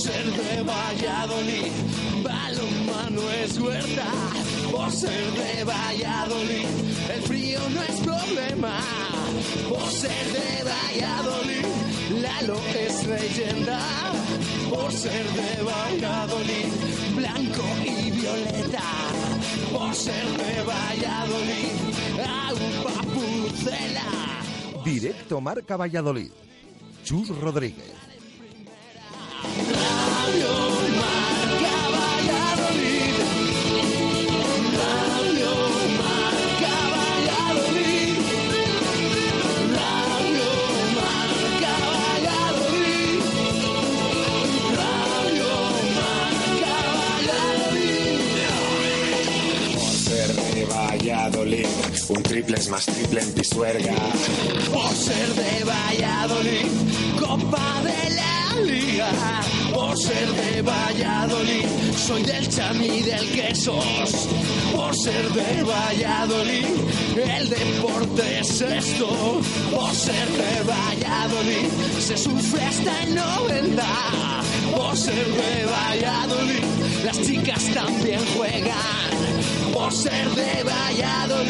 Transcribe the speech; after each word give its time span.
ser 0.00 0.24
de 0.24 0.62
Valladolid, 0.62 1.72
balonmano 2.22 3.30
es 3.42 3.58
huerta, 3.58 4.06
por 4.72 4.90
ser 4.90 5.30
de 5.32 5.64
Valladolid, 5.64 6.66
el 7.14 7.22
frío 7.22 7.60
no 7.74 7.82
es 7.82 8.00
problema, 8.00 8.80
por 9.68 9.86
ser 9.90 10.26
de 10.32 10.64
Valladolid, 10.64 11.66
Lalo 12.22 12.58
es 12.74 13.06
leyenda, 13.06 13.80
por 14.70 14.90
ser 14.90 15.26
de 15.40 15.62
Valladolid, 15.62 16.68
blanco 17.14 17.64
y 17.84 18.10
violeta, 18.10 18.88
por 19.70 19.94
ser 19.94 20.26
de 20.38 20.62
Valladolid, 20.62 21.72
agua 22.48 23.02
pucela. 23.14 24.82
Directo 24.82 25.40
Marca 25.42 25.76
Valladolid. 25.76 26.30
Chus 27.04 27.28
Rodríguez. 27.28 28.09
Un 52.10 52.22
triple 52.22 52.56
es 52.56 52.68
más 52.68 52.86
triple 52.86 53.20
en 53.20 53.32
Pisuerga. 53.32 53.94
Por 54.72 54.92
ser 54.94 55.28
de 55.34 55.64
Valladolid, 55.64 56.66
Copa 57.18 57.82
de 57.84 58.14
la 58.14 58.29
Por 59.72 59.96
ser 59.98 60.28
de 60.28 60.62
Valladolid, 60.62 61.66
soy 61.96 62.22
del 62.22 62.48
Chami 62.48 62.86
y 62.86 63.02
del 63.02 63.30
Quesos. 63.32 64.28
Por 64.74 64.94
ser 64.94 65.28
de 65.30 65.62
Valladolid, 65.62 66.66
el 67.16 67.48
deporte 67.48 68.40
es 68.40 68.60
esto. 68.60 69.40
Por 69.74 69.94
ser 69.94 70.28
de 70.28 70.62
Valladolid, 70.62 71.68
se 72.00 72.16
sufre 72.16 72.62
hasta 72.62 73.02
el 73.02 73.14
90. 73.14 73.82
Por 74.76 74.96
ser 74.96 75.26
de 75.26 75.66
Valladolid, 75.66 76.64
las 77.04 77.20
chicas 77.22 77.64
también 77.72 78.20
juegan. 78.36 79.10
Por 79.72 79.92
ser 79.92 80.28
de 80.30 80.64
Valladolid, 80.64 81.49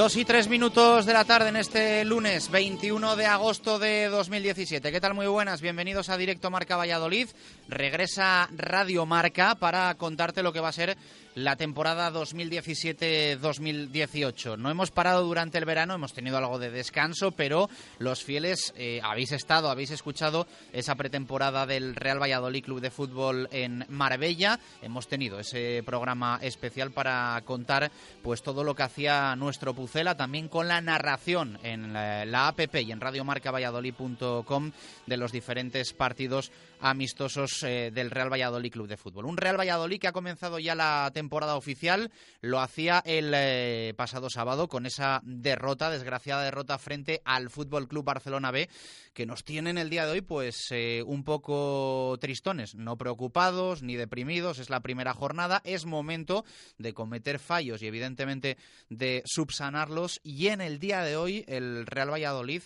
Dos 0.00 0.16
y 0.16 0.24
tres 0.24 0.48
minutos 0.48 1.04
de 1.04 1.12
la 1.12 1.26
tarde 1.26 1.50
en 1.50 1.56
este 1.56 2.06
lunes 2.06 2.50
21 2.50 3.16
de 3.16 3.26
agosto 3.26 3.78
de 3.78 4.06
2017. 4.06 4.90
¿Qué 4.90 4.98
tal? 4.98 5.12
Muy 5.12 5.26
buenas. 5.26 5.60
Bienvenidos 5.60 6.08
a 6.08 6.16
Directo 6.16 6.50
Marca 6.50 6.78
Valladolid. 6.78 7.28
Regresa 7.68 8.48
Radio 8.56 9.04
Marca 9.04 9.56
para 9.56 9.94
contarte 9.96 10.42
lo 10.42 10.54
que 10.54 10.60
va 10.60 10.68
a 10.68 10.72
ser 10.72 10.96
la 11.34 11.56
temporada 11.56 12.12
2017-2018. 12.12 14.58
No 14.58 14.70
hemos 14.70 14.90
parado 14.90 15.24
durante 15.24 15.56
el 15.58 15.64
verano, 15.64 15.94
hemos 15.94 16.12
tenido 16.12 16.36
algo 16.36 16.58
de 16.58 16.70
descanso, 16.70 17.30
pero 17.32 17.70
los 17.98 18.22
fieles 18.24 18.74
eh, 18.76 19.00
habéis 19.02 19.32
estado, 19.32 19.70
habéis 19.70 19.90
escuchado 19.90 20.46
esa 20.72 20.94
pretemporada 20.94 21.66
del 21.66 21.94
Real 21.94 22.20
Valladolid 22.20 22.64
Club 22.64 22.80
de 22.80 22.90
Fútbol 22.90 23.48
en 23.52 23.84
Marbella. 23.88 24.58
Hemos 24.82 25.08
tenido 25.08 25.38
ese 25.38 25.82
programa 25.84 26.38
especial 26.42 26.90
para 26.90 27.40
contar 27.44 27.90
pues 28.22 28.42
todo 28.42 28.64
lo 28.64 28.74
que 28.74 28.82
hacía 28.82 29.36
nuestro 29.36 29.74
Pucela, 29.74 30.16
también 30.16 30.48
con 30.48 30.68
la 30.68 30.80
narración 30.80 31.58
en 31.62 31.92
la, 31.92 32.24
la 32.24 32.48
APP 32.48 32.76
y 32.76 32.92
en 32.92 33.00
radiomarcavalladolid.com 33.00 34.72
de 35.06 35.16
los 35.16 35.32
diferentes 35.32 35.92
partidos 35.92 36.50
amistosos 36.80 37.62
eh, 37.62 37.90
del 37.92 38.10
Real 38.10 38.32
Valladolid 38.32 38.72
Club 38.72 38.88
de 38.88 38.96
Fútbol. 38.96 39.26
Un 39.26 39.36
Real 39.36 39.58
Valladolid 39.58 40.00
que 40.00 40.08
ha 40.08 40.12
comenzado 40.12 40.58
ya 40.58 40.74
la 40.74 41.10
temporada 41.12 41.56
oficial, 41.56 42.10
lo 42.40 42.60
hacía 42.60 43.02
el 43.04 43.32
eh, 43.34 43.94
pasado 43.96 44.30
sábado 44.30 44.68
con 44.68 44.86
esa 44.86 45.20
derrota, 45.24 45.90
desgraciada 45.90 46.44
derrota 46.44 46.78
frente 46.78 47.20
al 47.24 47.50
Fútbol 47.50 47.88
Club 47.88 48.04
Barcelona 48.04 48.50
B, 48.50 48.68
que 49.12 49.26
nos 49.26 49.44
tienen 49.44 49.78
el 49.78 49.90
día 49.90 50.06
de 50.06 50.12
hoy 50.12 50.20
pues 50.20 50.68
eh, 50.70 51.02
un 51.06 51.24
poco 51.24 52.16
tristones, 52.20 52.74
no 52.74 52.96
preocupados 52.96 53.82
ni 53.82 53.96
deprimidos, 53.96 54.58
es 54.58 54.70
la 54.70 54.80
primera 54.80 55.12
jornada, 55.12 55.60
es 55.64 55.84
momento 55.84 56.44
de 56.78 56.94
cometer 56.94 57.38
fallos 57.38 57.82
y 57.82 57.86
evidentemente 57.86 58.56
de 58.88 59.22
subsanarlos. 59.26 60.20
Y 60.22 60.48
en 60.48 60.60
el 60.60 60.78
día 60.78 61.02
de 61.02 61.16
hoy 61.16 61.44
el 61.48 61.86
Real 61.86 62.10
Valladolid 62.10 62.62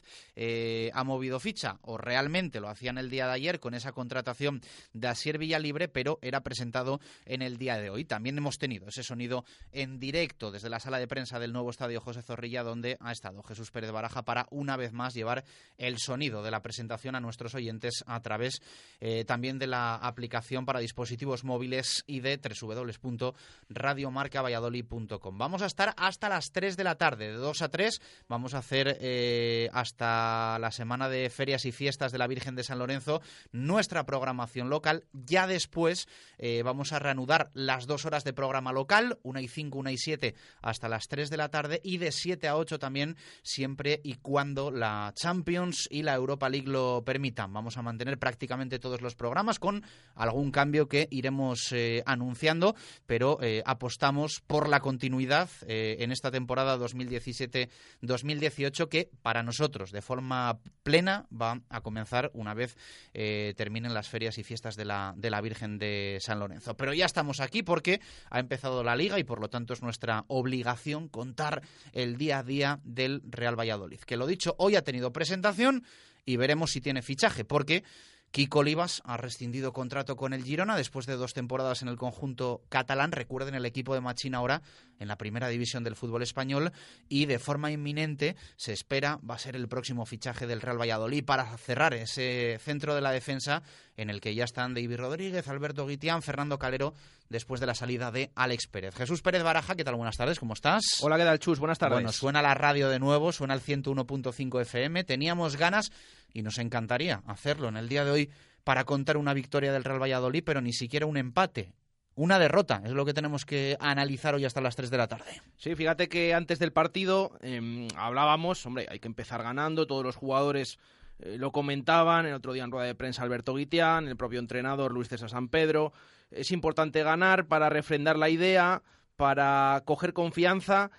ha 0.93 1.05
movido 1.05 1.41
ficha 1.41 1.79
o 1.83 1.99
realmente 1.99 2.61
lo 2.61 2.69
hacían 2.69 2.99
el 2.99 3.11
día 3.11 3.27
de 3.27 3.33
ayer 3.33 3.61
con 3.61 3.75
esa 3.75 3.93
contratación 4.05 4.61
de 4.93 5.09
Asier 5.09 5.39
Villalibre, 5.39 5.89
pero 5.89 6.19
era 6.21 6.43
presentado 6.43 7.01
en 7.25 7.41
el 7.41 7.57
día 7.57 7.79
de 7.79 7.89
hoy. 7.89 8.05
También 8.05 8.37
hemos 8.37 8.59
tenido 8.59 8.89
ese 8.89 9.03
sonido 9.03 9.47
en 9.73 9.99
directo 9.99 10.51
desde 10.51 10.69
la 10.69 10.79
sala 10.79 10.99
de 10.99 11.09
prensa 11.09 11.39
del 11.39 11.55
nuevo 11.55 11.71
estadio 11.71 12.03
José 12.03 12.21
Zorrilla, 12.21 12.63
donde 12.63 12.99
ha 13.01 13.13
estado 13.13 13.43
Jesús 13.43 13.71
Pérez 13.71 13.91
Baraja 13.91 14.21
para 14.23 14.47
una 14.51 14.77
vez 14.77 14.93
más 14.93 15.15
llevar 15.15 15.43
el 15.79 15.97
sonido 15.99 16.43
de 16.43 16.51
la 16.51 16.61
presentación 16.61 17.15
a 17.15 17.21
nuestros 17.21 17.55
oyentes 17.55 18.05
a 18.07 18.21
través 18.21 18.61
eh, 19.01 19.25
también 19.25 19.59
de 19.59 19.69
la 19.69 19.97
aplicación 19.97 20.67
para 20.67 20.81
dispositivos 20.81 21.45
móviles 21.45 22.05
y 22.07 22.21
de 22.21 22.39
www.radiomarcavalladolid.com. 22.39 25.39
Vamos 25.39 25.63
a 25.63 25.67
estar 25.67 25.95
hasta 25.97 26.29
las 26.29 26.53
3 26.53 26.77
de 26.77 26.85
la 26.85 26.97
tarde, 26.97 27.29
de 27.29 27.39
2 27.39 27.63
a 27.63 27.71
3. 27.71 28.03
Vamos 28.29 28.53
a 28.53 28.59
hacer 28.59 28.99
eh, 29.01 29.71
hasta 29.73 30.59
la 30.59 30.71
semana 30.71 31.09
de 31.09 31.31
ferias 31.31 31.65
y 31.65 31.73
fiestas 31.73 32.13
de 32.13 32.19
la 32.19 32.27
Virgen 32.27 32.55
de 32.55 32.65
San 32.65 32.79
Lorenzo 32.79 33.15
nuestra 33.53 33.94
programación 34.03 34.69
local. 34.69 35.05
Ya 35.13 35.47
después 35.47 36.09
eh, 36.39 36.63
vamos 36.65 36.93
a 36.93 36.99
reanudar 36.99 37.53
las 37.55 37.87
dos 37.87 38.05
horas 38.05 38.25
de 38.25 38.33
programa 38.33 38.73
local, 38.73 39.21
una 39.23 39.41
y 39.41 39.47
5, 39.47 39.79
una 39.79 39.93
y 39.93 39.99
7, 39.99 40.35
hasta 40.61 40.89
las 40.89 41.07
3 41.07 41.31
de 41.31 41.37
la 41.37 41.51
tarde 41.51 41.81
y 41.85 41.99
de 41.99 42.11
7 42.11 42.49
a 42.49 42.57
8 42.57 42.81
también, 42.81 43.17
siempre 43.43 44.01
y 44.03 44.15
cuando 44.15 44.73
la 44.73 45.13
Champions 45.15 45.87
y 45.91 46.03
la 46.03 46.15
Europa 46.15 46.49
League 46.49 46.69
lo 46.69 47.05
permitan. 47.05 47.53
Vamos 47.53 47.77
a 47.77 47.83
mantener 47.83 48.19
prácticamente 48.19 48.81
todos 48.81 49.01
los 49.01 49.15
programas 49.15 49.61
con 49.61 49.85
algún 50.17 50.51
cambio 50.51 50.89
que 50.89 51.07
iremos 51.11 51.71
eh, 51.73 52.03
anunciando, 52.05 52.75
pero 53.07 53.39
eh, 53.41 53.63
apostamos 53.65 54.43
por 54.47 54.69
la 54.69 54.81
continuidad 54.81 55.49
en 55.67 56.13
esta 56.13 56.31
temporada 56.31 56.79
2017-2018 56.79 58.89
que 58.89 59.11
para 59.23 59.43
nosotros 59.43 59.93
de 59.93 60.03
forma 60.03 60.59
plena 60.83 61.27
va 61.31 61.61
a 61.69 61.81
comenzar 61.81 62.31
una 62.35 62.55
vez 62.55 62.77
eh, 63.13 63.55
terminen 63.85 63.95
las 63.95 64.09
ferias 64.09 64.39
y 64.39 64.45
fiestas 64.45 64.77
de 64.77 64.87
la, 64.87 65.13
de 65.17 65.31
la 65.31 65.43
Virgen 65.43 65.79
de 65.79 66.19
San 66.21 66.39
Lorenzo. 66.39 66.75
Pero 66.75 66.95
ya 66.95 67.05
estamos 67.05 67.41
aquí 67.41 67.63
porque 67.63 68.01
ha 68.31 68.41
empezado 68.41 68.83
la 68.83 68.97
liga 68.97 69.19
y 69.19 69.25
por 69.25 69.41
lo 69.41 69.51
tanto 69.51 69.75
es 69.75 69.83
nuestra 69.83 70.25
obligación 70.29 71.09
contar 71.09 71.61
el 71.93 72.17
día 72.17 72.39
a 72.39 72.43
día 72.43 72.81
del 72.83 73.21
Real 73.29 73.59
Valladolid. 73.59 74.01
Que 74.01 74.17
lo 74.17 74.27
dicho, 74.27 74.55
hoy 74.59 74.77
ha 74.77 74.83
tenido 74.83 75.13
presentación 75.13 75.85
y 76.25 76.37
veremos 76.37 76.71
si 76.71 76.81
tiene 76.81 77.03
fichaje, 77.03 77.45
porque 77.45 77.85
Kiko 78.31 78.61
Olivas 78.61 79.03
ha 79.05 79.17
rescindido 79.17 79.73
contrato 79.73 80.17
con 80.17 80.33
el 80.33 80.43
Girona 80.43 80.77
después 80.77 81.05
de 81.07 81.17
dos 81.17 81.35
temporadas 81.35 81.83
en 81.83 81.89
el 81.89 81.97
conjunto 81.97 82.63
catalán. 82.69 83.13
Recuerden, 83.13 83.55
el 83.55 83.67
equipo 83.67 83.95
de 83.95 84.01
Machín 84.01 84.35
ahora 84.35 84.63
en 84.99 85.09
la 85.09 85.17
primera 85.17 85.49
división 85.49 85.85
del 85.85 85.97
fútbol 85.97 86.23
español 86.23 86.73
y 87.09 87.27
de 87.27 87.39
forma 87.39 87.71
inminente 87.71 88.37
se 88.57 88.73
espera 88.73 89.19
va 89.29 89.35
a 89.35 89.39
ser 89.39 89.57
el 89.57 89.69
próximo 89.69 90.07
fichaje 90.07 90.47
del 90.47 90.61
Real 90.61 90.81
Valladolid 90.81 91.25
para 91.25 91.57
cerrar 91.57 91.95
ese 91.95 92.59
centro 92.61 92.95
de 92.95 93.01
la 93.01 93.13
defensa 93.13 93.63
en 93.97 94.11
el 94.11 94.21
que 94.21 94.35
ya 94.35 94.45
están 94.45 94.75
David 94.75 94.97
Rodríguez, 94.97 95.47
Alberto 95.49 95.87
Guitián, 95.87 96.23
Fernando 96.23 96.59
Calero 96.59 96.95
después 97.29 97.61
de 97.61 97.67
la 97.67 97.75
salida 97.75 98.11
de 98.11 98.31
Alex 98.35 98.67
Pérez. 98.67 98.95
Jesús 98.95 99.23
Pérez 99.23 99.43
Baraja, 99.43 99.75
¿qué 99.75 99.85
tal? 99.85 99.95
Buenas 99.95 100.17
tardes, 100.17 100.39
¿cómo 100.39 100.55
estás? 100.55 100.85
Hola, 101.01 101.17
¿qué 101.17 101.25
tal, 101.25 101.39
Chus? 101.39 101.59
Buenas 101.59 101.79
tardes. 101.79 101.97
Bueno, 101.97 102.13
suena 102.13 102.43
la 102.43 102.55
radio 102.55 102.89
de 102.89 102.99
nuevo, 102.99 103.33
suena 103.33 103.55
el 103.55 103.61
101.5 103.61 104.61
FM. 104.63 105.05
Teníamos 105.05 105.57
ganas 105.57 105.93
y 106.33 106.43
nos 106.43 106.59
encantaría 106.59 107.23
hacerlo 107.27 107.69
en 107.69 107.77
el 107.77 107.89
día 107.89 108.05
de 108.05 108.11
hoy 108.11 108.31
para 108.65 108.85
contar 108.85 109.17
una 109.17 109.35
victoria 109.35 109.73
del 109.73 109.85
Real 109.85 110.03
Valladolid, 110.03 110.43
pero 110.45 110.61
ni 110.61 110.73
siquiera 110.73 111.07
un 111.07 111.17
empate. 111.17 111.73
Una 112.17 112.39
derrota 112.39 112.81
es 112.85 112.93
lo 112.93 113.05
que 113.05 113.15
tenemos 113.15 113.45
que 113.45 113.77
analizar 113.81 114.35
hoy 114.35 114.45
hasta 114.45 114.61
las 114.61 114.77
3 114.77 114.91
de 114.91 114.99
la 114.99 115.09
tarde. 115.09 115.43
Sí, 115.57 115.75
fíjate 115.75 116.09
que 116.09 116.33
antes 116.33 116.61
del 116.61 116.73
partido 116.73 117.33
em, 117.41 117.89
hablábamos, 117.97 118.65
hombre, 118.67 118.87
hay 118.89 119.01
que 119.01 119.09
empezar 119.09 119.43
ganando, 119.43 119.87
todos 119.87 120.05
los 120.05 120.15
jugadores 120.15 120.79
eh, 121.19 121.37
lo 121.39 121.51
comentaban, 121.51 122.27
el 122.27 122.35
otro 122.35 122.53
día 122.53 122.65
en 122.65 122.71
rueda 122.71 122.87
de 122.87 122.95
prensa 122.95 123.23
Alberto 123.23 123.55
Guitián, 123.55 124.07
el 124.07 124.17
propio 124.17 124.39
entrenador 124.39 124.93
Luis 124.93 125.09
César 125.09 125.29
San 125.29 125.49
Pedro. 125.49 125.93
Es 126.31 126.53
importante 126.53 127.03
ganar 127.03 127.47
para 127.47 127.69
refrendar 127.69 128.17
la 128.17 128.29
idea, 128.29 128.83
para 129.17 129.83
coger 129.85 130.13
confianza, 130.13 130.93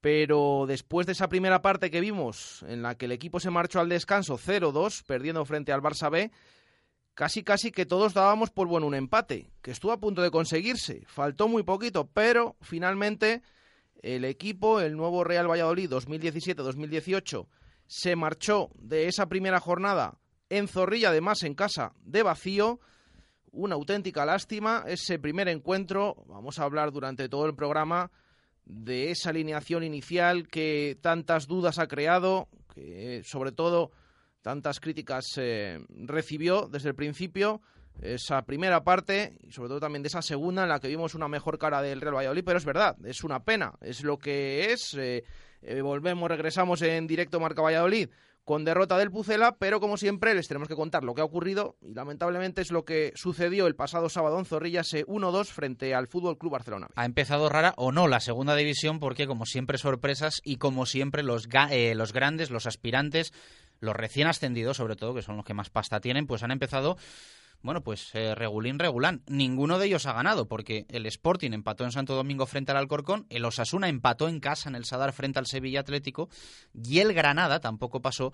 pero 0.00 0.64
después 0.66 1.06
de 1.06 1.12
esa 1.12 1.28
primera 1.28 1.60
parte 1.60 1.90
que 1.90 2.00
vimos, 2.00 2.64
en 2.66 2.82
la 2.82 2.94
que 2.94 3.04
el 3.04 3.12
equipo 3.12 3.40
se 3.40 3.50
marchó 3.50 3.80
al 3.80 3.90
descanso 3.90 4.38
0-2, 4.38 5.04
perdiendo 5.04 5.44
frente 5.44 5.72
al 5.72 5.82
Barça 5.82 6.10
B, 6.10 6.30
casi 7.20 7.42
casi 7.42 7.70
que 7.70 7.84
todos 7.84 8.14
dábamos 8.14 8.48
por 8.48 8.66
bueno 8.66 8.86
un 8.86 8.94
empate, 8.94 9.50
que 9.60 9.72
estuvo 9.72 9.92
a 9.92 10.00
punto 10.00 10.22
de 10.22 10.30
conseguirse. 10.30 11.02
Faltó 11.06 11.48
muy 11.48 11.62
poquito, 11.64 12.08
pero 12.08 12.56
finalmente 12.62 13.42
el 14.00 14.24
equipo, 14.24 14.80
el 14.80 14.96
nuevo 14.96 15.22
Real 15.22 15.46
Valladolid 15.46 15.90
2017-2018, 15.90 17.46
se 17.86 18.16
marchó 18.16 18.70
de 18.78 19.06
esa 19.06 19.26
primera 19.26 19.60
jornada 19.60 20.16
en 20.48 20.66
Zorrilla, 20.66 21.10
además 21.10 21.42
en 21.42 21.54
casa 21.54 21.92
de 22.00 22.22
vacío. 22.22 22.80
Una 23.52 23.74
auténtica 23.74 24.24
lástima 24.24 24.84
ese 24.86 25.18
primer 25.18 25.48
encuentro. 25.48 26.24
Vamos 26.26 26.58
a 26.58 26.64
hablar 26.64 26.90
durante 26.90 27.28
todo 27.28 27.44
el 27.44 27.54
programa 27.54 28.10
de 28.64 29.10
esa 29.10 29.28
alineación 29.28 29.84
inicial 29.84 30.48
que 30.48 30.96
tantas 31.02 31.46
dudas 31.46 31.78
ha 31.78 31.86
creado, 31.86 32.48
que 32.74 33.20
sobre 33.26 33.52
todo 33.52 33.90
tantas 34.42 34.80
críticas 34.80 35.26
eh, 35.36 35.78
recibió 35.88 36.68
desde 36.70 36.90
el 36.90 36.94
principio. 36.94 37.60
Esa 38.00 38.42
primera 38.42 38.82
parte 38.82 39.36
y 39.42 39.52
sobre 39.52 39.68
todo 39.68 39.80
también 39.80 40.02
de 40.02 40.08
esa 40.08 40.22
segunda 40.22 40.62
en 40.62 40.70
la 40.70 40.80
que 40.80 40.88
vimos 40.88 41.14
una 41.14 41.28
mejor 41.28 41.58
cara 41.58 41.82
del 41.82 42.00
Real 42.00 42.14
Valladolid, 42.14 42.44
pero 42.44 42.56
es 42.56 42.64
verdad, 42.64 42.96
es 43.04 43.24
una 43.24 43.44
pena, 43.44 43.74
es 43.82 44.02
lo 44.02 44.16
que 44.16 44.72
es. 44.72 44.94
Eh, 44.94 45.24
eh, 45.62 45.82
volvemos, 45.82 46.30
regresamos 46.30 46.80
en 46.80 47.06
directo 47.06 47.40
Marca 47.40 47.60
Valladolid 47.60 48.08
con 48.44 48.64
derrota 48.64 48.98
del 48.98 49.10
Pucela, 49.10 49.56
pero 49.58 49.80
como 49.80 49.96
siempre 49.96 50.34
les 50.34 50.48
tenemos 50.48 50.66
que 50.66 50.74
contar 50.74 51.04
lo 51.04 51.14
que 51.14 51.20
ha 51.20 51.24
ocurrido 51.24 51.76
y 51.82 51.94
lamentablemente 51.94 52.62
es 52.62 52.72
lo 52.72 52.84
que 52.84 53.12
sucedió 53.14 53.66
el 53.66 53.76
pasado 53.76 54.08
sábado 54.08 54.38
en 54.38 54.44
Zorrilla, 54.44 54.80
ese 54.80 55.06
1-2 55.06 55.46
frente 55.46 55.94
al 55.94 56.08
Fútbol 56.08 56.38
Club 56.38 56.52
Barcelona. 56.52 56.88
Ha 56.96 57.04
empezado 57.04 57.48
rara 57.48 57.74
o 57.76 57.92
no 57.92 58.08
la 58.08 58.20
segunda 58.20 58.56
división 58.56 58.98
porque 58.98 59.26
como 59.26 59.46
siempre 59.46 59.78
sorpresas 59.78 60.40
y 60.42 60.56
como 60.56 60.86
siempre 60.86 61.22
los, 61.22 61.48
eh, 61.70 61.94
los 61.94 62.12
grandes, 62.12 62.50
los 62.50 62.66
aspirantes, 62.66 63.32
los 63.80 63.96
recién 63.96 64.28
ascendidos 64.28 64.76
sobre 64.76 64.96
todo, 64.96 65.14
que 65.14 65.22
son 65.22 65.36
los 65.36 65.44
que 65.44 65.54
más 65.54 65.70
pasta 65.70 66.00
tienen, 66.00 66.26
pues 66.26 66.42
han 66.42 66.50
empezado 66.50 66.96
bueno, 67.62 67.82
pues 67.82 68.14
eh, 68.14 68.34
regulín, 68.34 68.78
regulán. 68.78 69.22
Ninguno 69.26 69.78
de 69.78 69.86
ellos 69.86 70.06
ha 70.06 70.14
ganado, 70.14 70.48
porque 70.48 70.86
el 70.88 71.04
Sporting 71.06 71.52
empató 71.52 71.84
en 71.84 71.92
Santo 71.92 72.14
Domingo 72.14 72.46
frente 72.46 72.70
al 72.70 72.78
Alcorcón, 72.78 73.26
el 73.28 73.44
Osasuna 73.44 73.88
empató 73.88 74.28
en 74.28 74.40
casa 74.40 74.70
en 74.70 74.76
el 74.76 74.86
Sadar 74.86 75.12
frente 75.12 75.38
al 75.38 75.46
Sevilla 75.46 75.80
Atlético, 75.80 76.30
y 76.72 77.00
el 77.00 77.12
Granada 77.12 77.60
tampoco 77.60 78.00
pasó 78.00 78.32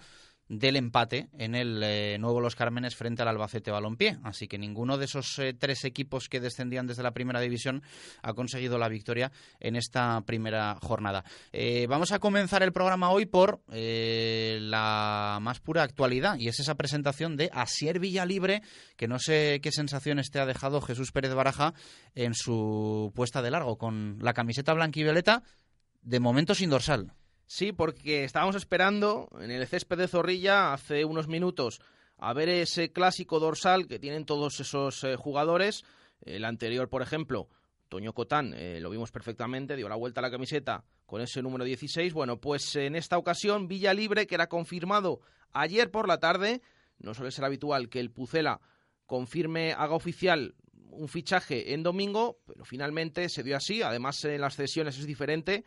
del 0.48 0.76
empate 0.76 1.28
en 1.38 1.54
el 1.54 1.82
eh, 1.82 2.18
nuevo 2.18 2.40
Los 2.40 2.54
Cármenes 2.54 2.94
frente 2.94 3.22
al 3.22 3.28
Albacete 3.28 3.70
Balompié. 3.70 4.18
Así 4.22 4.46
que 4.46 4.58
ninguno 4.58 4.96
de 4.98 5.06
esos 5.06 5.38
eh, 5.38 5.54
tres 5.54 5.84
equipos 5.84 6.28
que 6.28 6.40
descendían 6.40 6.86
desde 6.86 7.02
la 7.02 7.12
primera 7.12 7.40
división 7.40 7.82
ha 8.22 8.34
conseguido 8.34 8.78
la 8.78 8.88
victoria 8.88 9.32
en 9.58 9.76
esta 9.76 10.20
primera 10.22 10.76
jornada. 10.80 11.24
Eh, 11.52 11.86
vamos 11.88 12.12
a 12.12 12.18
comenzar 12.18 12.62
el 12.62 12.72
programa 12.72 13.10
hoy 13.10 13.26
por 13.26 13.60
la 13.68 15.38
más 15.40 15.60
pura 15.60 15.82
actualidad 15.82 16.36
y 16.38 16.48
es 16.48 16.60
esa 16.60 16.76
presentación 16.76 17.36
de 17.36 17.50
Asier 17.52 17.98
Villalibre, 17.98 18.62
que 18.96 19.08
no 19.08 19.18
sé 19.18 19.60
qué 19.62 19.72
sensaciones 19.72 20.30
te 20.30 20.38
ha 20.38 20.46
dejado 20.46 20.80
Jesús 20.80 21.12
Pérez 21.12 21.34
Baraja 21.34 21.74
en 22.14 22.34
su 22.34 23.12
puesta 23.14 23.42
de 23.42 23.50
largo 23.50 23.76
con 23.78 24.18
la 24.20 24.32
camiseta 24.32 24.72
blanca 24.74 25.00
y 25.00 25.02
violeta, 25.02 25.42
de 26.02 26.20
momento 26.20 26.54
sin 26.54 26.70
dorsal. 26.70 27.12
Sí, 27.46 27.72
porque 27.72 28.24
estábamos 28.24 28.56
esperando 28.56 29.28
en 29.40 29.52
el 29.52 29.66
césped 29.68 29.98
de 29.98 30.08
Zorrilla 30.08 30.72
hace 30.72 31.04
unos 31.04 31.28
minutos 31.28 31.80
a 32.18 32.32
ver 32.32 32.48
ese 32.48 32.92
clásico 32.92 33.38
dorsal 33.38 33.86
que 33.86 34.00
tienen 34.00 34.24
todos 34.24 34.58
esos 34.58 35.04
eh, 35.04 35.14
jugadores. 35.16 35.84
El 36.22 36.44
anterior, 36.44 36.88
por 36.88 37.02
ejemplo, 37.02 37.48
Toño 37.88 38.12
Cotán, 38.14 38.52
eh, 38.54 38.80
lo 38.80 38.90
vimos 38.90 39.12
perfectamente, 39.12 39.76
dio 39.76 39.88
la 39.88 39.94
vuelta 39.94 40.20
a 40.20 40.22
la 40.22 40.30
camiseta 40.30 40.84
con 41.04 41.20
ese 41.20 41.40
número 41.40 41.64
16. 41.64 42.12
Bueno, 42.14 42.40
pues 42.40 42.74
en 42.74 42.96
esta 42.96 43.16
ocasión 43.16 43.68
Villa 43.68 43.94
Libre, 43.94 44.26
que 44.26 44.34
era 44.34 44.48
confirmado 44.48 45.20
ayer 45.52 45.92
por 45.92 46.08
la 46.08 46.18
tarde, 46.18 46.62
no 46.98 47.14
suele 47.14 47.30
ser 47.30 47.44
habitual 47.44 47.88
que 47.88 48.00
el 48.00 48.10
Pucela 48.10 48.60
confirme, 49.06 49.72
haga 49.72 49.94
oficial 49.94 50.56
un 50.90 51.06
fichaje 51.06 51.74
en 51.74 51.84
domingo, 51.84 52.38
pero 52.44 52.64
finalmente 52.64 53.28
se 53.28 53.44
dio 53.44 53.56
así. 53.56 53.82
Además, 53.82 54.24
en 54.24 54.40
las 54.40 54.56
cesiones 54.56 54.98
es 54.98 55.06
diferente 55.06 55.64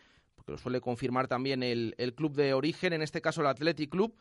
lo 0.50 0.58
suele 0.58 0.82
confirmar 0.82 1.28
también 1.28 1.64
el, 1.64 2.14
club 2.16 2.36
de 2.36 2.54
origen, 2.54 2.94
en 2.94 3.02
este 3.02 3.22
caso 3.22 3.42
el 3.42 3.48
Athletic 3.48 3.90
Club, 3.90 4.16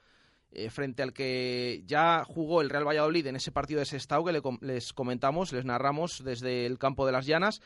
eh, 0.50 0.70
frente 0.70 1.02
al 1.02 1.12
que 1.12 1.82
ya 1.86 2.24
jugó 2.24 2.62
el 2.62 2.70
Real 2.70 2.86
Valladolid 2.86 3.26
en 3.26 3.36
ese 3.36 3.52
partido 3.52 3.80
de 3.80 3.86
Sestao 3.86 4.24
que 4.24 4.40
les 4.60 4.92
comentamos, 4.92 5.52
les 5.52 5.64
narramos 5.64 6.22
desde 6.24 6.66
el 6.66 6.78
campo 6.78 7.06
de 7.06 7.12
las 7.12 7.26
Llanas. 7.26 7.60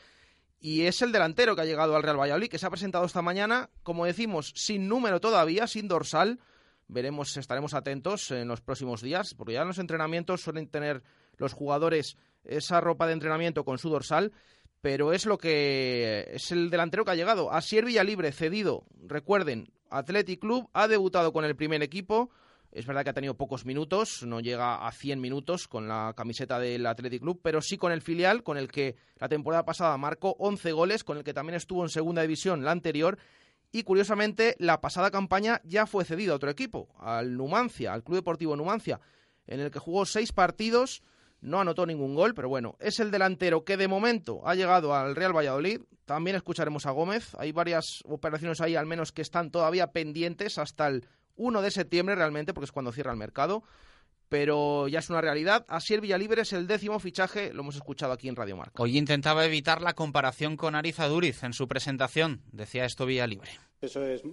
Y 0.59 0.83
es 0.83 1.01
el 1.01 1.11
delantero 1.11 1.55
que 1.55 1.61
ha 1.61 1.65
llegado 1.65 1.95
al 1.95 2.03
Real 2.03 2.19
Valladolid, 2.19 2.47
que 2.47 2.57
se 2.57 2.65
ha 2.65 2.69
presentado 2.69 3.05
esta 3.05 3.21
mañana, 3.21 3.69
como 3.83 4.05
decimos, 4.05 4.53
sin 4.55 4.87
número 4.87 5.19
todavía, 5.19 5.67
sin 5.67 5.89
dorsal. 5.89 6.39
Veremos, 6.87 7.35
estaremos 7.35 7.73
atentos 7.73 8.31
en 8.31 8.47
los 8.47 8.61
próximos 8.61 9.01
días, 9.01 9.33
porque 9.33 9.53
ya 9.53 9.61
en 9.61 9.67
los 9.67 9.79
entrenamientos 9.79 10.41
suelen 10.41 10.67
tener 10.67 11.03
los 11.37 11.53
jugadores 11.53 12.17
esa 12.45 12.79
ropa 12.81 13.07
de 13.07 13.13
entrenamiento 13.13 13.65
con 13.65 13.77
su 13.77 13.89
dorsal 13.89 14.31
pero 14.83 15.13
es 15.13 15.25
lo 15.25 15.37
que 15.37 16.27
es 16.33 16.51
el 16.51 16.69
delantero 16.69 17.05
que 17.05 17.11
ha 17.11 17.15
llegado. 17.15 17.53
Asier 17.53 17.85
Libre 17.85 18.33
cedido. 18.33 18.83
Recuerden, 19.07 19.71
Athletic 19.89 20.41
Club 20.41 20.69
ha 20.73 20.89
debutado 20.89 21.31
con 21.31 21.45
el 21.45 21.55
primer 21.55 21.81
equipo. 21.81 22.31
Es 22.69 22.85
verdad 22.85 23.05
que 23.05 23.11
ha 23.11 23.13
tenido 23.13 23.37
pocos 23.37 23.65
minutos, 23.65 24.23
no 24.23 24.41
llega 24.41 24.85
a 24.85 24.91
100 24.91 25.21
minutos 25.21 25.69
con 25.69 25.87
la 25.87 26.13
camiseta 26.17 26.59
del 26.59 26.85
Athletic 26.85 27.21
Club, 27.21 27.39
pero 27.41 27.61
sí 27.61 27.77
con 27.77 27.93
el 27.93 28.01
filial, 28.01 28.43
con 28.43 28.57
el 28.57 28.67
que 28.67 28.97
la 29.19 29.29
temporada 29.29 29.63
pasada 29.63 29.97
marcó 29.97 30.35
11 30.37 30.73
goles, 30.73 31.05
con 31.05 31.17
el 31.17 31.23
que 31.23 31.33
también 31.33 31.55
estuvo 31.55 31.81
en 31.83 31.89
segunda 31.89 32.21
división 32.21 32.65
la 32.65 32.71
anterior. 32.71 33.17
Y 33.71 33.83
curiosamente, 33.83 34.57
la 34.59 34.81
pasada 34.81 35.11
campaña 35.11 35.61
ya 35.63 35.85
fue 35.85 36.03
cedido 36.03 36.33
a 36.33 36.35
otro 36.35 36.49
equipo, 36.49 36.89
al 36.99 37.37
Numancia, 37.37 37.93
al 37.93 38.03
Club 38.03 38.17
Deportivo 38.17 38.57
Numancia, 38.57 38.99
en 39.47 39.61
el 39.61 39.71
que 39.71 39.79
jugó 39.79 40.05
seis 40.05 40.33
partidos 40.33 41.03
no 41.43 41.59
anotó 41.59 41.85
ningún 41.85 42.15
gol, 42.15 42.33
pero 42.33 42.49
bueno, 42.49 42.75
es 42.79 42.99
el 42.99 43.11
delantero 43.11 43.63
que 43.63 43.77
de 43.77 43.87
momento 43.87 44.41
ha 44.47 44.55
llegado 44.55 44.95
al 44.95 45.15
Real 45.15 45.35
Valladolid. 45.35 45.81
También 46.05 46.35
escucharemos 46.35 46.85
a 46.85 46.91
Gómez. 46.91 47.35
Hay 47.37 47.51
varias 47.51 48.01
operaciones 48.05 48.61
ahí, 48.61 48.75
al 48.75 48.85
menos 48.85 49.11
que 49.11 49.21
están 49.21 49.51
todavía 49.51 49.87
pendientes 49.87 50.57
hasta 50.57 50.87
el 50.87 51.05
1 51.35 51.61
de 51.61 51.71
septiembre 51.71 52.15
realmente, 52.15 52.53
porque 52.53 52.65
es 52.65 52.71
cuando 52.71 52.91
cierra 52.91 53.11
el 53.11 53.17
mercado. 53.17 53.63
Pero 54.29 54.87
ya 54.87 54.99
es 54.99 55.09
una 55.09 55.21
realidad. 55.21 55.65
Así 55.67 55.93
el 55.93 56.01
Villalibre 56.01 56.41
es 56.41 56.53
el 56.53 56.65
décimo 56.65 56.97
fichaje, 56.99 57.53
lo 57.53 57.61
hemos 57.61 57.75
escuchado 57.75 58.13
aquí 58.13 58.29
en 58.29 58.35
Radio 58.35 58.55
Marca. 58.55 58.81
Hoy 58.81 58.97
intentaba 58.97 59.45
evitar 59.45 59.81
la 59.81 59.93
comparación 59.93 60.57
con 60.57 60.75
Ariza 60.75 61.07
Duriz 61.07 61.43
en 61.43 61.53
su 61.53 61.67
presentación. 61.67 62.41
Decía 62.51 62.85
esto 62.85 63.05
Villalibre. 63.05 63.51
Eso 63.81 64.03
es, 64.03 64.23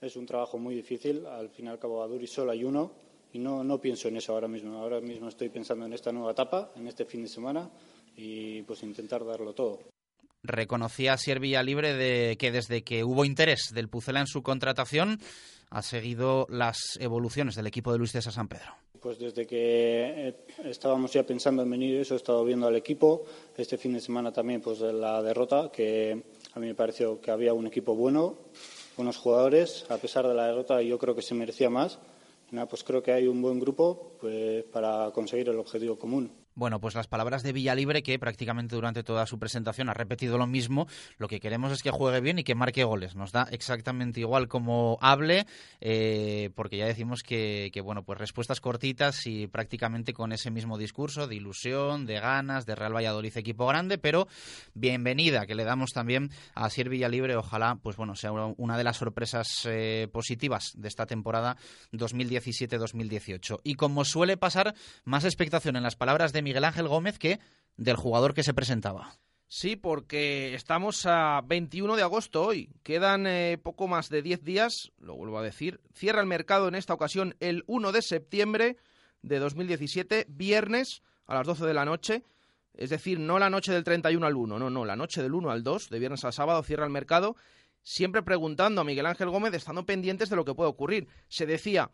es 0.00 0.16
un 0.16 0.24
trabajo 0.24 0.56
muy 0.56 0.74
difícil. 0.74 1.26
Al 1.26 1.50
fin 1.50 1.66
y 1.66 1.68
al 1.68 1.78
cabo, 1.78 2.02
a 2.02 2.06
Duriz 2.06 2.30
solo 2.30 2.52
hay 2.52 2.64
uno 2.64 3.07
y 3.32 3.38
no, 3.38 3.62
no 3.62 3.80
pienso 3.80 4.08
en 4.08 4.16
eso 4.16 4.32
ahora 4.32 4.48
mismo. 4.48 4.78
Ahora 4.78 5.00
mismo 5.00 5.28
estoy 5.28 5.48
pensando 5.48 5.86
en 5.86 5.92
esta 5.92 6.12
nueva 6.12 6.32
etapa, 6.32 6.72
en 6.76 6.86
este 6.86 7.04
fin 7.04 7.22
de 7.22 7.28
semana 7.28 7.70
y 8.16 8.62
pues 8.62 8.82
intentar 8.82 9.24
darlo 9.24 9.54
todo. 9.54 9.80
Reconocía 10.42 11.16
Sier 11.16 11.40
Libre 11.40 11.94
de 11.94 12.36
que 12.38 12.52
desde 12.52 12.82
que 12.82 13.04
hubo 13.04 13.24
interés 13.24 13.70
del 13.74 13.88
Pucela 13.88 14.20
en 14.20 14.26
su 14.26 14.42
contratación 14.42 15.20
ha 15.70 15.82
seguido 15.82 16.46
las 16.48 16.96
evoluciones 17.00 17.54
del 17.54 17.66
equipo 17.66 17.92
de 17.92 17.98
Luis 17.98 18.12
César 18.12 18.32
San 18.32 18.48
Pedro. 18.48 18.72
Pues 19.00 19.18
desde 19.18 19.46
que 19.46 20.28
eh, 20.28 20.34
estábamos 20.64 21.12
ya 21.12 21.24
pensando 21.24 21.62
en 21.62 21.70
venir 21.70 22.00
eso, 22.00 22.14
he 22.14 22.16
estado 22.16 22.44
viendo 22.44 22.66
al 22.66 22.76
equipo. 22.76 23.24
Este 23.56 23.76
fin 23.76 23.92
de 23.92 24.00
semana 24.00 24.32
también 24.32 24.60
pues 24.60 24.80
la 24.80 25.22
derrota, 25.22 25.70
que 25.72 26.22
a 26.54 26.60
mí 26.60 26.66
me 26.66 26.74
pareció 26.74 27.20
que 27.20 27.30
había 27.30 27.52
un 27.52 27.66
equipo 27.66 27.94
bueno, 27.94 28.38
buenos 28.96 29.16
jugadores. 29.16 29.84
A 29.88 29.98
pesar 29.98 30.26
de 30.26 30.34
la 30.34 30.46
derrota 30.46 30.80
yo 30.82 30.98
creo 30.98 31.14
que 31.14 31.22
se 31.22 31.34
merecía 31.34 31.70
más 31.70 31.98
pues 32.68 32.84
creo 32.84 33.02
que 33.02 33.12
hay 33.12 33.26
un 33.26 33.42
buen 33.42 33.58
grupo 33.58 34.16
pues 34.20 34.64
para 34.64 35.10
conseguir 35.12 35.48
el 35.48 35.58
objetivo 35.58 35.98
común. 35.98 36.32
Bueno, 36.58 36.80
pues 36.80 36.96
las 36.96 37.06
palabras 37.06 37.44
de 37.44 37.52
Villalibre, 37.52 38.02
que 38.02 38.18
prácticamente 38.18 38.74
durante 38.74 39.04
toda 39.04 39.26
su 39.26 39.38
presentación 39.38 39.88
ha 39.90 39.94
repetido 39.94 40.38
lo 40.38 40.48
mismo. 40.48 40.88
Lo 41.16 41.28
que 41.28 41.38
queremos 41.38 41.70
es 41.70 41.84
que 41.84 41.92
juegue 41.92 42.20
bien 42.20 42.40
y 42.40 42.42
que 42.42 42.56
marque 42.56 42.82
goles. 42.82 43.14
Nos 43.14 43.30
da 43.30 43.46
exactamente 43.52 44.18
igual 44.18 44.48
como 44.48 44.98
hable, 45.00 45.46
eh, 45.80 46.50
porque 46.56 46.76
ya 46.76 46.86
decimos 46.86 47.22
que, 47.22 47.70
bueno, 47.84 48.02
pues 48.02 48.18
respuestas 48.18 48.60
cortitas 48.60 49.24
y 49.28 49.46
prácticamente 49.46 50.12
con 50.12 50.32
ese 50.32 50.50
mismo 50.50 50.78
discurso 50.78 51.28
de 51.28 51.36
ilusión, 51.36 52.06
de 52.06 52.18
ganas, 52.18 52.66
de 52.66 52.74
Real 52.74 52.92
Valladolid 52.92 53.36
equipo 53.36 53.68
grande, 53.68 53.96
pero 53.96 54.26
bienvenida 54.74 55.46
que 55.46 55.54
le 55.54 55.62
damos 55.62 55.92
también 55.92 56.32
a 56.56 56.68
Sir 56.70 56.88
Villalibre. 56.88 57.36
Ojalá, 57.36 57.78
pues 57.80 57.96
bueno, 57.96 58.16
sea 58.16 58.32
una 58.32 58.76
de 58.76 58.82
las 58.82 58.96
sorpresas 58.96 59.46
eh, 59.66 60.08
positivas 60.10 60.72
de 60.74 60.88
esta 60.88 61.06
temporada 61.06 61.56
2017-2018. 61.92 63.60
Y 63.62 63.74
como 63.76 64.04
suele 64.04 64.36
pasar, 64.36 64.74
más 65.04 65.24
expectación 65.24 65.76
en 65.76 65.84
las 65.84 65.94
palabras 65.94 66.32
de 66.32 66.47
Miguel 66.48 66.64
Ángel 66.64 66.88
Gómez 66.88 67.18
que 67.18 67.40
del 67.76 67.96
jugador 67.96 68.32
que 68.32 68.42
se 68.42 68.54
presentaba. 68.54 69.18
Sí, 69.48 69.76
porque 69.76 70.54
estamos 70.54 71.04
a 71.04 71.42
21 71.46 71.94
de 71.94 72.02
agosto 72.02 72.42
hoy. 72.42 72.70
Quedan 72.82 73.26
eh, 73.26 73.58
poco 73.62 73.86
más 73.86 74.08
de 74.08 74.22
10 74.22 74.44
días, 74.44 74.92
lo 74.98 75.14
vuelvo 75.14 75.38
a 75.38 75.42
decir. 75.42 75.80
Cierra 75.92 76.22
el 76.22 76.26
mercado 76.26 76.66
en 76.68 76.74
esta 76.74 76.94
ocasión 76.94 77.36
el 77.40 77.64
1 77.66 77.92
de 77.92 78.00
septiembre 78.00 78.76
de 79.20 79.38
2017, 79.38 80.24
viernes 80.28 81.02
a 81.26 81.34
las 81.34 81.46
12 81.46 81.66
de 81.66 81.74
la 81.74 81.84
noche. 81.84 82.24
Es 82.72 82.88
decir, 82.88 83.18
no 83.18 83.38
la 83.38 83.50
noche 83.50 83.72
del 83.72 83.84
31 83.84 84.26
al 84.26 84.34
1, 84.34 84.58
no, 84.58 84.70
no, 84.70 84.84
la 84.86 84.96
noche 84.96 85.22
del 85.22 85.34
1 85.34 85.50
al 85.50 85.62
2, 85.62 85.90
de 85.90 85.98
viernes 85.98 86.24
a 86.24 86.32
sábado, 86.32 86.62
cierra 86.62 86.84
el 86.84 86.90
mercado. 86.90 87.36
Siempre 87.82 88.22
preguntando 88.22 88.80
a 88.80 88.84
Miguel 88.84 89.06
Ángel 89.06 89.28
Gómez, 89.28 89.52
estando 89.52 89.84
pendientes 89.84 90.30
de 90.30 90.36
lo 90.36 90.46
que 90.46 90.54
puede 90.54 90.70
ocurrir. 90.70 91.08
Se 91.28 91.44
decía, 91.44 91.90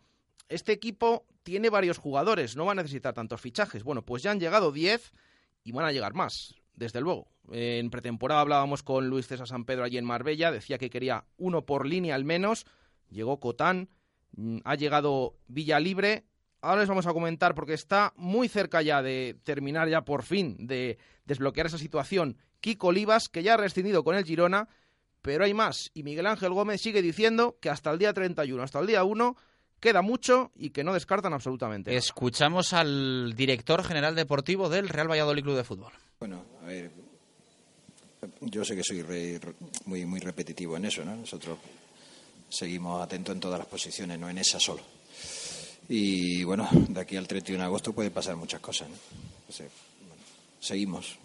este 0.49 0.71
equipo 0.71 1.25
tiene 1.43 1.69
varios 1.69 1.97
jugadores, 1.97 2.55
no 2.55 2.65
va 2.65 2.71
a 2.71 2.75
necesitar 2.75 3.13
tantos 3.13 3.41
fichajes. 3.41 3.83
Bueno, 3.83 4.03
pues 4.03 4.23
ya 4.23 4.31
han 4.31 4.39
llegado 4.39 4.71
10 4.71 5.13
y 5.63 5.71
van 5.71 5.85
a 5.85 5.91
llegar 5.91 6.13
más, 6.13 6.55
desde 6.75 7.01
luego. 7.01 7.27
En 7.51 7.89
pretemporada 7.89 8.41
hablábamos 8.41 8.81
con 8.81 9.07
Luis 9.07 9.27
César 9.27 9.47
San 9.47 9.65
Pedro 9.65 9.83
allí 9.83 9.97
en 9.97 10.05
Marbella, 10.05 10.51
decía 10.51 10.77
que 10.77 10.89
quería 10.89 11.25
uno 11.37 11.65
por 11.65 11.85
línea 11.85 12.15
al 12.15 12.25
menos. 12.25 12.65
Llegó 13.09 13.39
Cotán, 13.39 13.89
mm, 14.35 14.59
ha 14.63 14.75
llegado 14.75 15.35
Villa 15.47 15.79
Libre. 15.79 16.25
Ahora 16.61 16.81
les 16.81 16.89
vamos 16.89 17.05
a 17.05 17.13
comentar 17.13 17.53
porque 17.53 17.73
está 17.73 18.13
muy 18.15 18.47
cerca 18.47 18.81
ya 18.81 19.03
de 19.03 19.37
terminar 19.43 19.87
ya 19.87 20.03
por 20.03 20.23
fin 20.23 20.57
de 20.65 20.97
desbloquear 21.25 21.67
esa 21.67 21.77
situación. 21.77 22.37
Kiko 22.59 22.87
Olivas, 22.87 23.29
que 23.29 23.43
ya 23.43 23.53
ha 23.53 23.57
rescindido 23.57 24.03
con 24.03 24.15
el 24.15 24.25
Girona, 24.25 24.67
pero 25.21 25.43
hay 25.43 25.53
más. 25.53 25.91
Y 25.93 26.01
Miguel 26.01 26.25
Ángel 26.25 26.53
Gómez 26.53 26.81
sigue 26.81 27.03
diciendo 27.03 27.57
que 27.61 27.69
hasta 27.69 27.91
el 27.91 27.99
día 27.99 28.13
31, 28.13 28.63
hasta 28.63 28.79
el 28.79 28.87
día 28.87 29.03
1, 29.03 29.35
queda 29.85 30.01
mucho 30.01 30.49
y 30.55 30.71
que 30.71 30.83
no 30.83 30.95
descartan 30.95 31.33
absolutamente. 31.33 31.95
Escuchamos 31.95 32.73
al 32.73 33.35
director 33.35 33.83
general 33.83 34.15
deportivo 34.15 34.67
del 34.67 34.89
Real 34.89 35.07
Valladolid 35.07 35.43
Club 35.43 35.57
de 35.57 35.63
Fútbol. 35.63 35.93
Bueno, 36.19 36.43
a 36.63 36.65
ver, 36.65 36.89
yo 38.41 38.65
sé 38.65 38.75
que 38.75 38.83
soy 38.83 39.05
muy, 39.85 40.07
muy 40.07 40.19
repetitivo 40.19 40.75
en 40.75 40.85
eso, 40.85 41.05
¿no? 41.05 41.15
Nosotros 41.15 41.59
seguimos 42.49 42.99
atentos 42.99 43.35
en 43.35 43.39
todas 43.39 43.59
las 43.59 43.67
posiciones, 43.67 44.17
no 44.17 44.27
en 44.27 44.39
esa 44.39 44.59
solo. 44.59 44.81
Y 45.87 46.43
bueno, 46.43 46.67
de 46.71 47.01
aquí 47.01 47.15
al 47.15 47.27
31 47.27 47.61
de 47.61 47.67
agosto 47.67 47.93
puede 47.93 48.09
pasar 48.09 48.35
muchas 48.35 48.61
cosas. 48.61 48.89
¿no? 48.89 48.95
seguimos. 50.59 51.15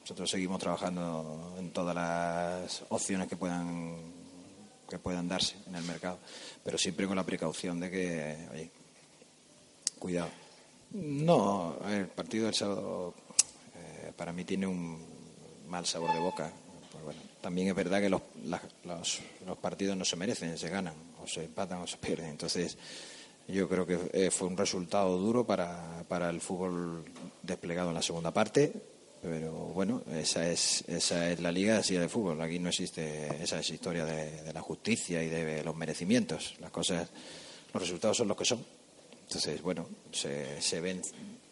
Nosotros 0.00 0.28
seguimos 0.28 0.58
trabajando 0.58 1.54
en 1.60 1.70
todas 1.70 1.94
las 1.94 2.82
opciones 2.88 3.28
que 3.28 3.36
puedan 3.36 4.19
que 4.90 4.98
puedan 4.98 5.28
darse 5.28 5.56
en 5.66 5.76
el 5.76 5.84
mercado, 5.84 6.18
pero 6.62 6.76
siempre 6.76 7.06
con 7.06 7.16
la 7.16 7.24
precaución 7.24 7.80
de 7.80 7.90
que, 7.90 8.48
oye, 8.52 8.70
cuidado. 9.98 10.28
No, 10.92 11.76
el 11.88 12.08
partido 12.08 12.46
del 12.46 12.54
sábado 12.54 13.14
eh, 13.76 14.12
para 14.16 14.32
mí 14.32 14.44
tiene 14.44 14.66
un 14.66 14.98
mal 15.68 15.86
sabor 15.86 16.12
de 16.12 16.18
boca. 16.18 16.52
Pues 16.90 17.04
bueno, 17.04 17.20
también 17.40 17.68
es 17.68 17.74
verdad 17.74 18.00
que 18.00 18.10
los, 18.10 18.20
los, 18.84 19.58
partidos 19.58 19.96
no 19.96 20.04
se 20.04 20.16
merecen, 20.16 20.58
se 20.58 20.68
ganan, 20.68 20.94
o 21.22 21.26
se 21.26 21.44
empatan 21.44 21.80
o 21.80 21.86
se 21.86 21.96
pierden. 21.96 22.30
Entonces, 22.30 22.76
yo 23.46 23.68
creo 23.68 23.86
que 23.86 23.98
eh, 24.12 24.30
fue 24.30 24.48
un 24.48 24.56
resultado 24.56 25.16
duro 25.16 25.46
para, 25.46 26.04
para 26.08 26.28
el 26.28 26.40
fútbol 26.40 27.04
desplegado 27.42 27.90
en 27.90 27.94
la 27.94 28.02
segunda 28.02 28.32
parte 28.32 28.89
pero 29.22 29.52
bueno, 29.52 30.02
esa 30.12 30.48
es, 30.50 30.82
esa 30.88 31.30
es 31.30 31.40
la 31.40 31.52
liga 31.52 31.78
así 31.78 31.94
de 31.94 32.08
fútbol. 32.08 32.40
Aquí 32.40 32.58
no 32.58 32.70
existe 32.70 33.42
esa 33.42 33.60
historia 33.60 34.04
de, 34.04 34.52
la 34.52 34.62
justicia 34.62 35.22
y 35.22 35.28
de 35.28 35.62
los 35.62 35.76
merecimientos. 35.76 36.54
Las 36.60 36.70
cosas, 36.70 37.08
los 37.72 37.82
resultados 37.82 38.16
son 38.16 38.28
los 38.28 38.36
que 38.36 38.44
son. 38.44 38.64
Entonces, 39.22 39.60
bueno, 39.62 39.86
se, 40.10 40.60
se, 40.60 40.80
ven, 40.80 41.02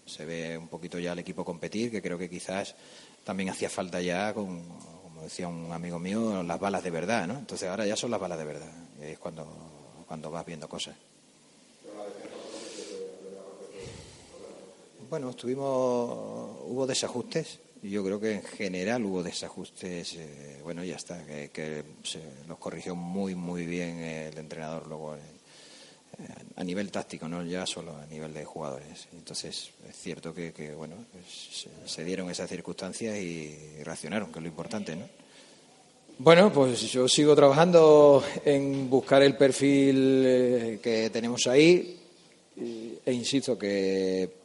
se 0.06 0.24
ve 0.24 0.56
un 0.56 0.68
poquito 0.68 0.98
ya 0.98 1.12
el 1.12 1.18
equipo 1.18 1.44
competir, 1.44 1.90
que 1.90 2.02
creo 2.02 2.18
que 2.18 2.30
quizás 2.30 2.74
también 3.22 3.50
hacía 3.50 3.68
falta 3.68 4.00
ya, 4.00 4.32
con, 4.32 4.62
como 5.02 5.22
decía 5.22 5.46
un 5.46 5.70
amigo 5.70 5.98
mío, 5.98 6.42
las 6.42 6.58
balas 6.58 6.82
de 6.82 6.90
verdad, 6.90 7.26
¿no? 7.26 7.38
Entonces 7.38 7.68
ahora 7.68 7.86
ya 7.86 7.96
son 7.96 8.10
las 8.10 8.20
balas 8.20 8.38
de 8.38 8.44
verdad. 8.44 8.72
es 9.02 9.18
cuando, 9.18 9.46
cuando 10.06 10.30
vas 10.30 10.46
viendo 10.46 10.68
cosas. 10.68 10.96
Bueno, 15.08 15.30
estuvimos, 15.30 16.60
hubo 16.66 16.86
desajustes. 16.86 17.60
Yo 17.82 18.04
creo 18.04 18.20
que 18.20 18.32
en 18.32 18.42
general 18.42 19.06
hubo 19.06 19.22
desajustes. 19.22 20.14
Eh, 20.16 20.60
bueno, 20.62 20.84
ya 20.84 20.96
está, 20.96 21.24
que, 21.24 21.82
se 22.02 22.20
los 22.46 22.58
corrigió 22.58 22.94
muy, 22.94 23.34
muy 23.34 23.64
bien 23.64 24.00
el 24.00 24.36
entrenador 24.36 24.86
luego 24.86 25.14
eh, 25.16 25.20
a 26.56 26.62
nivel 26.62 26.90
táctico, 26.90 27.26
no 27.26 27.42
ya 27.42 27.64
solo 27.64 27.96
a 27.96 28.04
nivel 28.06 28.34
de 28.34 28.44
jugadores. 28.44 29.08
Entonces, 29.14 29.70
es 29.88 29.96
cierto 29.96 30.34
que, 30.34 30.74
bueno, 30.76 30.96
pues, 31.10 31.66
se, 31.86 32.04
dieron 32.04 32.28
esas 32.30 32.50
circunstancias 32.50 33.16
y 33.16 33.82
reaccionaron, 33.82 34.30
que 34.30 34.40
es 34.40 34.42
lo 34.42 34.48
importante, 34.48 34.94
¿no? 34.94 35.08
Bueno, 36.18 36.52
pues 36.52 36.82
yo 36.92 37.08
sigo 37.08 37.34
trabajando 37.34 38.22
en 38.44 38.90
buscar 38.90 39.22
el 39.22 39.36
perfil 39.36 40.22
eh, 40.26 40.80
que 40.82 41.08
tenemos 41.08 41.46
ahí 41.46 41.94
e 43.08 43.12
insisto 43.12 43.56
que 43.56 44.37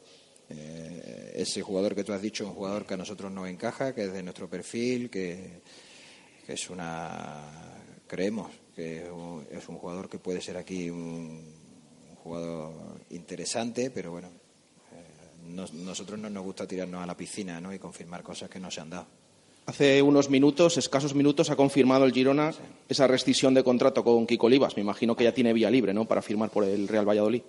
eh, 0.58 1.32
ese 1.36 1.62
jugador 1.62 1.94
que 1.94 2.04
tú 2.04 2.12
has 2.12 2.22
dicho 2.22 2.44
es 2.44 2.50
un 2.50 2.56
jugador 2.56 2.86
que 2.86 2.94
a 2.94 2.96
nosotros 2.96 3.30
nos 3.30 3.48
encaja, 3.48 3.94
que 3.94 4.04
es 4.04 4.12
de 4.12 4.22
nuestro 4.22 4.48
perfil, 4.48 5.10
que, 5.10 5.60
es 6.46 6.70
una. 6.70 7.42
Creemos 8.06 8.50
que 8.74 9.06
es 9.50 9.68
un, 9.68 9.78
jugador 9.78 10.08
que 10.08 10.18
puede 10.18 10.40
ser 10.40 10.56
aquí 10.56 10.90
un, 10.90 11.42
jugador 12.22 13.00
interesante, 13.10 13.90
pero 13.90 14.12
bueno, 14.12 14.28
eh, 14.92 15.72
nosotros 15.74 16.18
no 16.18 16.30
nos 16.30 16.44
gusta 16.44 16.66
tirarnos 16.66 17.02
a 17.02 17.06
la 17.06 17.16
piscina 17.16 17.60
¿no? 17.60 17.72
y 17.72 17.78
confirmar 17.78 18.22
cosas 18.22 18.48
que 18.48 18.58
no 18.58 18.70
se 18.70 18.80
han 18.80 18.90
dado. 18.90 19.06
Hace 19.66 20.02
unos 20.02 20.28
minutos, 20.28 20.76
escasos 20.76 21.14
minutos, 21.14 21.48
ha 21.48 21.56
confirmado 21.56 22.04
el 22.04 22.12
Girona 22.12 22.52
esa 22.86 23.06
rescisión 23.06 23.54
de 23.54 23.64
contrato 23.64 24.04
con 24.04 24.26
Kiko 24.26 24.46
Olivas. 24.46 24.76
Me 24.76 24.82
imagino 24.82 25.16
que 25.16 25.24
ya 25.24 25.32
tiene 25.32 25.54
vía 25.54 25.70
libre 25.70 25.94
¿no? 25.94 26.04
para 26.04 26.20
firmar 26.20 26.50
por 26.50 26.64
el 26.64 26.86
Real 26.86 27.08
Valladolid. 27.08 27.42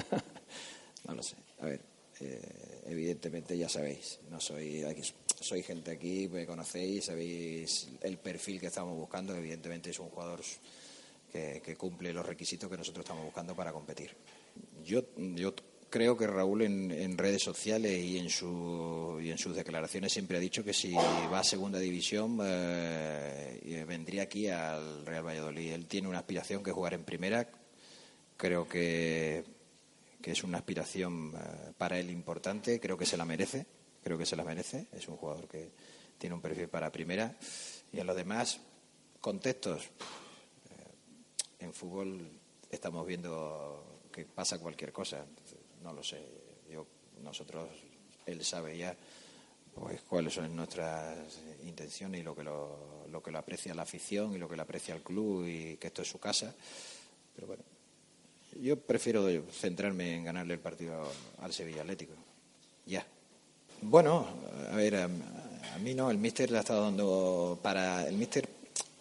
No 1.06 1.14
lo 1.14 1.22
sé. 1.22 1.36
A 1.60 1.66
ver, 1.66 1.80
eh, 2.20 2.82
evidentemente 2.86 3.56
ya 3.56 3.68
sabéis, 3.68 4.18
no 4.28 4.40
soy 4.40 4.84
soy 5.40 5.62
gente 5.62 5.92
aquí, 5.92 6.28
me 6.28 6.46
conocéis, 6.46 7.04
sabéis 7.04 7.88
el 8.00 8.18
perfil 8.18 8.58
que 8.58 8.66
estamos 8.66 8.96
buscando. 8.96 9.34
Evidentemente 9.34 9.90
es 9.90 9.98
un 9.98 10.08
jugador 10.08 10.40
que, 11.30 11.76
cumple 11.76 12.12
los 12.12 12.24
requisitos 12.24 12.70
que 12.70 12.76
nosotros 12.76 13.04
estamos 13.04 13.24
buscando 13.24 13.54
para 13.54 13.72
competir. 13.72 14.16
Yo, 14.84 15.04
yo 15.16 15.54
creo 15.90 16.16
que 16.16 16.26
Raúl 16.26 16.62
en, 16.62 17.18
redes 17.18 17.42
sociales 17.42 18.02
y 18.02 18.18
en, 18.18 18.30
su, 18.30 19.18
y 19.22 19.30
en 19.30 19.38
sus 19.38 19.54
declaraciones 19.54 20.12
siempre 20.12 20.38
ha 20.38 20.40
dicho 20.40 20.64
que 20.64 20.72
si 20.72 20.94
va 20.94 21.40
a 21.40 21.44
segunda 21.44 21.78
división 21.78 22.38
eh, 22.42 23.84
vendría 23.86 24.22
aquí 24.22 24.48
al 24.48 25.04
Real 25.04 25.26
Valladolid. 25.26 25.72
Él 25.72 25.86
tiene 25.86 26.08
una 26.08 26.18
aspiración 26.18 26.62
que 26.62 26.72
jugar 26.72 26.94
en 26.94 27.04
primera. 27.04 27.48
Creo 28.36 28.66
que 28.66 29.44
que 30.20 30.32
es 30.32 30.44
una 30.44 30.58
aspiración 30.58 31.32
eh, 31.36 31.72
para 31.76 31.98
él 31.98 32.10
importante, 32.10 32.80
creo 32.80 32.96
que 32.96 33.06
se 33.06 33.16
la 33.16 33.24
merece, 33.24 33.66
creo 34.02 34.18
que 34.18 34.26
se 34.26 34.36
la 34.36 34.44
merece, 34.44 34.86
es 34.92 35.08
un 35.08 35.16
jugador 35.16 35.48
que 35.48 35.70
tiene 36.18 36.34
un 36.34 36.40
perfil 36.40 36.68
para 36.68 36.90
primera. 36.90 37.36
Y 37.92 38.00
en 38.00 38.06
los 38.06 38.16
demás 38.16 38.60
contextos 39.20 39.84
eh, 39.84 41.60
en 41.60 41.72
fútbol 41.72 42.30
estamos 42.70 43.06
viendo 43.06 44.00
que 44.12 44.24
pasa 44.24 44.58
cualquier 44.58 44.92
cosa, 44.92 45.24
no 45.82 45.92
lo 45.92 46.02
sé, 46.02 46.22
yo 46.70 46.86
nosotros 47.22 47.68
él 48.24 48.44
sabe 48.44 48.76
ya 48.76 48.96
pues 49.74 50.00
cuáles 50.02 50.32
son 50.32 50.56
nuestras 50.56 51.38
intenciones 51.64 52.20
y 52.20 52.24
lo 52.24 52.34
que 52.34 52.42
lo, 52.42 53.06
lo 53.10 53.22
que 53.22 53.30
lo 53.30 53.38
aprecia 53.38 53.74
la 53.74 53.82
afición 53.82 54.32
y 54.32 54.38
lo 54.38 54.48
que 54.48 54.56
lo 54.56 54.62
aprecia 54.62 54.94
el 54.94 55.02
club 55.02 55.46
y 55.46 55.76
que 55.76 55.88
esto 55.88 56.00
es 56.00 56.08
su 56.08 56.18
casa, 56.18 56.54
pero 57.34 57.46
bueno 57.46 57.75
yo 58.62 58.76
prefiero 58.76 59.26
centrarme 59.50 60.14
en 60.14 60.24
ganarle 60.24 60.54
el 60.54 60.60
partido 60.60 61.10
al 61.40 61.52
Sevilla 61.52 61.82
Atlético. 61.82 62.12
Ya. 62.86 63.06
Bueno, 63.82 64.26
a 64.72 64.76
ver, 64.76 64.96
a, 64.96 65.08
mí 65.78 65.94
no, 65.94 66.10
el 66.10 66.18
míster 66.18 66.50
le 66.50 66.58
ha 66.58 66.60
estado 66.60 66.82
dando 66.82 67.58
para 67.62 68.06
el 68.06 68.16
míster 68.16 68.48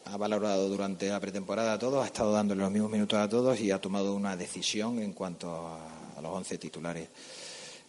ha 0.05 0.17
valorado 0.17 0.69
durante 0.69 1.09
la 1.09 1.19
pretemporada 1.19 1.73
a 1.73 1.79
todos, 1.79 2.03
ha 2.03 2.07
estado 2.07 2.31
dándole 2.31 2.61
los 2.61 2.71
mismos 2.71 2.91
minutos 2.91 3.17
a 3.17 3.27
todos 3.27 3.59
y 3.59 3.71
ha 3.71 3.81
tomado 3.81 4.13
una 4.13 4.37
decisión 4.37 4.99
en 4.99 5.13
cuanto 5.13 5.49
a, 5.49 6.21
los 6.21 6.31
11 6.31 6.57
titulares. 6.57 7.07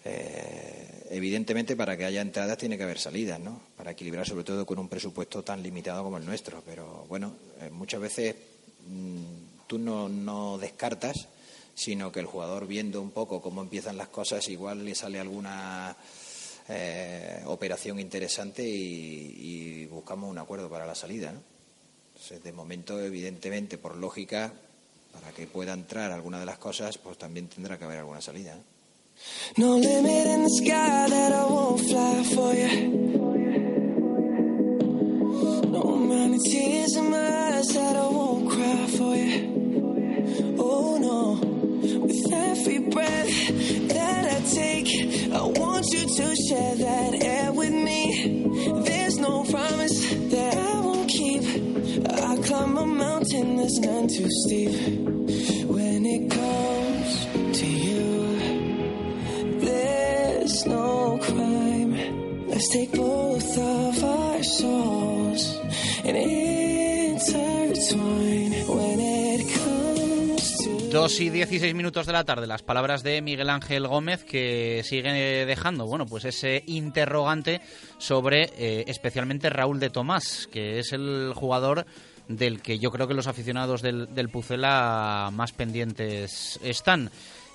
Eh, 0.05 1.09
evidentemente, 1.11 1.77
para 1.77 1.97
que 1.97 2.05
haya 2.05 2.21
entradas 2.21 2.57
tiene 2.57 2.77
que 2.77 2.85
haber 2.85 2.99
salidas, 2.99 3.41
¿no? 3.41 3.61
Para 3.77 3.91
equilibrar, 3.91 4.27
sobre 4.27 4.45
todo 4.45 4.65
con 4.65 4.79
un 4.79 4.89
presupuesto 4.89 5.43
tan 5.43 5.63
limitado 5.63 6.05
como 6.05 6.19
el 6.19 6.25
nuestro. 6.25 6.63
Pero 6.65 7.05
bueno, 7.09 7.33
eh, 7.61 7.71
muchas 7.71 8.01
veces 8.01 8.35
mm, 8.89 9.67
tú 9.67 9.79
no 9.79 10.59
descartas, 10.59 11.29
sino 11.77 12.11
que 12.11 12.21
el 12.21 12.27
jugador 12.27 12.67
viendo 12.67 13.03
un 13.03 13.11
poco 13.11 13.43
cómo 13.43 13.61
empiezan 13.61 13.99
las 13.99 14.09
cosas, 14.09 14.49
igual 14.49 14.83
le 14.85 14.95
sale 14.95 15.21
alguna 15.21 15.95
eh, 16.69 17.43
operación 17.45 18.01
interesante 18.01 18.67
y, 18.67 19.87
buscamos 19.87 20.31
un 20.31 20.39
acuerdo 20.39 20.69
para 20.69 20.87
la 20.87 20.95
salida. 20.95 21.33
de 22.43 22.53
momento, 22.53 23.01
evidentemente, 23.01 23.79
por 23.79 23.97
lógica, 23.97 24.53
para 25.13 25.33
que 25.33 25.47
pueda 25.47 25.75
entrar 25.75 26.11
alguna 26.13 26.41
de 26.41 26.47
las 26.47 26.59
cosas, 26.59 26.99
pues 26.99 27.19
también 27.19 27.49
tendrá 27.49 27.79
que 27.79 27.85
haber 27.85 27.99
alguna 27.99 28.21
salida. 28.21 28.57
¿no? 28.57 28.63
No 29.57 29.79
limit 29.79 30.27
in 30.27 30.43
the 30.43 30.51
sky 30.51 31.07
that 31.09 31.33
I 31.33 31.45
won't 31.45 31.81
fly. 31.81 32.17
No 35.71 36.39
tears 36.39 36.97
in. 36.97 37.17
Every 42.59 42.79
breath 42.79 43.49
that 43.89 44.25
I 44.25 44.41
take, 44.55 44.89
I 45.33 45.43
want 45.43 45.87
you 45.93 46.07
to 46.17 46.37
share 46.49 46.75
that 46.77 47.23
air 47.23 47.53
with 47.53 47.73
me. 47.73 48.83
There's 48.85 49.19
no 49.19 49.45
promise 49.45 50.11
that 50.31 50.57
I 50.57 50.81
won't 50.81 51.09
keep. 51.09 51.43
I 52.09 52.37
climb 52.47 52.77
a 52.79 52.87
mountain 52.87 53.57
that's 53.57 53.79
none 53.79 54.09
too 54.09 54.29
steep. 54.31 54.73
When 55.69 56.07
it 56.07 56.31
comes 56.31 57.59
to 57.61 57.67
you. 57.67 58.07
There's 59.61 60.67
no 60.67 61.19
crime. 61.23 62.47
Let's 62.49 62.69
take 62.73 62.93
both 62.93 63.59
of 63.59 64.05
our 64.05 64.43
souls 64.43 65.57
and 66.05 66.17
intertwine 66.17 66.76
2 70.97 71.21
y 71.21 71.29
16 71.29 71.75
minutos 71.75 72.07
de 72.07 72.15
la 72.15 72.25
tarde, 72.25 72.47
las 72.47 72.63
palabras 72.63 73.03
de 73.03 73.21
Miguel 73.21 73.51
Ángel 73.51 73.87
Gómez 73.87 74.25
que 74.25 74.81
sigue 74.83 75.45
dejando, 75.45 75.85
bueno, 75.85 76.07
pues 76.07 76.25
ese 76.25 76.65
interrogante 76.67 77.61
sobre 77.99 78.45
eh, 78.57 78.85
especialmente 78.87 79.51
Raúl 79.51 79.79
de 79.79 79.91
Tomás, 79.91 80.49
que 80.51 80.79
es 80.79 80.95
el 80.95 81.35
jugador 81.35 81.85
del 82.29 82.63
que 82.63 82.79
yo 82.79 82.91
creo 82.91 83.07
que 83.07 83.13
los 83.13 83.27
aficionados 83.27 83.83
del, 83.83 84.29
Pucela 84.33 85.29
más 85.35 85.53
pendientes 85.53 86.59
están. 86.63 87.11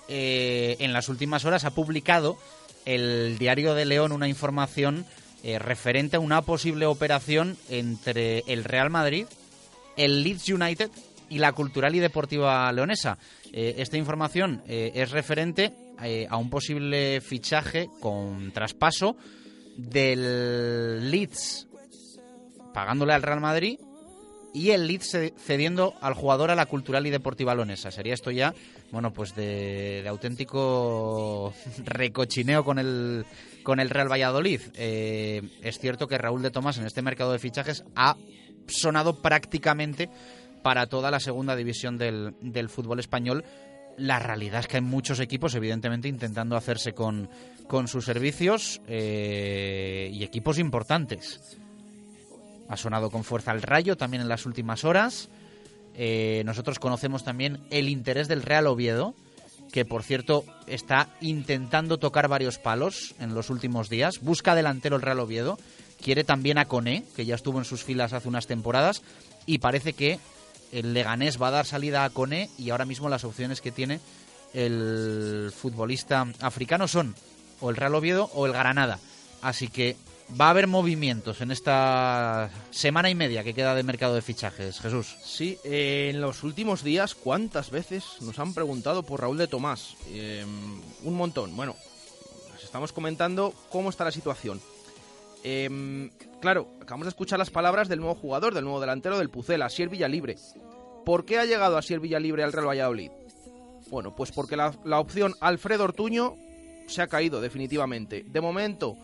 Eh, 0.08 0.76
en 0.78 0.94
las 0.94 1.10
últimas 1.10 1.44
horas 1.44 1.66
ha 1.66 1.72
publicado 1.72 2.38
el 2.86 3.40
diario 3.40 3.74
de 3.74 3.86
León 3.86 4.12
una 4.12 4.28
información 4.28 5.04
eh, 5.44 5.58
referente 5.58 6.18
a 6.18 6.20
una 6.20 6.44
posible 6.44 6.86
operación 6.86 7.58
entre 7.70 8.44
el 8.46 8.66
Real 8.66 8.92
Madrid, 8.92 9.26
el 9.98 10.22
Leeds 10.22 10.48
United 10.48 10.92
y 11.32 11.40
la 11.40 11.54
Cultural 11.54 11.96
y 11.96 12.00
Deportiva 12.00 12.72
Leonesa. 12.72 13.18
Eh, 13.52 13.76
esta 13.78 13.98
información 13.98 14.62
eh, 14.68 14.92
es 14.94 15.12
referente 15.12 15.74
a 16.30 16.38
un 16.38 16.50
posible 16.50 17.22
fichaje 17.22 17.88
con 18.00 18.52
traspaso 18.52 19.16
del 19.78 21.12
Leeds 21.12 21.68
pagándole 22.74 23.14
al 23.14 23.22
Real 23.22 23.40
Madrid 23.40 23.80
y 24.52 24.72
el 24.72 24.88
Leeds 24.88 25.16
cediendo 25.38 25.94
al 26.02 26.16
jugador 26.16 26.50
a 26.50 26.56
la 26.56 26.66
Cultural 26.66 27.06
y 27.06 27.12
Deportiva 27.12 27.54
Leonesa. 27.54 27.92
Sería 27.92 28.16
esto 28.16 28.32
ya 28.32 28.52
bueno, 28.92 29.14
pues 29.14 29.34
de, 29.36 30.04
auténtico 30.08 31.54
recochineo 31.86 32.64
con 32.64 32.78
el, 32.78 33.26
con 33.64 33.80
el 33.80 33.90
Real 33.90 34.12
Valladolid. 34.12 34.62
Eh, 34.76 35.42
es 35.62 35.80
cierto 35.80 36.08
que 36.08 36.18
Raúl 36.18 36.42
de 36.42 36.52
Tomás 36.52 36.78
en 36.78 36.86
este 36.86 37.02
mercado 37.02 37.32
de 37.32 37.40
fichajes 37.40 37.84
ha 37.96 38.18
sonado 38.68 39.22
prácticamente 39.22 40.10
para 40.62 40.88
toda 40.88 41.12
la 41.12 41.20
segunda 41.20 41.56
división 41.56 41.98
del, 41.98 42.36
del 42.42 42.70
fútbol 42.70 43.00
español. 43.00 43.44
La 43.98 44.20
realidad 44.20 44.62
es 44.62 44.68
que 44.68 44.78
hay 44.78 44.84
muchos 44.84 45.20
equipos, 45.20 45.54
evidentemente, 45.56 46.08
intentando 46.08 46.56
hacerse 46.56 46.94
con, 46.94 47.30
con 47.68 47.88
sus 47.88 48.06
servicios 48.06 48.82
eh, 48.88 50.10
y 50.14 50.24
equipos 50.24 50.60
importantes. 50.60 51.58
Ha 52.70 52.78
sonado 52.78 53.10
con 53.10 53.24
fuerza 53.24 53.52
el 53.52 53.62
Rayo 53.62 53.98
también 53.98 54.22
en 54.22 54.30
las 54.30 54.46
últimas 54.46 54.86
horas. 54.86 55.30
Eh, 55.94 56.42
nosotros 56.46 56.80
conocemos 56.80 57.24
también 57.24 57.60
el 57.70 57.90
interés 57.90 58.30
del 58.30 58.44
Real 58.44 58.68
Oviedo, 58.68 59.14
que 59.74 59.84
por 59.84 60.04
cierto 60.04 60.46
está 60.68 61.10
intentando 61.20 61.98
tocar 61.98 62.28
varios 62.28 62.58
palos 62.58 63.14
en 63.20 63.34
los 63.34 63.50
últimos 63.50 63.90
días. 63.90 64.22
Busca 64.22 64.56
delantero 64.56 64.96
el 64.96 65.02
Real 65.02 65.20
Oviedo, 65.20 65.58
quiere 66.02 66.24
también 66.24 66.58
a 66.58 66.66
Coné, 66.66 67.04
que 67.16 67.26
ya 67.26 67.36
estuvo 67.36 67.60
en 67.60 67.66
sus 67.66 67.84
filas 67.84 68.14
hace 68.14 68.30
unas 68.30 68.48
temporadas, 68.48 69.02
y 69.46 69.58
parece 69.58 69.94
que 69.94 70.20
el 70.72 70.94
Leganés 70.94 71.42
va 71.42 71.50
a 71.50 71.52
dar 71.52 71.66
salida 71.66 72.04
a 72.04 72.10
Coné 72.10 72.50
y 72.58 72.70
ahora 72.70 72.86
mismo 72.86 73.10
las 73.10 73.24
opciones 73.24 73.62
que 73.62 73.72
tiene 73.72 74.00
el 74.54 75.52
futbolista 75.56 76.28
africano 76.42 76.88
son 76.88 77.16
o 77.60 77.70
el 77.70 77.76
Real 77.76 77.96
Oviedo 77.96 78.30
o 78.34 78.46
el 78.46 78.54
Granada. 78.54 79.00
Así 79.42 79.68
que 79.68 79.96
va 80.40 80.48
a 80.48 80.50
haber 80.52 80.68
movimientos 80.68 81.42
en 81.42 81.52
esta 81.52 82.50
semana 82.70 83.10
y 83.10 83.16
media 83.16 83.44
que 83.44 83.54
queda 83.54 83.76
de 83.76 83.84
mercado 83.84 84.16
de 84.16 84.22
fichajes, 84.22 84.80
Jesús. 84.80 85.16
Sí, 85.24 85.58
en 85.64 86.22
los 86.22 86.44
últimos 86.44 86.84
días, 86.84 87.16
¿cuántas 87.16 87.72
veces 87.72 88.04
nos 88.22 88.40
han 88.40 88.54
preguntado 88.54 89.04
por 89.04 89.22
Raúl 89.22 89.38
de 89.38 89.48
Tomás? 89.48 89.96
Eh, 90.08 90.46
un 91.04 91.14
montón. 91.14 91.56
Bueno, 91.56 91.76
estamos 92.64 92.94
comentando 92.94 93.54
cómo 93.70 93.90
está 93.90 94.06
la 94.06 94.12
situación. 94.12 94.62
Eh, 95.44 96.10
claro, 96.40 96.68
acabamos 96.82 97.06
de 97.06 97.10
escuchar 97.10 97.40
las 97.40 97.50
palabras 97.50 97.88
del 97.88 98.00
nuevo 98.00 98.16
jugador, 98.16 98.54
del 98.54 98.64
nuevo 98.64 98.80
delantero 98.80 99.18
del 99.18 99.30
Pucela, 99.30 99.66
Asier 99.66 99.90
Villalibre. 99.90 100.38
¿Por 101.06 101.26
qué 101.26 101.40
ha 101.40 101.46
llegado 101.46 101.78
Asier 101.78 102.00
Villalibre 102.00 102.44
al 102.44 102.54
Real 102.54 102.68
Valladolid? 102.68 103.12
Bueno, 103.90 104.16
pues 104.16 104.32
porque 104.32 104.56
la, 104.56 104.74
la 104.86 105.00
opción 105.00 105.34
Alfredo 105.40 105.84
Ortuño 105.84 106.36
se 106.88 107.02
ha 107.02 107.08
caído 107.08 107.42
definitivamente. 107.42 108.24
De 108.28 108.42
momento 108.42 108.96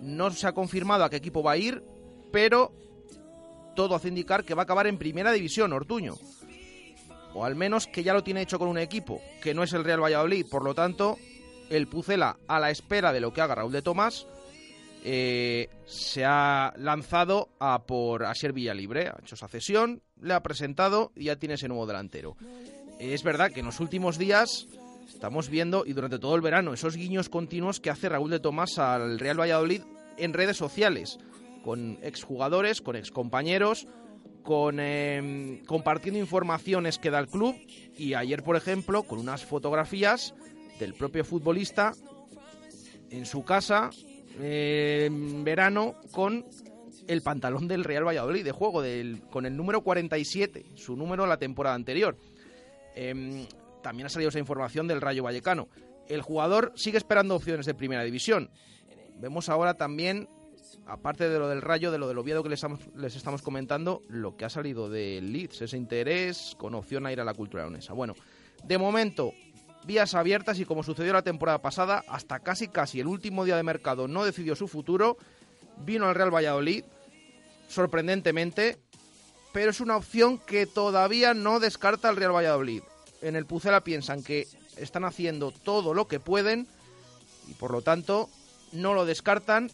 no 0.00 0.30
se 0.30 0.46
ha 0.46 0.52
confirmado 0.52 1.04
a 1.04 1.10
qué 1.10 1.16
equipo 1.16 1.42
va 1.42 1.52
a 1.52 1.56
ir, 1.56 1.82
pero 2.32 2.72
todo 3.74 3.94
hace 3.94 4.08
indicar 4.08 4.44
que 4.44 4.54
va 4.54 4.62
a 4.62 4.64
acabar 4.64 4.86
en 4.86 4.98
primera 4.98 5.32
división, 5.32 5.72
Ortuño. 5.72 6.14
O 7.34 7.44
al 7.44 7.54
menos 7.54 7.86
que 7.86 8.02
ya 8.02 8.14
lo 8.14 8.24
tiene 8.24 8.40
hecho 8.40 8.58
con 8.58 8.68
un 8.68 8.78
equipo, 8.78 9.20
que 9.42 9.52
no 9.52 9.62
es 9.62 9.72
el 9.74 9.84
Real 9.84 10.02
Valladolid. 10.02 10.46
Por 10.50 10.64
lo 10.64 10.74
tanto, 10.74 11.18
el 11.68 11.86
Pucela, 11.86 12.38
a 12.48 12.58
la 12.58 12.70
espera 12.70 13.12
de 13.12 13.20
lo 13.20 13.32
que 13.32 13.42
haga 13.42 13.56
Raúl 13.56 13.72
de 13.72 13.82
Tomás, 13.82 14.26
eh, 15.08 15.68
se 15.84 16.24
ha 16.24 16.74
lanzado 16.76 17.50
a 17.60 17.86
por 17.86 18.24
Asier 18.24 18.52
Villalibre. 18.52 19.08
Ha 19.08 19.16
hecho 19.22 19.36
esa 19.36 19.46
cesión, 19.46 20.02
le 20.20 20.34
ha 20.34 20.42
presentado 20.42 21.12
y 21.14 21.24
ya 21.24 21.36
tiene 21.36 21.54
ese 21.54 21.68
nuevo 21.68 21.86
delantero. 21.86 22.36
Es 22.98 23.22
verdad 23.22 23.52
que 23.52 23.60
en 23.60 23.66
los 23.66 23.78
últimos 23.78 24.18
días 24.18 24.66
Estamos 25.16 25.48
viendo, 25.48 25.86
y 25.86 25.94
durante 25.94 26.18
todo 26.18 26.34
el 26.34 26.42
verano, 26.42 26.74
esos 26.74 26.94
guiños 26.94 27.30
continuos 27.30 27.80
que 27.80 27.88
hace 27.88 28.08
Raúl 28.08 28.30
de 28.30 28.38
Tomás 28.38 28.78
al 28.78 29.18
Real 29.18 29.40
Valladolid 29.40 29.80
en 30.18 30.34
redes 30.34 30.58
sociales, 30.58 31.18
con 31.64 31.98
exjugadores, 32.02 32.82
con 32.82 32.96
excompañeros, 32.96 33.86
con 34.42 34.78
em, 34.78 35.64
compartiendo 35.64 36.20
informaciones 36.20 36.98
que 36.98 37.10
da 37.10 37.18
el 37.18 37.28
club 37.28 37.56
y 37.96 38.12
ayer, 38.12 38.42
por 38.42 38.56
ejemplo, 38.56 39.04
con 39.04 39.18
unas 39.18 39.44
fotografías 39.44 40.34
del 40.78 40.92
propio 40.92 41.24
futbolista 41.24 41.94
en 43.08 43.24
su 43.24 43.42
casa 43.42 43.90
en 44.40 45.44
verano 45.44 45.96
con 46.12 46.44
el 47.06 47.22
pantalón 47.22 47.68
del 47.68 47.84
Real 47.84 48.06
Valladolid 48.06 48.44
de 48.44 48.52
juego, 48.52 48.82
del, 48.82 49.22
con 49.30 49.46
el 49.46 49.56
número 49.56 49.82
47, 49.82 50.66
su 50.74 50.96
número 50.96 51.26
la 51.26 51.38
temporada 51.38 51.76
anterior. 51.76 52.16
Em, 52.94 53.46
también 53.82 54.06
ha 54.06 54.08
salido 54.08 54.30
esa 54.30 54.38
información 54.38 54.88
del 54.88 55.00
Rayo 55.00 55.22
Vallecano. 55.22 55.68
El 56.08 56.22
jugador 56.22 56.72
sigue 56.74 56.98
esperando 56.98 57.36
opciones 57.36 57.66
de 57.66 57.74
primera 57.74 58.02
división. 58.02 58.50
Vemos 59.18 59.48
ahora 59.48 59.74
también, 59.74 60.28
aparte 60.86 61.28
de 61.28 61.38
lo 61.38 61.48
del 61.48 61.62
Rayo, 61.62 61.90
de 61.90 61.98
lo 61.98 62.08
del 62.08 62.18
Oviedo 62.18 62.42
que 62.42 62.48
les 62.48 63.16
estamos, 63.16 63.42
comentando, 63.42 64.02
lo 64.08 64.36
que 64.36 64.44
ha 64.44 64.50
salido 64.50 64.88
del 64.88 65.32
Leeds, 65.32 65.62
ese 65.62 65.76
interés 65.76 66.54
con 66.58 66.74
opción 66.74 67.06
a 67.06 67.12
ir 67.12 67.20
a 67.20 67.24
la 67.24 67.34
cultura 67.34 67.64
leonesa. 67.64 67.92
Bueno, 67.92 68.14
de 68.64 68.78
momento, 68.78 69.32
vías 69.86 70.14
abiertas 70.14 70.58
y 70.58 70.64
como 70.64 70.82
sucedió 70.82 71.12
la 71.12 71.22
temporada 71.22 71.62
pasada, 71.62 72.04
hasta 72.08 72.40
casi 72.40 72.68
casi 72.68 73.00
el 73.00 73.06
último 73.06 73.44
día 73.44 73.56
de 73.56 73.62
mercado 73.62 74.08
no 74.08 74.24
decidió 74.24 74.56
su 74.56 74.68
futuro, 74.68 75.16
vino 75.84 76.06
al 76.06 76.14
Real 76.14 76.34
Valladolid, 76.34 76.84
sorprendentemente, 77.68 78.78
pero 79.52 79.70
es 79.70 79.80
una 79.80 79.96
opción 79.96 80.38
que 80.38 80.66
todavía 80.66 81.34
no 81.34 81.60
descarta 81.60 82.10
el 82.10 82.16
Real 82.16 82.34
Valladolid 82.34 82.82
en 83.22 83.36
el 83.36 83.46
Pucela 83.46 83.82
piensan 83.82 84.22
que 84.22 84.46
están 84.76 85.04
haciendo 85.04 85.50
todo 85.50 85.94
lo 85.94 86.06
que 86.06 86.20
pueden 86.20 86.66
y 87.48 87.54
por 87.54 87.70
lo 87.70 87.82
tanto 87.82 88.28
no 88.72 88.94
lo 88.94 89.06
descartan. 89.06 89.70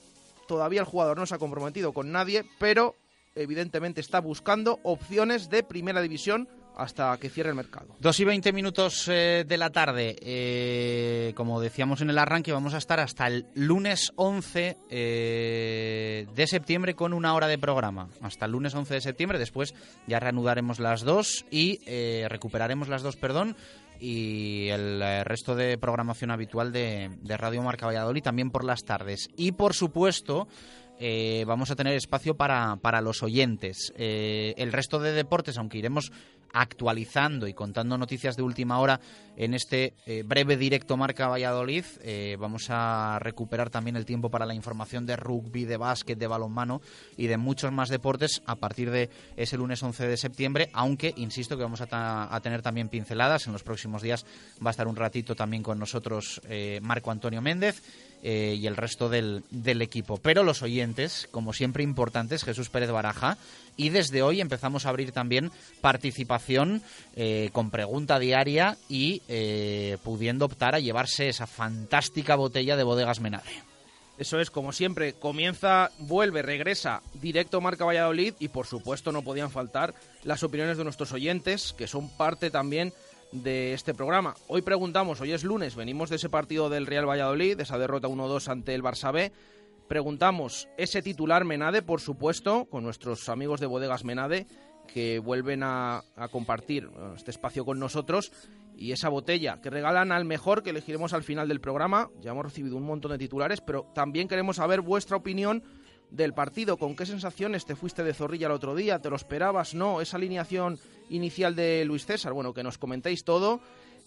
Todavía 0.46 0.81
el 0.81 0.87
jugador 0.87 1.18
no 1.18 1.27
se 1.27 1.35
ha 1.35 1.38
comprometido 1.38 1.92
con 1.92 2.12
nadie, 2.12 2.44
pero 2.59 2.94
evidentemente 3.35 4.01
está 4.01 4.20
buscando 4.20 4.81
opciones 4.83 5.48
de 5.48 5.62
primera 5.62 6.03
división 6.03 6.48
hasta 6.77 7.17
que 7.19 7.29
cierre 7.29 7.51
el 7.51 7.57
mercado. 7.57 7.95
Dos 8.01 8.19
y 8.21 8.25
veinte 8.25 8.53
minutos 8.53 9.09
eh, 9.09 9.45
de 9.47 9.57
la 9.57 9.71
tarde. 9.71 10.17
Eh, 10.21 11.33
como 11.37 11.61
decíamos 11.61 12.01
en 12.01 12.11
el 12.11 12.19
arranque, 12.19 12.53
vamos 12.53 12.75
a 12.75 12.79
estar 12.79 13.01
hasta 13.01 13.27
el 13.27 13.47
lunes 13.55 14.13
11 14.17 14.77
eh, 14.91 16.27
de 16.35 16.47
septiembre 16.47 16.95
con 16.95 17.13
una 17.13 17.35
hora 17.35 17.47
de 17.47 17.59
programa. 17.59 18.09
Hasta 18.21 18.47
el 18.47 18.53
lunes 18.53 18.75
11 18.75 18.95
de 18.95 19.01
septiembre. 19.01 19.39
Después 19.39 19.75
ya 20.07 20.21
reanudaremos 20.21 20.79
las 20.79 21.03
dos 21.03 21.45
y 21.51 21.81
recuperaremos 22.29 22.89
las 22.89 23.03
dos, 23.03 23.17
perdón. 23.17 23.57
Y 24.01 24.69
el 24.71 25.01
resto 25.25 25.55
de 25.55 25.79
programación 25.79 26.33
habitual 26.33 26.73
de, 26.73 27.11
Radio 27.25 27.63
Marca 27.63 27.87
Valladolid 27.87 28.23
también 28.23 28.51
por 28.51 28.65
las 28.65 28.83
tardes. 28.83 29.29
Y 29.37 29.53
por 29.53 29.75
supuesto, 29.75 30.49
eh, 31.05 31.45
vamos 31.49 31.69
a 31.71 31.75
tener 31.75 31.97
espacio 31.97 32.37
para, 32.37 32.77
para 32.77 33.01
los 33.01 33.25
oyentes. 33.25 33.93
Eh, 33.97 34.55
el 34.57 34.73
resto 34.73 35.01
de 35.01 35.13
deportes, 35.13 35.59
aunque 35.59 35.79
iremos 35.79 36.13
actualizando 36.53 37.47
y 37.47 37.55
contando 37.55 37.97
noticias 37.99 38.37
de 38.37 38.43
última 38.43 38.79
hora 38.79 39.01
en 39.37 39.55
este 39.55 39.95
eh, 40.07 40.23
breve 40.25 40.57
directo 40.57 40.97
Marca 40.97 41.29
Valladolid, 41.29 41.85
vamos 42.38 42.67
a 42.69 43.19
recuperar 43.21 43.71
también 43.71 43.97
el 43.97 44.05
tiempo 44.05 44.31
para 44.31 44.47
la 44.47 44.55
información 44.55 45.07
de 45.07 45.17
rugby, 45.17 45.65
de 45.65 45.77
básquet, 45.77 46.19
de 46.19 46.27
balonmano 46.27 46.81
y 47.17 47.27
de 47.27 47.37
muchos 47.37 47.73
más 47.73 47.88
deportes 47.88 48.43
a 48.47 48.57
partir 48.57 48.91
de 48.91 49.09
ese 49.37 49.57
lunes 49.57 49.83
11 49.83 50.07
de 50.07 50.17
septiembre, 50.17 50.69
aunque 50.73 51.15
insisto 51.17 51.57
que 51.57 51.62
vamos 51.62 51.81
a, 51.81 52.35
a 52.35 52.41
tener 52.41 52.62
también 52.62 52.88
pinceladas. 52.88 53.47
En 53.47 53.53
los 53.53 53.62
próximos 53.62 54.03
días 54.03 54.27
va 54.65 54.71
a 54.71 54.73
estar 54.73 54.87
un 54.87 54.97
ratito 54.97 55.35
también 55.35 55.62
con 55.62 55.79
nosotros 55.79 56.41
Marco 56.83 57.11
Antonio 57.11 57.41
Méndez 57.41 57.83
eh, 58.23 58.57
y 58.57 58.69
el 58.69 58.77
resto 58.77 59.09
del, 59.09 59.43
del, 59.51 59.83
equipo. 59.83 60.17
Pero 60.17 60.45
los 60.45 60.63
oyentes, 60.63 61.29
como 61.33 61.53
siempre 61.53 61.83
importantes, 61.83 62.45
Jesús 62.45 62.71
Pérez 62.71 62.91
Baraja. 62.91 63.37
Y 63.77 63.89
desde 63.89 64.23
hoy 64.23 64.41
empezamos 64.41 64.87
a 64.87 64.91
abrir 64.91 65.11
también 65.11 65.51
participación 65.81 66.83
eh, 67.17 67.51
con 67.53 67.71
pregunta 67.71 68.21
diaria 68.21 68.77
y 68.89 69.23
eh, 69.29 69.99
pudiendo 70.05 70.45
optar 70.45 70.75
a 70.77 70.79
llevarse 70.79 71.29
esa 71.29 71.49
fantástica 71.49 72.37
botella 72.37 72.77
de 72.77 72.85
bodegas 72.85 73.21
Menade. 73.21 73.51
Eso 74.19 74.39
es, 74.39 74.51
como 74.51 74.73
siempre, 74.73 75.15
comienza, 75.15 75.91
vuelve, 75.99 76.43
regresa 76.43 77.03
directo 77.15 77.61
Marca 77.61 77.85
Valladolid 77.85 78.35
y 78.39 78.49
por 78.49 78.67
supuesto 78.67 79.11
no 79.11 79.23
podían 79.23 79.51
faltar 79.51 79.95
las 80.23 80.45
opiniones 80.45 80.77
de 80.77 80.85
nuestros 80.85 81.13
oyentes, 81.13 81.73
que 81.73 81.89
son 81.89 82.09
parte 82.11 82.51
también 82.51 82.93
de 83.33 83.73
este 83.73 83.95
programa. 83.95 84.35
Hoy 84.47 84.62
preguntamos, 84.62 85.21
hoy 85.21 85.33
es 85.33 85.42
lunes, 85.42 85.75
venimos 85.75 86.11
de 86.11 86.16
ese 86.16 86.29
partido 86.29 86.68
del 86.68 86.87
Real 86.87 87.09
Valladolid, 87.09 87.57
de 87.57 87.62
esa 87.62 87.79
derrota 87.79 88.09
1-2 88.09 88.49
ante 88.49 88.75
el 88.75 88.83
Barça 88.83 89.12
B. 89.12 89.33
Preguntamos 89.88 90.68
ese 90.77 91.03
titular 91.03 91.45
Menade, 91.45 91.83
por 91.83 92.01
supuesto, 92.01 92.66
con 92.66 92.85
nuestros 92.85 93.29
amigos 93.29 93.61
de 93.61 93.66
Bodegas 93.66 94.05
Menade, 94.05 94.47
que 94.87 95.18
vuelven 95.18 95.62
a, 95.62 96.03
compartir 96.31 96.88
este 97.16 97.31
espacio 97.31 97.64
con 97.64 97.79
nosotros 97.79 98.33
y 98.77 98.92
esa 98.92 99.09
botella 99.09 99.61
que 99.61 99.71
regalan 99.71 100.12
al 100.12 100.25
mejor 100.25 100.62
que 100.62 100.71
elegiremos 100.71 101.12
al 101.12 101.23
final 101.23 101.49
del 101.49 101.61
programa. 101.61 102.11
Ya 102.21 102.31
hemos 102.31 102.45
recibido 102.45 102.77
un 102.77 102.85
montón 102.85 103.12
de 103.12 103.18
titulares, 103.18 103.61
pero 103.61 103.87
también 103.95 104.29
queremos 104.29 104.57
saber 104.57 104.81
vuestra 104.81 105.16
opinión 105.16 105.62
del 106.12 106.35
partido. 106.35 106.77
¿Con 106.77 106.94
qué 106.94 107.07
sensaciones 107.07 107.64
te 107.64 107.75
fuiste 107.75 108.05
de 108.05 108.14
Zorrilla 108.14 108.46
el 108.46 108.53
otro 108.53 108.75
día? 108.75 109.01
¿Te 109.01 109.11
lo 109.11 109.16
esperabas? 109.16 109.75
¿No? 109.75 110.01
Esa 110.01 110.18
alineación 110.18 110.79
inicial 111.09 111.57
de 111.57 111.85
Luis 111.85 112.07
César. 112.07 112.33
Bueno, 112.33 112.53
que 112.53 112.62
nos 112.62 112.79
comentéis 112.79 113.25
todo. 113.25 113.61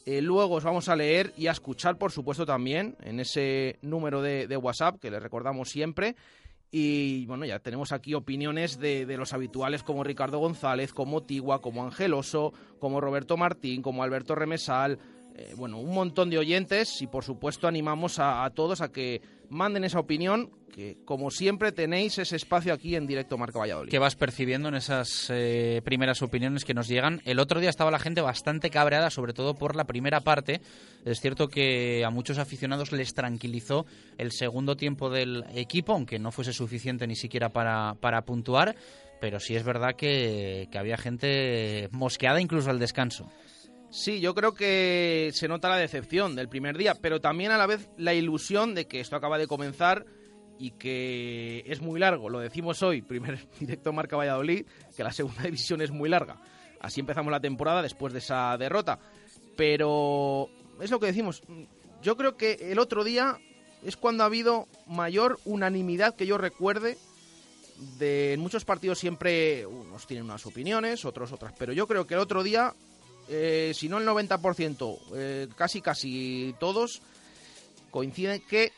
Eh, 0.06 0.22
luego 0.22 0.56
os 0.56 0.64
vamos 0.64 0.88
a 0.88 0.96
leer 0.96 1.34
y 1.36 1.48
a 1.48 1.52
escuchar, 1.52 1.98
por 1.98 2.12
supuesto, 2.12 2.46
también 2.46 2.96
en 3.02 3.20
ese 3.20 3.80
número 3.82 4.22
de, 4.22 4.56
WhatsApp 4.56 5.00
que 5.02 5.10
le 5.10 5.20
recordamos 5.20 5.70
siempre. 5.70 6.16
Y 6.72 7.26
bueno, 7.26 7.46
ya 7.46 7.60
tenemos 7.60 7.92
aquí 7.92 8.14
opiniones 8.14 8.80
de, 8.80 9.06
de, 9.06 9.18
los 9.18 9.34
habituales 9.34 9.82
como 9.82 10.04
Ricardo 10.04 10.40
González, 10.40 10.94
como 10.94 11.24
Tigua, 11.24 11.62
como 11.62 11.84
Angeloso, 11.84 12.54
como 12.80 13.02
Roberto 13.02 13.38
Martín, 13.38 13.82
como 13.82 14.04
Alberto 14.04 14.36
Remesal, 14.36 15.00
eh, 15.38 15.54
bueno, 15.58 15.80
un 15.80 15.94
montón 15.94 16.30
de 16.30 16.38
oyentes 16.38 17.02
y 17.02 17.08
por 17.08 17.26
supuesto 17.26 17.68
animamos 17.68 18.20
a, 18.20 18.50
todos 18.56 18.80
a 18.80 18.94
que 18.94 19.22
manden 19.50 19.84
esa 19.84 20.00
opinión, 20.00 20.52
que 20.74 20.98
como 21.06 21.32
siempre 21.32 21.72
tenéis 21.72 22.18
ese 22.18 22.36
espacio 22.36 22.74
aquí 22.74 22.96
en 22.96 23.08
directo 23.08 23.38
Marca 23.38 23.60
Valladolid. 23.60 23.90
¿Qué 23.90 24.00
vas 24.00 24.16
percibiendo 24.16 24.68
en 24.68 24.76
esas 24.76 25.30
eh, 25.30 25.82
primeras 25.86 26.22
opiniones 26.22 26.66
que 26.66 26.74
nos 26.74 26.88
llegan? 26.88 27.22
El 27.26 27.40
otro 27.40 27.60
día 27.60 27.70
estaba 27.70 27.92
la 27.92 28.00
gente 28.00 28.22
bastante 28.22 28.70
cabreada, 28.70 29.10
sobre 29.10 29.34
todo 29.34 29.54
por 29.56 29.76
la 29.76 29.86
primera 29.86 30.22
parte. 30.22 30.62
Es 31.06 31.22
cierto 31.22 31.48
que 31.48 32.04
a 32.04 32.10
muchos 32.10 32.38
aficionados 32.38 32.92
les 32.92 33.14
tranquilizó 33.14 33.86
el 34.18 34.32
segundo 34.32 34.76
tiempo 34.76 35.10
del 35.10 35.46
equipo, 35.54 35.94
aunque 35.94 36.20
no 36.20 36.32
fuese 36.32 36.52
suficiente 36.52 37.08
ni 37.08 37.16
siquiera 37.16 37.50
para, 37.50 37.96
para 38.02 38.24
puntuar. 38.24 38.76
Pero 39.22 39.40
sí 39.40 39.56
es 39.56 39.64
verdad 39.64 39.96
que 39.96 40.68
había 40.76 40.98
gente 40.98 41.88
mosqueada 41.92 42.42
incluso 42.42 42.70
al 42.70 42.80
descanso. 42.80 43.32
Sí, 43.96 44.20
yo 44.20 44.36
creo 44.36 44.54
que 44.54 45.32
se 45.34 45.48
nota 45.48 45.70
la 45.70 45.78
decepción 45.78 46.36
del 46.36 46.50
primer 46.50 46.78
día, 46.78 46.96
pero 46.96 47.22
también 47.22 47.52
a 47.52 47.58
la 47.58 47.66
vez 47.66 47.88
la 47.96 48.14
ilusión 48.14 48.76
de 48.76 48.88
que 48.88 49.00
esto 49.00 49.16
acaba 49.16 49.38
de 49.38 49.48
comenzar 49.48 50.06
y 50.60 50.72
que 50.72 51.64
es 51.66 51.80
muy 51.80 51.98
largo. 51.98 52.30
Lo 52.30 52.40
decimos 52.40 52.84
hoy, 52.84 53.02
primer 53.02 53.48
directo 53.60 53.94
Marca 53.94 54.18
Valladolid, 54.18 54.66
que 54.98 55.04
la 55.06 55.14
segunda 55.14 55.44
división 55.46 55.82
es 55.82 55.92
muy 55.92 56.10
larga. 56.10 56.42
Así 56.82 57.00
empezamos 57.00 57.32
la 57.32 57.40
temporada 57.40 57.82
después 57.82 58.12
de 58.12 58.20
esa 58.20 58.58
derrota. 58.58 59.00
Pero 59.56 60.50
es 60.82 60.92
lo 60.92 61.00
que 61.00 61.06
decimos. 61.06 61.42
Yo 62.02 62.18
creo 62.18 62.36
que 62.36 62.58
el 62.70 62.80
otro 62.80 63.06
día 63.06 63.38
es 63.82 63.96
cuando 63.96 64.24
ha 64.24 64.28
habido 64.28 64.68
mayor 64.88 65.40
unanimidad 65.46 66.18
que 66.18 66.28
yo 66.28 66.38
recuerde. 66.38 66.98
De, 67.98 68.34
en 68.34 68.42
muchos 68.42 68.66
partidos 68.66 69.00
siempre 69.00 69.66
unos 69.66 70.06
tienen 70.06 70.26
unas 70.26 70.46
opiniones, 70.46 71.06
otros 71.06 71.32
otras. 71.32 71.54
Pero 71.58 71.72
yo 71.72 71.88
creo 71.88 72.06
que 72.06 72.16
el 72.16 72.20
otro 72.20 72.44
día 72.44 72.74
eh, 73.30 73.72
si 73.74 73.90
no 73.90 73.98
el 73.98 74.08
90%, 74.08 75.00
eh, 75.16 75.48
casi 75.56 75.82
casi 75.82 76.56
todos, 76.60 77.02
coinciden 77.92 78.42
que 78.48 78.72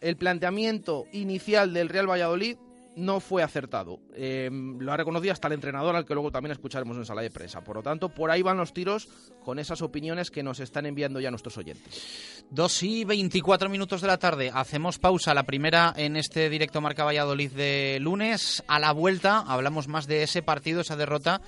el 0.00 0.16
planteamiento 0.16 1.06
inicial 1.12 1.72
del 1.72 1.88
Real 1.88 2.10
Valladolid 2.10 2.56
no 2.98 3.20
fue 3.20 3.44
acertado. 3.44 4.00
Eh, 4.14 4.50
lo 4.52 4.92
ha 4.92 4.96
reconocido 4.96 5.32
hasta 5.32 5.46
el 5.46 5.54
entrenador, 5.54 5.94
al 5.94 6.04
que 6.04 6.14
luego 6.14 6.32
también 6.32 6.52
escucharemos 6.52 6.96
en 6.96 7.04
sala 7.04 7.22
de 7.22 7.30
prensa. 7.30 7.62
Por 7.62 7.76
lo 7.76 7.82
tanto, 7.82 8.08
por 8.08 8.30
ahí 8.30 8.42
van 8.42 8.56
los 8.56 8.72
tiros 8.72 9.08
con 9.44 9.60
esas 9.60 9.82
opiniones 9.82 10.32
que 10.32 10.42
nos 10.42 10.58
están 10.58 10.84
enviando 10.84 11.20
ya 11.20 11.30
nuestros 11.30 11.56
oyentes. 11.56 12.44
Dos 12.50 12.82
y 12.82 13.04
24 13.04 13.68
minutos 13.68 14.00
de 14.00 14.08
la 14.08 14.18
tarde. 14.18 14.50
Hacemos 14.52 14.98
pausa, 14.98 15.32
la 15.32 15.44
primera 15.44 15.94
en 15.96 16.16
este 16.16 16.50
directo 16.50 16.80
Marca 16.80 17.04
Valladolid 17.04 17.52
de 17.52 17.98
lunes. 18.00 18.64
A 18.66 18.80
la 18.80 18.92
vuelta 18.92 19.44
hablamos 19.46 19.86
más 19.86 20.08
de 20.08 20.24
ese 20.24 20.42
partido, 20.42 20.80
esa 20.80 20.96
derrota 20.96 21.40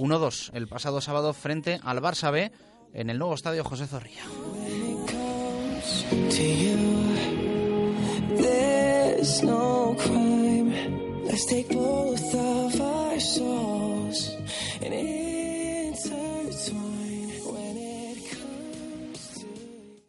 1-2 0.00 0.50
el 0.54 0.66
pasado 0.66 1.00
sábado 1.00 1.32
frente 1.34 1.78
al 1.84 2.00
Barça 2.00 2.32
B 2.32 2.50
en 2.94 3.10
el 3.10 3.18
nuevo 3.18 3.34
estadio 3.34 3.62
José 3.62 3.86
Zorrilla. 3.86 4.24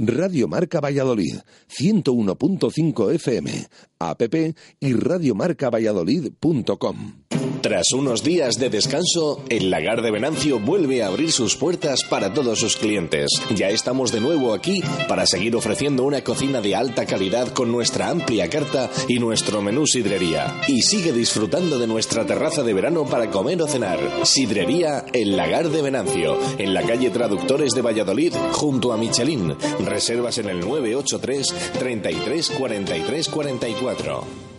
Radio 0.04 0.48
Marca 0.48 0.80
Valladolid, 0.80 1.36
101.5 1.70 3.14
FM, 3.14 3.68
app 4.00 4.34
y 4.80 4.94
radiomarcavalladolid.com. 4.94 7.51
Tras 7.62 7.94
unos 7.94 8.24
días 8.24 8.56
de 8.56 8.72
descanso, 8.72 9.44
el 9.48 9.70
lagar 9.70 10.02
de 10.02 10.10
Venancio 10.10 10.60
vuelve 10.60 11.04
a 11.04 11.08
abrir 11.08 11.32
sus 11.32 11.56
puertas 11.56 12.04
para 12.04 12.34
todos 12.34 12.60
sus 12.60 12.76
clientes. 12.76 13.30
Ya 13.56 13.70
estamos 13.70 14.12
de 14.12 14.20
nuevo 14.20 14.56
aquí 14.56 14.82
para 15.08 15.28
seguir 15.28 15.56
ofreciendo 15.56 16.04
una 16.04 16.24
cocina 16.24 16.60
de 16.60 16.76
alta 16.76 17.06
calidad 17.06 17.50
con 17.50 17.72
nuestra 17.72 18.10
amplia 18.10 18.50
carta 18.50 18.90
y 19.08 19.20
nuestro 19.20 19.62
menú 19.62 19.86
sidrería. 19.86 20.60
Y 20.68 20.82
sigue 20.82 21.14
disfrutando 21.14 21.78
de 21.78 21.86
nuestra 21.86 22.26
terraza 22.26 22.64
de 22.64 22.74
verano 22.74 23.06
para 23.06 23.30
comer 23.30 23.62
o 23.62 23.68
cenar. 23.68 24.00
Sidrería 24.24 25.06
El 25.14 25.38
Lagar 25.38 25.70
de 25.70 25.84
Venancio, 25.84 26.40
en 26.58 26.74
la 26.74 26.82
calle 26.82 27.12
Traductores 27.12 27.74
de 27.74 27.84
Valladolid, 27.84 28.34
junto 28.54 28.92
a 28.92 28.98
Michelin. 28.98 29.56
Reservas 29.86 30.40
en 30.40 30.50
el 30.50 30.62
983 30.62 31.54
33 31.78 32.50
43 32.50 33.30
44. 33.30 34.51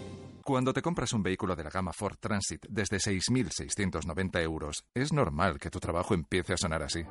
Cuando 0.44 0.72
te 0.72 0.82
compras 0.82 1.12
un 1.12 1.22
vehículo 1.22 1.54
de 1.54 1.62
la 1.62 1.70
gama 1.70 1.92
Ford 1.92 2.16
Transit 2.18 2.66
desde 2.68 2.96
6.690 2.96 4.42
euros, 4.42 4.84
es 4.92 5.12
normal 5.12 5.58
que 5.58 5.70
tu 5.70 5.78
trabajo 5.78 6.14
empiece 6.14 6.54
a 6.54 6.56
sonar 6.56 6.82
así. 6.82 7.04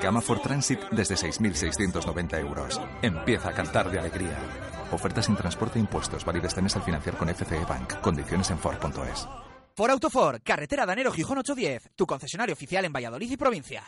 Gama 0.00 0.20
Ford 0.20 0.40
Transit 0.40 0.80
desde 0.90 1.14
6.690 1.14 2.40
euros. 2.40 2.80
Empieza 3.02 3.50
a 3.50 3.52
cantar 3.52 3.90
de 3.90 4.00
alegría. 4.00 4.38
Ofertas 4.90 5.26
sin 5.26 5.36
transporte 5.36 5.78
e 5.78 5.82
impuestos 5.82 6.24
válidas 6.24 6.48
este 6.48 6.62
mes 6.62 6.74
al 6.76 6.82
financiar 6.82 7.16
con 7.16 7.28
FCE 7.28 7.64
Bank. 7.64 8.00
Condiciones 8.00 8.50
en 8.50 8.58
Ford.es. 8.58 9.28
For 9.74 9.90
Autofor, 9.90 10.40
carretera 10.42 10.86
Danero 10.86 11.12
Gijón 11.12 11.38
810, 11.38 11.90
tu 11.94 12.06
concesionario 12.06 12.54
oficial 12.54 12.84
en 12.86 12.92
Valladolid 12.92 13.30
y 13.30 13.36
provincia. 13.36 13.84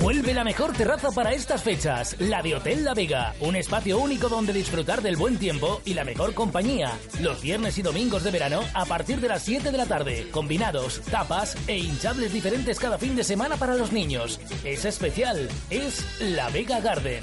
Vuelve 0.00 0.34
la 0.34 0.44
mejor 0.44 0.72
terraza 0.72 1.10
para 1.10 1.32
estas 1.32 1.62
fechas, 1.62 2.16
la 2.20 2.42
de 2.42 2.54
Hotel 2.54 2.84
La 2.84 2.94
Vega, 2.94 3.34
un 3.40 3.56
espacio 3.56 3.98
único 3.98 4.28
donde 4.28 4.52
disfrutar 4.52 5.02
del 5.02 5.16
buen 5.16 5.38
tiempo 5.38 5.80
y 5.84 5.94
la 5.94 6.04
mejor 6.04 6.34
compañía. 6.34 6.92
Los 7.20 7.42
viernes 7.42 7.76
y 7.78 7.82
domingos 7.82 8.22
de 8.22 8.30
verano 8.30 8.60
a 8.74 8.84
partir 8.84 9.20
de 9.20 9.28
las 9.28 9.42
7 9.42 9.72
de 9.72 9.78
la 9.78 9.86
tarde, 9.86 10.28
combinados, 10.30 11.00
tapas 11.10 11.56
e 11.66 11.78
hinchables 11.78 12.32
diferentes 12.32 12.78
cada 12.78 12.98
fin 12.98 13.16
de 13.16 13.24
semana 13.24 13.56
para 13.56 13.74
los 13.74 13.92
niños. 13.92 14.38
Es 14.64 14.84
especial, 14.84 15.48
es 15.70 16.04
La 16.20 16.48
Vega 16.50 16.80
Garden. 16.80 17.22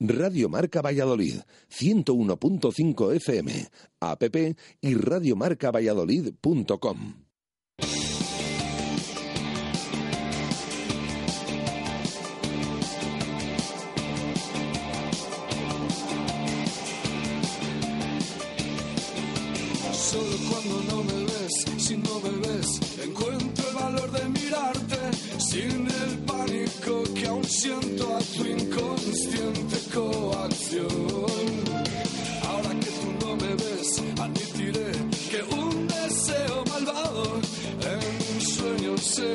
Radio 0.00 0.48
Marca 0.48 0.80
Valladolid, 0.80 1.40
101.5 1.70 3.14
FM, 3.16 3.68
app 4.00 4.22
y 4.80 4.94
radiomarcavalladolid.com. 4.94 7.14
Solo 19.92 20.36
cuando 20.48 20.80
no 20.84 21.02
me 21.02 21.24
ves, 21.24 21.64
si 21.76 21.96
no 21.96 22.20
me 22.20 22.30
ves, 22.46 22.80
encuentro 23.04 23.68
el 23.68 23.74
valor 23.74 24.12
de 24.12 24.28
mirarte 24.28 25.10
sin 25.38 25.88
el 25.88 26.18
pánico 26.24 27.02
que 27.14 27.26
aún 27.26 27.42
siento 27.44 28.16
a 28.16 28.20
tu 28.20 28.46
inconsciente 28.46 28.97
Ahora 30.70 32.68
que 32.78 32.90
tú 33.00 33.26
no 33.26 33.36
me 33.36 33.54
ves, 33.54 34.02
admitiré 34.20 34.92
que 35.30 35.42
un 35.56 35.88
deseo 35.88 36.62
malvado 36.68 37.40
en 37.80 38.34
un 38.34 38.40
sueño 38.42 38.98
se 38.98 39.34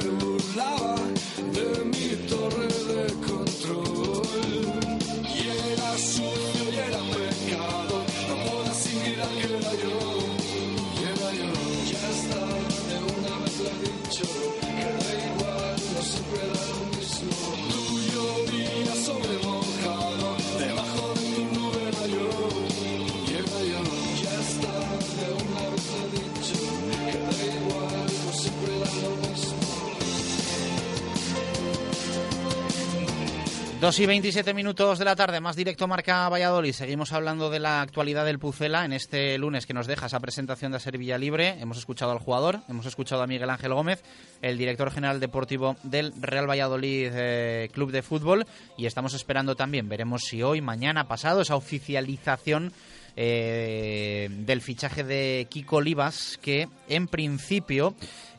2 33.84 34.00
y 34.00 34.06
27 34.06 34.54
minutos 34.54 34.98
de 34.98 35.04
la 35.04 35.13
tarde, 35.13 35.41
más 35.41 35.58
directo 35.58 35.89
Marca 35.89 36.30
Valladolid. 36.30 36.72
Seguimos 36.72 37.12
hablando 37.12 37.50
de 37.50 37.60
la 37.60 37.82
actualidad 37.82 38.24
del 38.24 38.39
Pucela 38.39 38.86
en 38.86 38.93
este 38.93 39.38
lunes 39.38 39.65
que 39.65 39.74
nos 39.74 39.88
deja 39.88 40.06
esa 40.06 40.22
presentación 40.22 40.72
de 40.72 40.80
Servilla 40.80 41.17
Libre. 41.17 41.60
Hemos 41.60 41.80
escuchado 41.80 42.13
al 42.13 42.19
jugador, 42.19 42.62
hemos 42.69 42.86
escuchado 42.86 43.22
a 43.24 43.28
Miguel 43.28 43.50
Ángel 43.50 43.74
Gómez, 43.74 44.02
el 44.41 44.58
director 44.58 44.89
general 44.89 45.19
deportivo 45.19 45.76
del 45.84 46.13
Real 46.17 46.50
Valladolid 46.50 47.10
eh, 47.12 47.69
Club 47.74 47.91
de 47.91 48.04
Fútbol. 48.04 48.48
Y 48.78 48.86
estamos 48.86 49.15
esperando 49.15 49.54
también, 49.58 49.89
veremos 49.89 50.22
si 50.22 50.41
hoy, 50.41 50.62
mañana, 50.62 51.10
pasado, 51.10 51.41
esa 51.41 51.58
oficialización 51.58 52.72
eh, 53.17 54.30
del 54.32 54.62
fichaje 54.62 55.04
de 55.04 55.46
Kiko 55.50 55.76
Olivas, 55.76 56.39
que 56.41 56.69
en 56.88 57.10
principio 57.10 57.96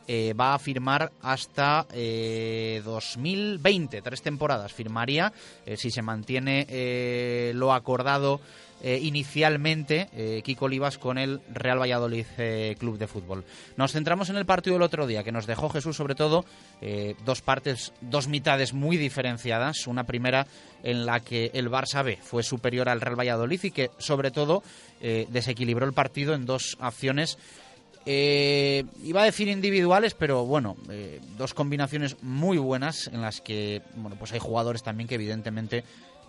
eh, 0.06 0.34
va 0.38 0.54
a 0.54 0.58
firmar 0.58 1.12
hasta 1.22 1.86
eh, 1.92 2.82
2020, 2.84 4.02
tres 4.02 4.22
temporadas 4.22 4.72
firmaría, 4.72 5.32
eh, 5.66 5.76
si 5.76 5.90
se 5.90 6.02
mantiene 6.02 6.66
eh, 6.68 7.52
lo 7.54 7.72
acordado 7.72 8.40
inicialmente 8.86 10.42
Kiko 10.44 10.66
Olivas 10.66 10.98
con 10.98 11.16
el 11.16 11.40
Real 11.50 11.80
Valladolid 11.80 12.26
Club 12.78 12.98
de 12.98 13.06
Fútbol. 13.06 13.42
Nos 13.78 13.92
centramos 13.92 14.28
en 14.28 14.36
el 14.36 14.44
partido 14.44 14.74
del 14.74 14.82
otro 14.82 15.06
día, 15.06 15.24
que 15.24 15.32
nos 15.32 15.46
dejó 15.46 15.70
Jesús 15.70 15.96
sobre 15.96 16.14
todo 16.14 16.44
dos 17.24 17.40
partes, 17.40 17.94
dos 18.02 18.28
mitades 18.28 18.74
muy 18.74 18.98
diferenciadas. 18.98 19.86
Una 19.86 20.04
primera 20.04 20.46
en 20.82 21.06
la 21.06 21.20
que 21.20 21.50
el 21.54 21.70
Barça 21.70 22.04
B 22.04 22.18
fue 22.20 22.42
superior 22.42 22.90
al 22.90 23.00
Real 23.00 23.18
Valladolid 23.18 23.60
y 23.62 23.70
que 23.70 23.90
sobre 23.96 24.30
todo 24.30 24.62
desequilibró 25.00 25.86
el 25.86 25.94
partido 25.94 26.34
en 26.34 26.44
dos 26.44 26.76
acciones 26.78 27.38
eh, 28.06 28.84
iba 29.02 29.22
a 29.22 29.24
decir 29.24 29.48
individuales, 29.48 30.14
pero 30.14 30.44
bueno, 30.44 30.76
eh, 30.90 31.20
dos 31.38 31.54
combinaciones 31.54 32.16
muy 32.22 32.58
buenas 32.58 33.08
en 33.08 33.22
las 33.22 33.40
que, 33.40 33.82
bueno, 33.96 34.16
pues 34.18 34.32
hay 34.32 34.38
jugadores 34.38 34.82
también 34.82 35.08
que 35.08 35.14
evidentemente 35.14 35.84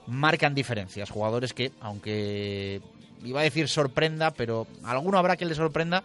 marcan 0.07 0.55
diferencias. 0.55 1.09
Jugadores 1.09 1.53
que, 1.53 1.71
aunque 1.81 2.81
iba 3.23 3.41
a 3.41 3.43
decir 3.43 3.67
sorprenda, 3.67 4.31
pero 4.31 4.67
alguno 4.83 5.17
habrá 5.17 5.35
que 5.35 5.45
le 5.45 5.55
sorprenda. 5.55 6.03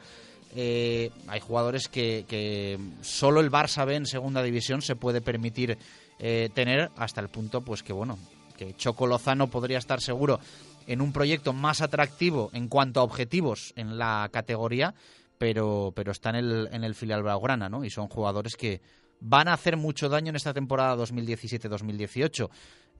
eh, 0.56 1.10
hay 1.28 1.40
jugadores 1.40 1.88
que, 1.88 2.24
que 2.26 2.78
solo 3.02 3.40
el 3.40 3.50
Barça 3.50 3.86
B 3.86 3.94
en 3.94 4.06
segunda 4.06 4.42
división 4.42 4.82
se 4.82 4.96
puede 4.96 5.20
permitir 5.20 5.78
eh, 6.18 6.50
tener 6.52 6.90
hasta 6.96 7.20
el 7.20 7.28
punto, 7.28 7.60
pues 7.60 7.82
que 7.82 7.92
bueno, 7.92 8.18
que 8.56 8.74
Choco 8.74 9.06
Lozano 9.06 9.48
podría 9.48 9.78
estar 9.78 10.00
seguro 10.00 10.40
en 10.86 11.00
un 11.00 11.12
proyecto 11.12 11.52
más 11.52 11.80
atractivo 11.82 12.50
en 12.52 12.68
cuanto 12.68 13.00
a 13.00 13.04
objetivos 13.04 13.72
en 13.76 13.96
la 13.96 14.28
categoría 14.32 14.94
pero, 15.40 15.90
pero 15.96 16.12
está 16.12 16.28
en 16.28 16.36
el, 16.36 16.68
en 16.70 16.84
el 16.84 16.94
filial 16.94 17.22
Blaugrana, 17.22 17.70
¿no? 17.70 17.82
Y 17.82 17.88
son 17.88 18.08
jugadores 18.08 18.56
que 18.56 18.82
van 19.20 19.48
a 19.48 19.54
hacer 19.54 19.78
mucho 19.78 20.10
daño 20.10 20.28
en 20.28 20.36
esta 20.36 20.52
temporada 20.52 20.94
2017-2018. 21.02 22.50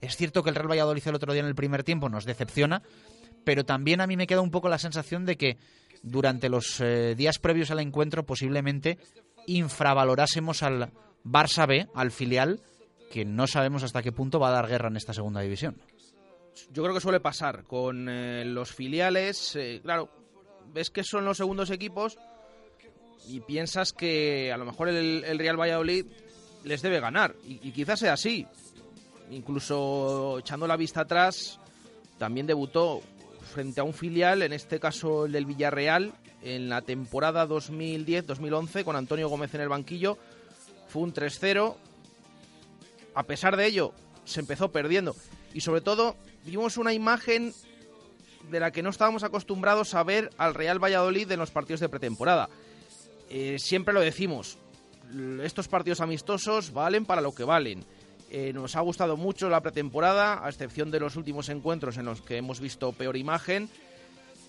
Es 0.01 0.17
cierto 0.17 0.41
que 0.41 0.49
el 0.49 0.55
Real 0.55 0.71
Valladolid 0.71 1.03
el 1.05 1.13
otro 1.13 1.33
día 1.33 1.43
en 1.43 1.47
el 1.47 1.53
primer 1.53 1.83
tiempo 1.83 2.09
nos 2.09 2.25
decepciona, 2.25 2.81
pero 3.43 3.63
también 3.63 4.01
a 4.01 4.07
mí 4.07 4.17
me 4.17 4.25
queda 4.25 4.41
un 4.41 4.49
poco 4.49 4.69
la 4.69 4.79
sensación 4.79 5.23
de 5.23 5.37
que 5.37 5.59
durante 6.01 6.49
los 6.49 6.81
eh, 6.81 7.13
días 7.15 7.37
previos 7.37 7.69
al 7.69 7.79
encuentro 7.79 8.25
posiblemente 8.25 8.97
infravalorásemos 9.45 10.63
al 10.63 10.91
Barça 11.23 11.67
B, 11.67 11.89
al 11.93 12.09
filial, 12.09 12.59
que 13.11 13.23
no 13.23 13.45
sabemos 13.45 13.83
hasta 13.83 14.01
qué 14.01 14.11
punto 14.11 14.39
va 14.39 14.47
a 14.47 14.53
dar 14.53 14.67
guerra 14.67 14.87
en 14.87 14.97
esta 14.97 15.13
segunda 15.13 15.41
división. 15.41 15.79
Yo 16.71 16.81
creo 16.81 16.95
que 16.95 17.01
suele 17.01 17.19
pasar 17.19 17.65
con 17.65 18.09
eh, 18.09 18.45
los 18.45 18.73
filiales. 18.73 19.55
eh, 19.55 19.79
claro, 19.83 20.09
ves 20.73 20.89
que 20.89 21.03
son 21.03 21.23
los 21.23 21.37
segundos 21.37 21.69
equipos 21.69 22.17
y 23.27 23.39
piensas 23.41 23.93
que 23.93 24.51
a 24.51 24.57
lo 24.57 24.65
mejor 24.65 24.89
el, 24.89 25.23
el 25.23 25.39
Real 25.39 25.59
Valladolid 25.59 26.05
les 26.63 26.81
debe 26.81 26.99
ganar. 26.99 27.35
Y, 27.45 27.67
y 27.67 27.71
quizás 27.71 27.99
sea 27.99 28.13
así. 28.13 28.45
Incluso 29.29 30.39
echando 30.39 30.67
la 30.67 30.75
vista 30.75 31.01
atrás, 31.01 31.59
también 32.17 32.47
debutó 32.47 33.01
frente 33.51 33.81
a 33.81 33.83
un 33.83 33.93
filial, 33.93 34.41
en 34.41 34.53
este 34.53 34.79
caso 34.79 35.25
el 35.25 35.31
del 35.31 35.45
Villarreal, 35.45 36.13
en 36.41 36.69
la 36.69 36.81
temporada 36.81 37.47
2010-2011 37.47 38.83
con 38.83 38.95
Antonio 38.95 39.29
Gómez 39.29 39.53
en 39.53 39.61
el 39.61 39.69
banquillo. 39.69 40.17
Fue 40.87 41.03
un 41.03 41.13
3-0. 41.13 41.75
A 43.13 43.23
pesar 43.23 43.57
de 43.57 43.65
ello, 43.65 43.93
se 44.25 44.39
empezó 44.39 44.71
perdiendo. 44.71 45.15
Y 45.53 45.61
sobre 45.61 45.81
todo, 45.81 46.15
vimos 46.45 46.77
una 46.77 46.93
imagen 46.93 47.53
de 48.49 48.59
la 48.59 48.71
que 48.71 48.81
no 48.81 48.89
estábamos 48.89 49.23
acostumbrados 49.23 49.93
a 49.93 50.03
ver 50.03 50.29
al 50.37 50.53
Real 50.53 50.83
Valladolid 50.83 51.31
en 51.31 51.39
los 51.39 51.51
partidos 51.51 51.79
de 51.79 51.89
pretemporada. 51.89 52.49
Eh, 53.33 53.59
siempre 53.59 53.93
lo 53.93 54.01
decimos, 54.01 54.57
estos 55.41 55.69
partidos 55.69 56.01
amistosos 56.01 56.73
valen 56.73 57.05
para 57.05 57.21
lo 57.21 57.33
que 57.33 57.45
valen. 57.45 57.85
Eh, 58.29 58.51
nos 58.51 58.75
ha 58.75 58.81
gustado 58.81 59.15
mucho 59.15 59.47
la 59.49 59.61
pretemporada, 59.61 60.45
a 60.45 60.49
excepción 60.49 60.91
de 60.91 60.99
los 60.99 61.15
últimos 61.15 61.47
encuentros 61.47 61.95
en 61.95 62.03
los 62.03 62.21
que 62.21 62.35
hemos 62.35 62.59
visto 62.59 62.91
peor 62.91 63.15
imagen, 63.15 63.69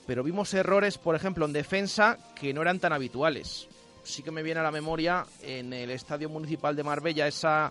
pero 0.05 0.25
vimos 0.25 0.53
errores, 0.53 0.99
por 0.99 1.15
ejemplo, 1.15 1.47
en 1.47 1.53
defensa 1.53 2.19
que 2.35 2.53
no 2.53 2.61
eran 2.61 2.81
tan 2.81 2.93
habituales. 2.93 3.69
Sí 4.03 4.25
que 4.25 4.33
me 4.33 4.43
viene 4.43 4.59
a 4.59 4.65
la 4.65 4.73
memoria 4.73 5.27
en 5.43 5.73
el 5.73 5.93
Estadio 5.93 6.29
Municipal 6.29 6.75
de 6.75 6.83
Marbella 6.83 7.29
esa, 7.29 7.71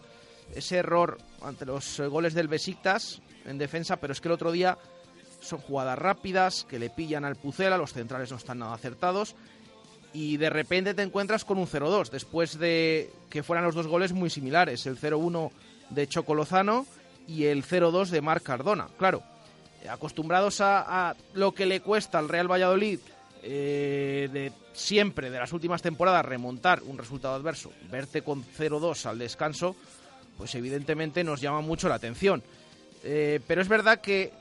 ese 0.56 0.78
error 0.78 1.18
ante 1.42 1.66
los 1.66 2.00
eh, 2.00 2.08
goles 2.08 2.34
del 2.34 2.48
Besiktas 2.48 3.22
en 3.44 3.58
defensa, 3.58 3.98
pero 3.98 4.14
es 4.14 4.22
que 4.22 4.30
el 4.30 4.34
otro 4.34 4.54
día 4.54 4.78
son 5.42 5.60
jugadas 5.60 6.00
rápidas 6.00 6.66
que 6.70 6.80
le 6.80 6.90
pillan 6.90 7.26
al 7.26 7.36
Pucela, 7.36 7.78
los 7.78 7.92
centrales 7.92 8.32
no 8.32 8.38
están 8.38 8.60
nada 8.60 8.74
acertados 8.74 9.36
y 10.14 10.38
de 10.38 10.50
repente 10.50 10.94
te 10.94 11.04
encuentras 11.04 11.46
con 11.46 11.58
un 11.58 11.68
0-2, 11.68 12.10
después 12.10 12.60
de 12.60 13.12
que 13.30 13.44
fueran 13.44 13.66
los 13.66 13.76
dos 13.76 13.88
goles 13.88 14.14
muy 14.14 14.30
similares, 14.30 14.86
el 14.86 15.00
0-1 15.00 15.52
de 15.90 16.08
Chocolozano 16.08 16.86
y 17.28 17.46
el 17.46 17.64
0-2 17.64 18.10
de 18.10 18.22
Marc 18.22 18.44
Cardona. 18.44 18.88
Claro, 18.98 19.24
acostumbrados 19.90 20.60
a, 20.62 21.16
lo 21.34 21.54
que 21.54 21.66
le 21.66 21.82
cuesta 21.82 22.20
al 22.20 22.30
Real 22.30 22.52
Valladolid 22.52 23.00
eh, 23.44 24.30
de 24.32 24.52
siempre, 24.74 25.30
de 25.30 25.40
las 25.40 25.54
últimas 25.54 25.82
temporadas, 25.82 26.26
remontar 26.26 26.84
un 26.84 26.98
resultado 26.98 27.36
adverso, 27.36 27.72
verte 27.90 28.22
con 28.22 28.44
0-2 28.44 29.06
al 29.06 29.20
descanso, 29.20 29.76
pues 30.38 30.54
evidentemente 30.56 31.24
nos 31.24 31.42
llama 31.42 31.62
mucho 31.62 31.90
la 31.90 31.96
atención. 31.96 32.44
Eh, 33.04 33.40
pero 33.48 33.62
es 33.62 33.68
verdad 33.68 34.00
que 34.00 34.32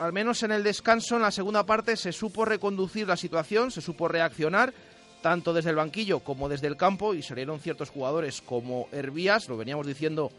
al 0.00 0.14
menos 0.14 0.42
en 0.42 0.50
el 0.50 0.64
descanso, 0.64 1.16
en 1.16 1.22
la 1.22 1.30
segunda 1.30 1.66
parte, 1.66 1.94
se 1.94 2.10
supo 2.12 2.46
reconducir 2.46 3.06
la 3.06 3.18
situación, 3.18 3.70
se 3.70 3.82
supo 3.82 4.08
reaccionar, 4.08 4.72
tanto 5.20 5.52
desde 5.52 5.70
el 5.70 5.76
banquillo 5.76 6.20
como 6.20 6.48
desde 6.48 6.68
el 6.68 6.78
campo, 6.78 7.12
y 7.12 7.22
salieron 7.22 7.60
ciertos 7.60 7.90
jugadores 7.90 8.40
como 8.40 8.88
Hervías, 8.92 9.48
lo 9.50 9.58
veníamos 9.58 9.86
diciendo, 9.86 10.32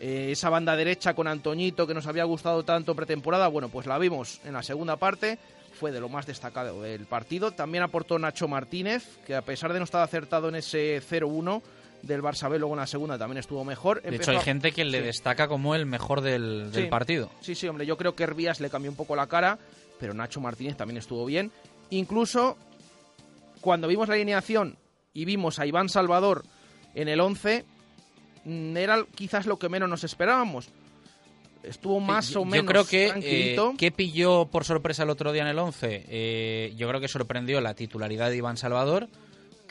eh, 0.00 0.28
esa 0.32 0.48
banda 0.48 0.74
derecha 0.74 1.12
con 1.12 1.28
Antoñito 1.28 1.86
que 1.86 1.92
nos 1.92 2.06
había 2.06 2.24
gustado 2.24 2.64
tanto 2.64 2.94
pretemporada, 2.94 3.48
bueno, 3.48 3.68
pues 3.68 3.86
la 3.86 3.98
vimos 3.98 4.40
en 4.42 4.54
la 4.54 4.62
segunda 4.62 4.96
parte, 4.96 5.38
fue 5.78 5.92
de 5.92 6.00
lo 6.00 6.08
más 6.08 6.24
destacado 6.24 6.80
del 6.80 7.04
partido. 7.04 7.50
También 7.50 7.84
aportó 7.84 8.18
Nacho 8.18 8.48
Martínez, 8.48 9.18
que 9.26 9.34
a 9.34 9.42
pesar 9.42 9.74
de 9.74 9.80
no 9.80 9.84
estar 9.84 10.00
acertado 10.00 10.48
en 10.48 10.54
ese 10.54 11.02
0-1, 11.02 11.60
del 12.06 12.22
Barça 12.22 12.48
B, 12.48 12.58
luego 12.58 12.74
en 12.74 12.80
la 12.80 12.86
segunda 12.86 13.18
también 13.18 13.38
estuvo 13.38 13.64
mejor. 13.64 14.02
De 14.02 14.16
hecho, 14.16 14.30
hay 14.30 14.40
gente 14.40 14.72
que 14.72 14.84
le 14.84 15.00
destaca 15.00 15.48
como 15.48 15.74
el 15.74 15.86
mejor 15.86 16.20
del, 16.20 16.88
partido. 16.90 17.30
Sí, 17.40 17.54
sí, 17.54 17.66
hombre, 17.68 17.86
yo 17.86 17.96
creo 17.96 18.14
que 18.14 18.24
Hervías 18.24 18.60
le 18.60 18.70
cambió 18.70 18.90
un 18.90 18.96
poco 18.96 19.16
la 19.16 19.26
cara, 19.26 19.58
pero 19.98 20.14
Nacho 20.14 20.40
Martínez 20.40 20.76
también 20.76 20.98
estuvo 20.98 21.24
bien. 21.26 21.50
Incluso 21.90 22.56
cuando 23.60 23.88
vimos 23.88 24.08
la 24.08 24.14
alineación 24.14 24.76
y 25.12 25.24
vimos 25.24 25.58
a 25.58 25.66
Iván 25.66 25.88
Salvador 25.88 26.44
en 26.94 27.08
el 27.08 27.20
11, 27.20 27.64
mm, 28.44 28.76
era 28.76 29.04
quizás 29.14 29.46
lo 29.46 29.58
que 29.58 29.68
menos 29.68 29.88
nos 29.88 30.04
esperábamos. 30.04 30.68
Estuvo 31.62 31.98
más 31.98 32.36
o 32.36 32.44
menos 32.44 32.58
yo 32.58 32.66
creo 32.66 32.86
que, 32.86 33.08
tranquilito. 33.08 33.70
Eh, 33.70 33.74
¿Qué 33.78 33.90
pilló 33.90 34.46
por 34.46 34.64
sorpresa 34.64 35.04
el 35.04 35.10
otro 35.10 35.32
día 35.32 35.42
en 35.42 35.48
el 35.48 35.58
11? 35.58 36.04
Eh, 36.08 36.74
yo 36.76 36.86
creo 36.88 37.00
que 37.00 37.08
sorprendió 37.08 37.60
la 37.62 37.74
titularidad 37.74 38.28
de 38.28 38.36
Iván 38.36 38.58
Salvador 38.58 39.08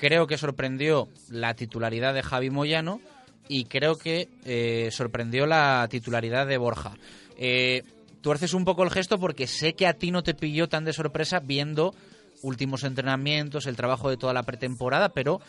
Creo 0.03 0.27
que 0.27 0.37
sorprendió 0.37 1.07
la 1.29 1.53
titularidad 1.53 2.13
de 2.13 2.23
Javi 2.23 2.49
Moyano 2.49 2.99
y 3.47 3.63
creo 3.63 3.97
que 3.97 4.27
eh, 4.43 4.89
sorprendió 4.91 5.45
la 5.45 5.87
titularidad 5.89 6.45
de 6.45 6.57
Borja. 6.57 6.97
Eh, 7.37 7.83
tuerces 8.19 8.53
un 8.53 8.65
poco 8.65 8.83
el 8.83 8.89
gesto 8.89 9.17
porque 9.17 9.47
sé 9.47 9.75
que 9.75 9.87
a 9.87 9.93
ti 9.93 10.11
no 10.11 10.21
te 10.21 10.33
pilló 10.33 10.67
tan 10.67 10.83
de 10.83 10.91
sorpresa 10.91 11.39
viendo 11.39 11.95
últimos 12.41 12.83
entrenamientos, 12.83 13.65
el 13.65 13.77
trabajo 13.77 14.09
de 14.09 14.17
toda 14.17 14.33
la 14.33 14.43
pretemporada, 14.43 15.13
pero 15.13 15.39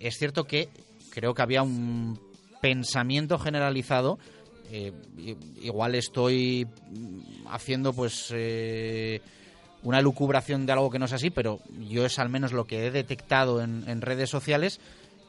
es 0.00 0.18
cierto 0.18 0.42
que 0.42 0.70
creo 1.10 1.32
que 1.32 1.42
había 1.42 1.62
un 1.62 2.18
pensamiento 2.60 3.38
generalizado. 3.38 4.18
Eh, 4.72 4.92
igual 5.62 5.94
estoy 5.94 6.66
haciendo 7.48 7.92
pues 7.92 8.32
eh, 8.34 9.20
una 9.82 10.02
lucubración 10.02 10.66
de 10.66 10.72
algo 10.72 10.90
que 10.90 10.98
no 10.98 11.06
es 11.06 11.12
así, 11.12 11.30
pero 11.30 11.60
yo 11.78 12.04
es 12.04 12.18
al 12.18 12.28
menos 12.28 12.52
lo 12.52 12.66
que 12.66 12.86
he 12.86 12.90
detectado 12.90 13.62
en, 13.62 14.00
redes 14.02 14.30
sociales, 14.30 14.80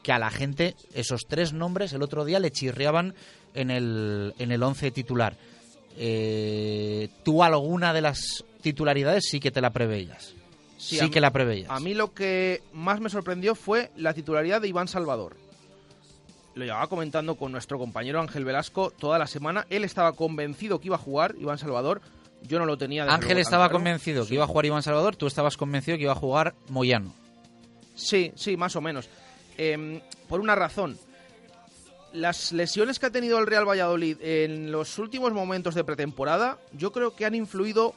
que 0.02 0.12
a 0.12 0.18
la 0.18 0.30
gente 0.30 0.74
esos 0.94 1.22
tres 1.26 1.52
nombres 1.52 1.92
el 1.92 2.02
otro 2.02 2.24
día 2.24 2.40
le 2.40 2.50
chirriaban 2.50 3.14
en 3.54 3.70
el, 3.70 4.34
en 4.38 4.52
el 4.52 4.62
once 4.62 4.90
titular. 4.90 5.36
Eh, 5.96 7.08
¿Tú 7.22 7.42
alguna 7.42 7.92
de 7.92 8.00
las 8.00 8.44
titularidades 8.60 9.24
sí 9.28 9.40
que 9.40 9.50
te 9.50 9.60
la 9.60 9.70
preveías? 9.70 10.34
Sí, 10.78 11.10
que 11.10 11.20
la 11.20 11.30
preveías. 11.30 11.70
A 11.70 11.78
mí 11.78 11.94
lo 11.94 12.12
que 12.12 12.62
más 12.72 13.00
me 13.00 13.08
sorprendió 13.08 13.54
fue 13.54 13.90
la 13.96 14.14
titularidad 14.14 14.60
de 14.60 14.68
Iván 14.68 14.88
Salvador. 14.88 15.36
Lo 16.54 16.64
llevaba 16.64 16.88
comentando 16.88 17.36
con 17.36 17.52
nuestro 17.52 17.78
compañero 17.78 18.20
Ángel 18.20 18.44
Velasco 18.44 18.90
toda 18.90 19.18
la 19.18 19.26
semana. 19.26 19.66
Él 19.70 19.84
estaba 19.84 20.12
convencido 20.12 20.80
que 20.80 20.88
iba 20.88 20.96
a 20.96 20.98
jugar 20.98 21.34
Iván 21.38 21.58
Salvador 21.58 22.02
yo 22.46 22.58
no 22.58 22.66
lo 22.66 22.76
tenía. 22.76 23.04
Ángel 23.04 23.38
estaba 23.38 23.70
convencido 23.70 24.26
que 24.26 24.34
iba 24.34 24.44
a 24.44 24.46
jugar 24.46 24.66
Iván 24.66 24.82
Salvador, 24.82 25.16
tú 25.16 25.26
estabas 25.26 25.56
convencido 25.56 25.96
que 25.96 26.04
iba 26.04 26.12
a 26.12 26.16
jugar 26.16 26.54
Moyano. 26.68 27.14
Sí, 27.94 28.32
sí, 28.34 28.56
más 28.56 28.76
o 28.76 28.80
menos. 28.80 29.08
Em, 29.56 30.00
por 30.28 30.40
una 30.40 30.54
razón. 30.54 30.98
Las 32.12 32.52
lesiones 32.52 32.98
que 32.98 33.06
ha 33.06 33.10
tenido 33.10 33.38
el 33.38 33.46
Real 33.46 33.66
Valladolid 33.66 34.18
en 34.20 34.70
los 34.70 34.98
últimos 34.98 35.32
momentos 35.32 35.74
de 35.74 35.84
pretemporada, 35.84 36.58
yo 36.72 36.92
creo 36.92 37.14
que 37.14 37.24
han 37.24 37.34
influido 37.34 37.94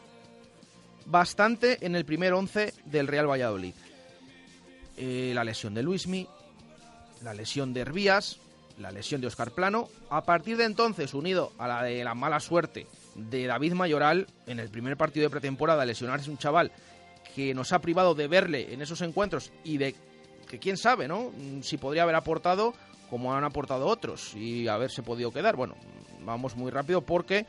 bastante 1.06 1.86
en 1.86 1.96
el 1.96 2.06
primer 2.06 2.34
once 2.34 2.74
del 2.86 3.08
Real 3.08 3.30
Valladolid. 3.30 3.74
Eh, 4.98 5.32
la 5.36 5.44
lesión 5.44 5.74
de 5.74 5.84
Luismi, 5.84 6.28
la 7.24 7.34
lesión 7.34 7.74
de 7.74 7.82
Hervías, 7.82 8.40
la 8.80 8.92
lesión 8.92 9.20
de 9.20 9.28
Oscar 9.28 9.52
Plano. 9.52 9.90
A 10.10 10.24
partir 10.24 10.56
de 10.56 10.64
entonces, 10.64 11.14
unido 11.14 11.52
a 11.58 11.68
la 11.68 11.84
de 11.84 12.02
la 12.06 12.16
mala 12.16 12.40
suerte 12.40 12.88
de 13.16 13.48
David 13.48 13.74
Mayoral 13.74 14.28
en 14.46 14.60
el 14.60 14.70
primer 14.70 14.98
partido 14.98 15.24
de 15.24 15.30
pretemporada 15.30 15.86
lesionarse 15.86 16.30
un 16.30 16.38
chaval 16.38 16.72
que 17.36 17.54
nos 17.54 17.74
ha 17.74 17.80
privado 17.80 18.16
de 18.16 18.28
verle 18.28 18.74
en 18.74 18.82
esos 18.82 19.02
encuentros 19.02 19.52
y 19.64 19.78
de 19.78 19.96
que 20.48 20.60
quién 20.60 20.78
sabe, 20.78 21.08
¿no? 21.08 21.32
Si 21.62 21.78
podría 21.78 22.04
haber 22.04 22.16
aportado 22.16 22.74
como 23.10 23.34
han 23.34 23.44
aportado 23.44 23.88
otros 23.88 24.34
y 24.36 24.68
haberse 24.68 25.04
podido 25.04 25.32
quedar. 25.32 25.56
Bueno, 25.56 25.76
vamos 26.24 26.56
muy 26.56 26.72
rápido 26.72 27.02
porque 27.02 27.46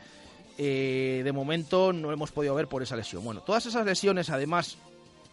eh, 0.59 1.22
de 1.24 1.33
momento 1.33 1.92
no 1.92 2.12
hemos 2.12 2.33
podido 2.33 2.55
ver 2.55 2.68
por 2.68 2.83
esa 2.83 2.96
lesión. 2.96 3.24
Bueno, 3.24 3.42
todas 3.42 3.66
esas 3.66 3.85
lesiones, 3.85 4.31
además, 4.31 4.76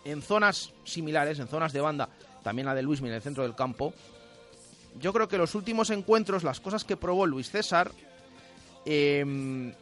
en 0.06 0.22
zonas 0.22 0.72
similares, 0.84 1.40
en 1.40 1.48
zonas 1.48 1.74
de 1.74 1.82
banda, 1.82 2.10
también 2.44 2.66
la 2.66 2.76
de 2.76 2.82
Luismi 2.82 3.10
en 3.10 3.16
el 3.16 3.22
centro 3.22 3.44
del 3.44 3.56
campo, 3.56 3.94
yo 5.00 5.14
creo 5.14 5.28
que 5.28 5.38
los 5.38 5.56
últimos 5.56 5.90
encuentros, 5.90 6.44
las 6.44 6.60
cosas 6.60 6.84
que 6.84 6.98
probó 6.98 7.26
Luis 7.26 7.50
César, 7.50 7.92
eh, 8.86 9.74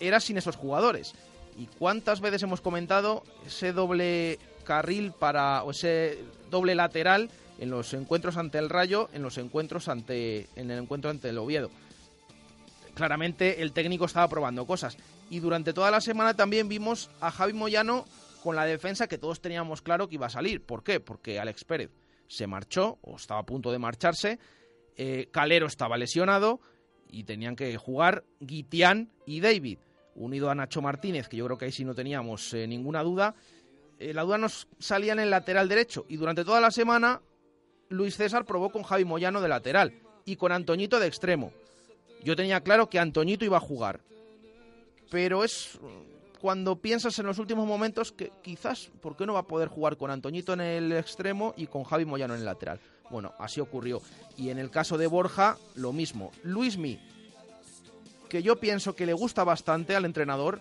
era 0.00 0.20
sin 0.20 0.36
esos 0.36 0.56
jugadores. 0.56 1.14
¿Y 1.56 1.66
cuántas 1.66 2.20
veces 2.20 2.42
hemos 2.42 2.60
comentado 2.60 3.22
ese 3.46 3.72
doble 3.72 4.38
carril 4.64 5.12
para 5.12 5.62
o 5.64 5.72
ese 5.72 6.18
doble 6.50 6.74
lateral 6.74 7.30
en 7.58 7.70
los 7.70 7.92
encuentros 7.94 8.36
ante 8.36 8.58
el 8.58 8.70
Rayo, 8.70 9.08
en 9.12 9.22
los 9.22 9.38
encuentros 9.38 9.88
ante 9.88 10.48
en 10.56 10.70
el 10.70 10.78
encuentro 10.78 11.10
ante 11.10 11.28
el 11.28 11.38
Oviedo? 11.38 11.70
Claramente 12.94 13.62
el 13.62 13.72
técnico 13.72 14.04
estaba 14.04 14.28
probando 14.28 14.66
cosas 14.66 14.96
y 15.30 15.40
durante 15.40 15.72
toda 15.72 15.90
la 15.90 16.00
semana 16.00 16.34
también 16.34 16.68
vimos 16.68 17.10
a 17.20 17.30
Javi 17.30 17.52
Moyano 17.52 18.04
con 18.42 18.56
la 18.56 18.64
defensa 18.64 19.06
que 19.06 19.18
todos 19.18 19.40
teníamos 19.40 19.82
claro 19.82 20.08
que 20.08 20.16
iba 20.16 20.26
a 20.26 20.30
salir. 20.30 20.64
¿Por 20.64 20.82
qué? 20.82 21.00
Porque 21.00 21.38
Alex 21.38 21.64
Pérez 21.64 21.90
se 22.28 22.46
marchó 22.46 22.98
o 23.02 23.16
estaba 23.16 23.40
a 23.40 23.46
punto 23.46 23.70
de 23.70 23.78
marcharse, 23.78 24.38
eh, 24.96 25.28
Calero 25.30 25.66
estaba 25.66 25.96
lesionado 25.96 26.60
y 27.12 27.24
tenían 27.24 27.54
que 27.54 27.76
jugar 27.76 28.24
Guitián 28.40 29.12
y 29.26 29.40
David 29.40 29.78
unido 30.14 30.50
a 30.50 30.54
Nacho 30.54 30.82
Martínez, 30.82 31.28
que 31.28 31.36
yo 31.36 31.44
creo 31.44 31.58
que 31.58 31.66
ahí 31.66 31.72
sí 31.72 31.84
no 31.84 31.94
teníamos 31.94 32.52
eh, 32.54 32.66
ninguna 32.66 33.02
duda. 33.02 33.34
Eh, 33.98 34.12
la 34.12 34.22
duda 34.22 34.38
nos 34.38 34.66
salía 34.78 35.12
en 35.12 35.20
el 35.20 35.30
lateral 35.30 35.68
derecho 35.68 36.04
y 36.08 36.16
durante 36.16 36.44
toda 36.44 36.60
la 36.60 36.70
semana 36.70 37.20
Luis 37.88 38.16
César 38.16 38.44
probó 38.44 38.70
con 38.70 38.82
Javi 38.82 39.04
Moyano 39.04 39.40
de 39.40 39.48
lateral 39.48 39.94
y 40.24 40.36
con 40.36 40.52
Antoñito 40.52 40.98
de 40.98 41.06
extremo. 41.06 41.52
Yo 42.24 42.34
tenía 42.34 42.60
claro 42.60 42.88
que 42.88 42.98
Antoñito 42.98 43.44
iba 43.44 43.58
a 43.58 43.60
jugar, 43.60 44.00
pero 45.10 45.44
es 45.44 45.78
cuando 46.40 46.76
piensas 46.76 47.18
en 47.18 47.26
los 47.26 47.38
últimos 47.38 47.66
momentos 47.66 48.12
que 48.12 48.32
quizás, 48.42 48.90
¿por 49.00 49.16
qué 49.16 49.26
no 49.26 49.34
va 49.34 49.40
a 49.40 49.46
poder 49.46 49.68
jugar 49.68 49.96
con 49.96 50.10
Antoñito 50.10 50.52
en 50.52 50.60
el 50.60 50.92
extremo 50.92 51.52
y 51.56 51.66
con 51.66 51.84
Javi 51.84 52.04
Moyano 52.04 52.34
en 52.34 52.40
el 52.40 52.46
lateral? 52.46 52.80
Bueno, 53.12 53.34
así 53.38 53.60
ocurrió. 53.60 54.02
Y 54.36 54.48
en 54.48 54.58
el 54.58 54.70
caso 54.70 54.98
de 54.98 55.06
Borja, 55.06 55.58
lo 55.76 55.92
mismo. 55.92 56.32
Luismi 56.42 56.98
que 58.32 58.42
yo 58.42 58.56
pienso 58.56 58.96
que 58.96 59.04
le 59.04 59.12
gusta 59.12 59.44
bastante 59.44 59.94
al 59.94 60.06
entrenador. 60.06 60.58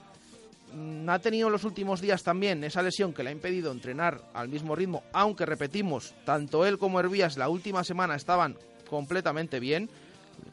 Mm, 0.73 1.09
ha 1.09 1.19
tenido 1.19 1.49
los 1.49 1.63
últimos 1.63 2.01
días 2.01 2.21
también 2.21 2.65
esa 2.65 2.81
lesión 2.81 3.13
que 3.13 3.23
le 3.23 3.29
ha 3.29 3.31
impedido 3.31 3.71
entrenar 3.71 4.21
al 4.33 4.49
mismo 4.49 4.75
ritmo, 4.75 5.03
aunque 5.13 5.45
repetimos, 5.45 6.13
tanto 6.25 6.65
él 6.65 6.77
como 6.77 6.99
Hervías 6.99 7.37
la 7.37 7.47
última 7.47 7.85
semana 7.85 8.15
estaban 8.15 8.57
completamente 8.89 9.61
bien. 9.61 9.89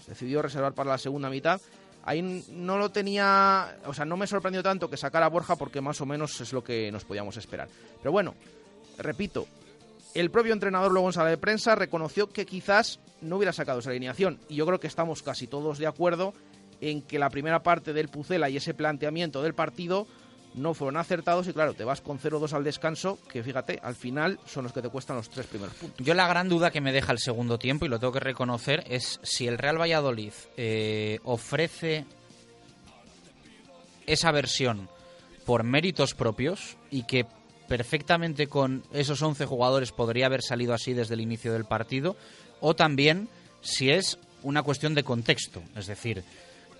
Decidió 0.07 0.43
reservar 0.43 0.75
para 0.75 0.91
la 0.91 0.99
segunda 0.99 1.29
mitad. 1.29 1.61
Ahí 2.05 2.23
no 2.53 2.79
lo 2.79 2.91
tenía, 2.93 3.77
o 3.85 3.93
sea, 3.93 4.05
no 4.05 4.17
me 4.17 4.29
sorprendió 4.29 4.63
tanto 4.63 4.89
que 4.89 4.97
sacara 4.97 5.27
a 5.27 5.31
Borja 5.31 5.57
porque 5.57 5.81
más 5.81 6.01
o 6.01 6.07
menos 6.07 6.41
es 6.41 6.53
lo 6.53 6.63
que 6.63 6.93
nos 6.93 7.05
podíamos 7.05 7.37
esperar. 7.37 7.69
Pero 7.99 8.13
bueno, 8.13 8.37
repito, 8.99 9.49
el 10.21 10.31
propio 10.31 10.53
entrenador 10.53 10.93
luego 10.93 11.09
en 11.09 11.13
sala 11.13 11.31
de 11.31 11.39
prensa 11.39 11.75
reconoció 11.75 12.29
que 12.29 12.47
quizás 12.47 13.01
no 13.21 13.37
hubiera 13.37 13.53
sacado 13.53 13.81
esa 13.81 13.91
alineación 13.91 14.39
y 14.49 14.57
yo 14.57 14.67
creo 14.67 14.81
que 14.81 14.87
estamos 14.87 15.23
casi 15.23 15.47
todos 15.47 15.79
de 15.79 15.87
acuerdo 15.87 16.35
en 16.81 17.03
que 17.03 17.19
la 17.19 17.31
primera 17.31 17.63
parte 17.63 17.93
del 17.93 18.09
Pucela 18.09 18.49
y 18.49 18.57
ese 18.57 18.75
planteamiento 18.75 19.43
del 19.43 19.55
partido 19.55 20.07
no 20.55 20.75
fueron 20.75 20.97
acertados 20.97 21.47
y 21.49 21.53
claro, 21.53 21.75
te 21.75 21.85
vas 21.85 22.01
con 22.01 22.19
0-2 22.19 22.53
al 22.53 22.65
descanso, 22.65 23.19
que 23.29 23.43
fíjate, 23.43 23.79
al 23.83 23.95
final 23.95 24.39
son 24.47 24.65
los 24.65 24.73
que 24.73 24.83
te 24.83 24.89
cuestan 24.89 25.17
los 25.17 25.29
tres 25.29 25.47
primeros 25.47 25.75
puntos. 25.77 26.05
Yo 26.05 26.15
la 26.15 26.27
gran 26.27 26.49
duda 26.49 26.71
que 26.71 26.81
me 26.81 26.93
deja 26.93 27.13
el 27.13 27.19
segundo 27.19 27.59
tiempo, 27.59 27.87
y 27.87 27.89
lo 27.89 27.99
tengo 27.99 28.13
que 28.13 28.21
reconocer, 28.21 28.85
es 28.89 29.21
si 29.23 29.47
el 29.47 29.59
Real 29.59 29.81
Valladolid 29.81 30.33
eh, 30.57 31.19
ofrece 31.25 32.07
esa 34.07 34.33
versión 34.33 34.89
por 35.45 35.65
méritos 35.65 36.15
propios 36.15 36.77
y 36.91 37.05
que 37.05 37.27
perfectamente 37.69 38.49
con 38.49 38.83
esos 38.93 39.23
11 39.23 39.47
jugadores 39.47 39.93
podría 39.93 40.27
haber 40.27 40.43
salido 40.43 40.75
así 40.75 40.95
desde 40.95 41.15
el 41.15 41.21
inicio 41.21 41.53
del 41.53 41.67
partido, 41.67 42.17
o 42.61 42.75
también 42.75 43.29
si 43.61 43.91
es 43.91 44.19
una 44.43 44.63
cuestión 44.63 44.95
de 44.95 45.05
contexto. 45.05 45.63
Es 45.77 45.87
decir, 45.87 46.25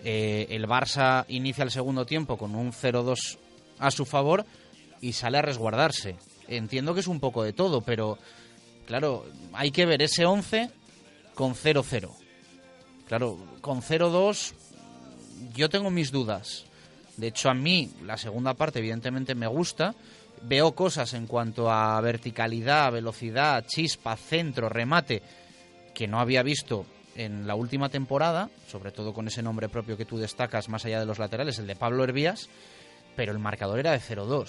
eh, 0.03 0.47
el 0.51 0.67
Barça 0.67 1.25
inicia 1.29 1.65
el 1.65 1.71
segundo 1.71 2.07
tiempo 2.07 2.37
con 2.37 2.55
un 2.55 2.73
0-2 2.73 3.39
a 3.79 3.91
su 3.91 4.05
favor 4.05 4.45
y 5.01 5.13
sale 5.13 5.39
a 5.39 5.43
resguardarse. 5.43 6.17
Entiendo 6.49 6.95
que 6.95 7.01
es 7.01 7.07
un 7.07 7.21
poco 7.21 7.43
de 7.43 7.53
todo, 7.53 7.83
pero 7.83 8.19
claro, 8.87 9.27
hay 9.53 9.71
que 9.71 9.87
ver 9.87 10.03
ese 10.03 10.25
11 10.25 10.71
con 11.35 11.55
0-0. 11.55 12.11
Claro, 13.07 13.39
con 13.61 13.83
0-2 13.83 14.55
yo 15.55 15.69
tengo 15.69 15.91
mis 15.91 16.11
dudas. 16.11 16.65
De 17.17 17.29
hecho, 17.29 17.51
a 17.51 17.55
mí 17.55 17.91
la 18.05 18.17
segunda 18.17 18.55
parte 18.55 18.79
evidentemente 18.79 19.35
me 19.35 19.47
gusta. 19.47 19.95
Veo 20.43 20.75
cosas 20.75 21.15
en 21.15 21.27
cuanto 21.27 21.71
a 21.71 22.01
verticalidad, 22.01 22.93
velocidad, 22.93 23.65
chispa, 23.67 24.17
centro, 24.17 24.69
remate, 24.69 25.23
que 25.95 26.07
no 26.07 26.21
había 26.21 26.43
visto 26.43 26.87
en 27.17 27.47
la 27.47 27.57
última 27.57 27.89
temporada, 27.89 28.49
sobre 28.69 28.93
todo 28.93 29.13
con 29.13 29.27
ese 29.27 29.43
nombre 29.43 29.69
propio 29.69 29.97
que 29.97 30.05
tú 30.05 30.19
destacas 30.19 30.69
más 30.69 30.85
allá 30.85 31.01
de 31.01 31.07
los 31.07 31.19
laterales, 31.19 31.59
el 31.59 31.67
de 31.67 31.77
Pablo 31.77 32.05
Hervías, 32.05 32.49
pero 33.17 33.33
el 33.33 33.39
marcador 33.39 33.81
era 33.81 33.93
de 33.93 34.01
0-2. 34.01 34.49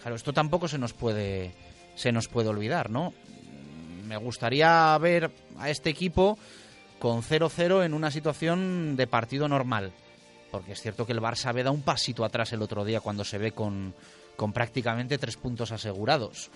Claro, 0.00 0.16
esto 0.16 0.32
tampoco 0.32 0.66
se 0.68 0.78
nos 0.78 0.92
puede 0.92 1.54
se 1.94 2.12
nos 2.12 2.28
puede 2.28 2.48
olvidar, 2.48 2.90
¿no? 2.90 3.14
Me 4.06 4.16
gustaría 4.16 4.96
ver 4.98 5.30
a 5.58 5.70
este 5.70 5.90
equipo 5.90 6.38
con 6.98 7.22
0-0 7.22 7.84
en 7.84 7.94
una 7.94 8.10
situación 8.10 8.96
de 8.96 9.06
partido 9.06 9.48
normal, 9.48 9.92
porque 10.50 10.72
es 10.72 10.80
cierto 10.80 11.06
que 11.06 11.12
el 11.12 11.20
Barça 11.20 11.52
ve 11.54 11.62
da 11.62 11.70
un 11.70 11.82
pasito 11.82 12.24
atrás 12.24 12.52
el 12.52 12.62
otro 12.62 12.84
día 12.84 13.00
cuando 13.00 13.24
se 13.24 13.38
ve 13.38 13.52
con, 13.52 13.94
con 14.36 14.52
prácticamente 14.52 15.18
tres 15.18 15.36
puntos 15.36 15.72
asegurados. 15.72 16.50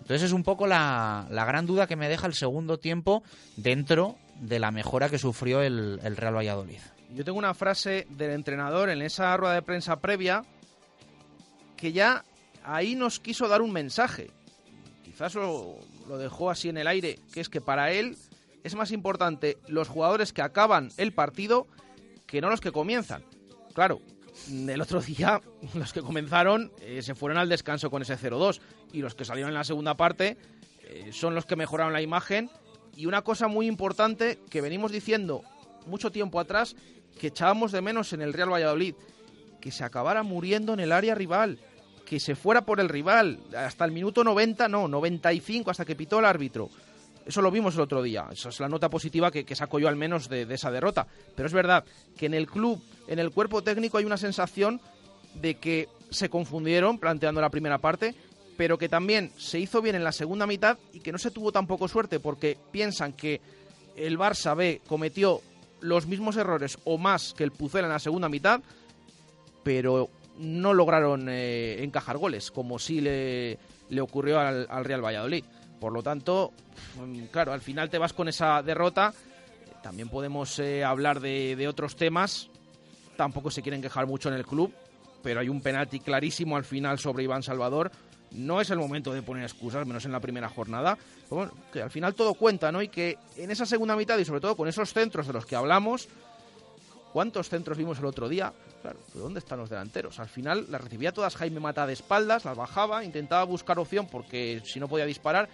Entonces 0.00 0.24
es 0.24 0.32
un 0.32 0.42
poco 0.42 0.66
la, 0.66 1.26
la, 1.30 1.44
gran 1.44 1.64
duda 1.64 1.86
que 1.86 1.96
me 1.96 2.08
deja 2.08 2.26
el 2.26 2.34
segundo 2.34 2.78
tiempo 2.78 3.22
dentro 3.56 4.16
de 4.40 4.58
la 4.58 4.72
mejora 4.72 5.08
que 5.08 5.18
sufrió 5.18 5.62
el, 5.62 6.00
el, 6.02 6.16
Real 6.16 6.36
Valladolid. 6.36 6.80
Yo 7.14 7.24
tengo 7.24 7.38
una 7.38 7.54
frase 7.54 8.06
del 8.10 8.32
entrenador 8.32 8.90
en 8.90 9.00
esa 9.00 9.36
rueda 9.36 9.54
de 9.54 9.62
prensa 9.62 10.00
previa 10.00 10.44
que 11.76 11.92
ya 11.92 12.24
ahí 12.64 12.96
nos 12.96 13.20
quiso 13.20 13.46
dar 13.46 13.62
un 13.62 13.72
mensaje. 13.72 14.30
Quizás 15.04 15.34
lo, 15.34 15.76
lo 16.08 16.18
dejó 16.18 16.50
así 16.50 16.68
en 16.68 16.78
el 16.78 16.88
aire, 16.88 17.20
que 17.32 17.40
es 17.40 17.48
que 17.48 17.60
para 17.60 17.92
él 17.92 18.16
es 18.64 18.74
más 18.74 18.90
importante 18.92 19.58
los 19.68 19.88
jugadores 19.88 20.32
que 20.32 20.42
acaban 20.42 20.90
el 20.96 21.12
partido 21.12 21.66
que 22.26 22.40
no 22.40 22.50
los 22.50 22.60
que 22.60 22.72
comienzan. 22.72 23.22
Claro, 23.74 24.00
el 24.50 24.80
otro 24.80 25.00
día 25.00 25.40
los 25.74 25.92
que 25.92 26.02
comenzaron 26.02 26.72
eh, 26.80 27.02
se 27.02 27.14
fueron 27.14 27.38
al 27.38 27.48
descanso 27.48 27.90
con 27.90 28.02
ese 28.02 28.16
0-2 28.16 28.60
y 28.92 29.00
los 29.00 29.14
que 29.14 29.24
salieron 29.24 29.50
en 29.50 29.54
la 29.54 29.64
segunda 29.64 29.96
parte 29.96 30.36
eh, 30.82 31.10
son 31.12 31.34
los 31.34 31.46
que 31.46 31.56
mejoraron 31.56 31.92
la 31.92 32.02
imagen. 32.02 32.50
Y 32.94 33.06
una 33.06 33.22
cosa 33.22 33.48
muy 33.48 33.66
importante 33.66 34.38
que 34.50 34.60
venimos 34.60 34.92
diciendo 34.92 35.42
mucho 35.86 36.10
tiempo 36.12 36.38
atrás 36.38 36.76
que 37.18 37.28
echábamos 37.28 37.72
de 37.72 37.80
menos 37.80 38.12
en 38.12 38.22
el 38.22 38.32
Real 38.32 38.52
Valladolid 38.52 38.94
que 39.60 39.70
se 39.70 39.84
acabara 39.84 40.22
muriendo 40.22 40.74
en 40.74 40.80
el 40.80 40.92
área 40.92 41.14
rival 41.14 41.58
que 42.04 42.20
se 42.20 42.34
fuera 42.34 42.66
por 42.66 42.80
el 42.80 42.88
rival 42.88 43.40
hasta 43.56 43.84
el 43.84 43.92
minuto 43.92 44.24
90 44.24 44.68
no 44.68 44.88
95 44.88 45.70
hasta 45.70 45.84
que 45.84 45.96
pitó 45.96 46.18
el 46.18 46.26
árbitro 46.26 46.68
eso 47.26 47.42
lo 47.42 47.50
vimos 47.50 47.74
el 47.74 47.82
otro 47.82 48.02
día. 48.02 48.26
Esa 48.30 48.48
es 48.48 48.60
la 48.60 48.68
nota 48.68 48.88
positiva 48.88 49.30
que, 49.30 49.54
saco 49.54 49.78
yo 49.78 49.88
al 49.88 49.96
menos 49.96 50.28
de, 50.28 50.42
esa 50.50 50.70
derrota. 50.70 51.06
Pero 51.34 51.46
es 51.46 51.52
verdad 51.52 51.84
que 52.16 52.26
en 52.26 52.34
el 52.34 52.46
club, 52.46 52.82
en 53.06 53.18
el 53.18 53.30
cuerpo 53.30 53.62
técnico, 53.62 53.98
hay 53.98 54.04
una 54.04 54.16
sensación 54.16 54.80
de 55.34 55.54
que 55.54 55.88
se 56.10 56.28
confundieron 56.28 56.98
planteando 56.98 57.40
la 57.40 57.50
primera 57.50 57.78
parte, 57.78 58.14
pero 58.56 58.76
que 58.78 58.88
también 58.88 59.32
se 59.36 59.58
hizo 59.58 59.80
bien 59.80 59.96
en 59.96 60.04
la 60.04 60.12
segunda 60.12 60.46
mitad 60.46 60.78
y 60.92 61.00
que 61.00 61.12
no 61.12 61.18
se 61.18 61.30
tuvo 61.30 61.52
tampoco 61.52 61.88
suerte 61.88 62.20
porque 62.20 62.58
piensan 62.70 63.14
que 63.14 63.40
el 63.96 64.18
Barça 64.18 64.54
B 64.54 64.82
cometió 64.86 65.40
los 65.80 66.06
mismos 66.06 66.36
errores 66.36 66.78
o 66.84 66.98
más 66.98 67.34
que 67.34 67.44
el 67.44 67.52
Pucel 67.52 67.84
en 67.84 67.90
la 67.90 67.98
segunda 67.98 68.28
mitad, 68.28 68.60
pero 69.62 70.10
no 70.38 70.74
lograron 70.74 71.28
eh, 71.28 71.82
encajar 71.82 72.18
goles, 72.18 72.50
como 72.50 72.78
sí 72.78 73.00
le, 73.00 73.58
le 73.88 74.00
ocurrió 74.00 74.38
al 74.38 74.84
Real 74.84 75.04
Valladolid. 75.04 75.44
Por 75.82 75.92
lo 75.92 76.00
tanto, 76.00 76.52
mm, 76.94 77.24
claro, 77.32 77.52
al 77.52 77.60
final 77.60 77.90
te 77.90 77.98
vas 77.98 78.12
con 78.12 78.28
esa 78.28 78.62
derrota. 78.62 79.12
También 79.82 80.08
podemos 80.08 80.60
eh, 80.60 80.84
hablar 80.84 81.18
de, 81.18 81.66
otros 81.66 81.96
temas. 81.96 82.48
Tampoco 83.16 83.50
se 83.50 83.62
quieren 83.62 83.82
quejar 83.82 84.06
mucho 84.06 84.28
en 84.28 84.36
el 84.36 84.46
club, 84.46 84.72
pero 85.24 85.40
hay 85.40 85.48
un 85.48 85.60
penalti 85.60 85.98
clarísimo 85.98 86.56
al 86.56 86.64
final 86.64 87.00
sobre 87.00 87.24
Iván 87.24 87.42
Salvador. 87.42 87.90
No 88.30 88.60
es 88.60 88.70
el 88.70 88.78
momento 88.78 89.12
de 89.12 89.22
poner 89.22 89.42
excusas, 89.42 89.84
menos 89.84 90.04
en 90.04 90.12
la 90.12 90.20
primera 90.20 90.48
jornada. 90.48 90.96
que 91.72 91.82
al 91.82 91.90
final 91.90 92.14
todo 92.14 92.34
cuenta, 92.34 92.70
¿no? 92.70 92.80
Y 92.80 92.86
que 92.86 93.18
en 93.36 93.50
esa 93.50 93.66
segunda 93.66 93.96
mitad 93.96 94.16
y 94.18 94.24
sobre 94.24 94.40
todo 94.40 94.56
con 94.56 94.68
esos 94.68 94.92
centros 94.92 95.26
de 95.26 95.32
los 95.32 95.46
que 95.46 95.56
hablamos, 95.56 96.08
¿cuántos 97.12 97.48
centros 97.48 97.76
vimos 97.76 97.98
el 97.98 98.04
otro 98.04 98.28
día? 98.28 98.52
Claro, 98.82 99.00
¿dónde 99.14 99.40
están 99.40 99.58
los 99.58 99.68
delanteros? 99.68 100.20
Al 100.20 100.28
final 100.28 100.66
las 100.68 100.80
recibía 100.80 101.10
todas 101.10 101.34
Jaime 101.34 101.58
Mata 101.58 101.88
de 101.88 101.92
espaldas, 101.92 102.44
las 102.44 102.56
bajaba, 102.56 103.04
intentaba 103.04 103.42
buscar 103.42 103.80
opción 103.80 104.06
porque 104.06 104.62
si 104.64 104.78
no 104.78 104.86
podía 104.86 105.06
disparar 105.06 105.48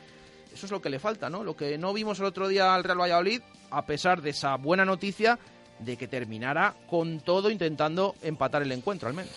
eso 0.59 0.67
es 0.67 0.73
lo 0.73 0.83
que 0.83 0.91
le 0.91 0.99
falta, 0.99 1.31
¿no? 1.31 1.45
Lo 1.45 1.57
que 1.57 1.79
no 1.79 1.93
vimos 1.93 2.19
el 2.19 2.27
otro 2.27 2.49
día 2.49 2.75
al 2.75 2.85
Real 2.85 3.01
Valladolid, 3.01 3.41
a 3.71 3.87
pesar 3.87 4.21
de 4.21 4.31
esa 4.31 4.57
buena 4.57 4.85
noticia 4.85 5.39
de 5.79 5.97
que 5.97 6.09
terminara 6.09 6.75
con 6.91 7.21
todo 7.21 7.51
intentando 7.51 8.17
empatar 8.23 8.63
el 8.63 8.73
encuentro, 8.73 9.09
al 9.09 9.15
menos. 9.15 9.33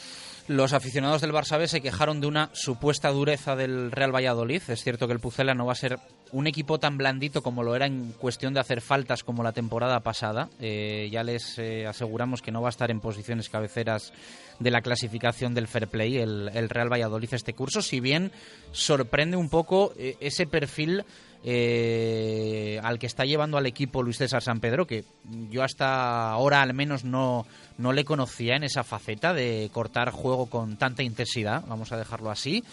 Los 0.48 0.74
aficionados 0.74 1.22
del 1.22 1.32
Barça 1.32 1.66
se 1.68 1.82
quejaron 1.82 2.20
de 2.20 2.28
una 2.28 2.50
supuesta 2.54 3.10
dureza 3.10 3.56
del 3.56 3.92
Real 3.92 4.14
Valladolid. 4.14 4.64
Es 4.68 4.84
cierto 4.84 5.08
que 5.08 5.14
el 5.14 5.20
Pucela 5.20 5.54
no 5.54 5.68
va 5.68 5.74
a 5.74 5.76
ser 5.76 6.00
un 6.32 6.48
equipo 6.48 6.80
tan 6.80 6.98
blandito 6.98 7.42
como 7.42 7.64
lo 7.64 7.76
era 7.76 7.86
en 7.86 8.14
cuestión 8.14 8.54
de 8.54 8.60
hacer 8.60 8.82
faltas 8.82 9.24
como 9.24 9.44
la 9.44 9.52
temporada 9.52 10.00
pasada. 10.00 10.50
Eh, 10.60 11.10
ya 11.12 11.24
les 11.24 11.58
eh, 11.58 11.86
aseguramos 11.88 12.42
que 12.42 12.52
no 12.52 12.62
va 12.62 12.70
a 12.70 12.72
estar 12.72 12.92
en 12.92 13.00
posiciones 13.00 13.50
cabeceras 13.50 14.14
de 14.60 14.72
la 14.72 14.82
clasificación 14.82 15.54
del 15.54 15.68
Fair 15.68 15.88
Play 15.88 16.18
el, 16.18 16.70
Real 16.70 16.92
Valladolid 16.92 17.34
este 17.34 17.54
curso, 17.54 17.82
si 17.82 18.00
bien 18.00 18.32
sorprende 18.72 19.38
un 19.38 19.50
poco 19.50 19.94
eh, 19.98 20.16
ese 20.20 20.46
perfil 20.46 21.04
al 21.44 23.00
que 23.00 23.08
está 23.08 23.26
llevando 23.26 23.58
al 23.58 23.66
equipo 23.66 24.04
Luis 24.04 24.20
César 24.20 24.44
San 24.44 24.60
Pedro, 24.60 24.86
que 24.86 25.04
yo 25.50 25.64
hasta 25.64 26.30
ahora 26.30 26.62
al 26.62 26.76
menos 26.76 27.04
no, 27.04 27.48
no 27.82 27.92
le 27.94 28.06
conocía 28.06 28.56
en 28.56 28.64
esa 28.64 28.84
faceta 28.84 29.34
de 29.34 29.70
cortar 29.74 30.12
juego 30.12 30.46
con 30.46 30.78
tanta 30.78 31.04
intensidad, 31.04 31.64
vamos 31.68 31.92
a 31.92 31.98
dejarlo 31.98 32.32
así. 32.32 32.64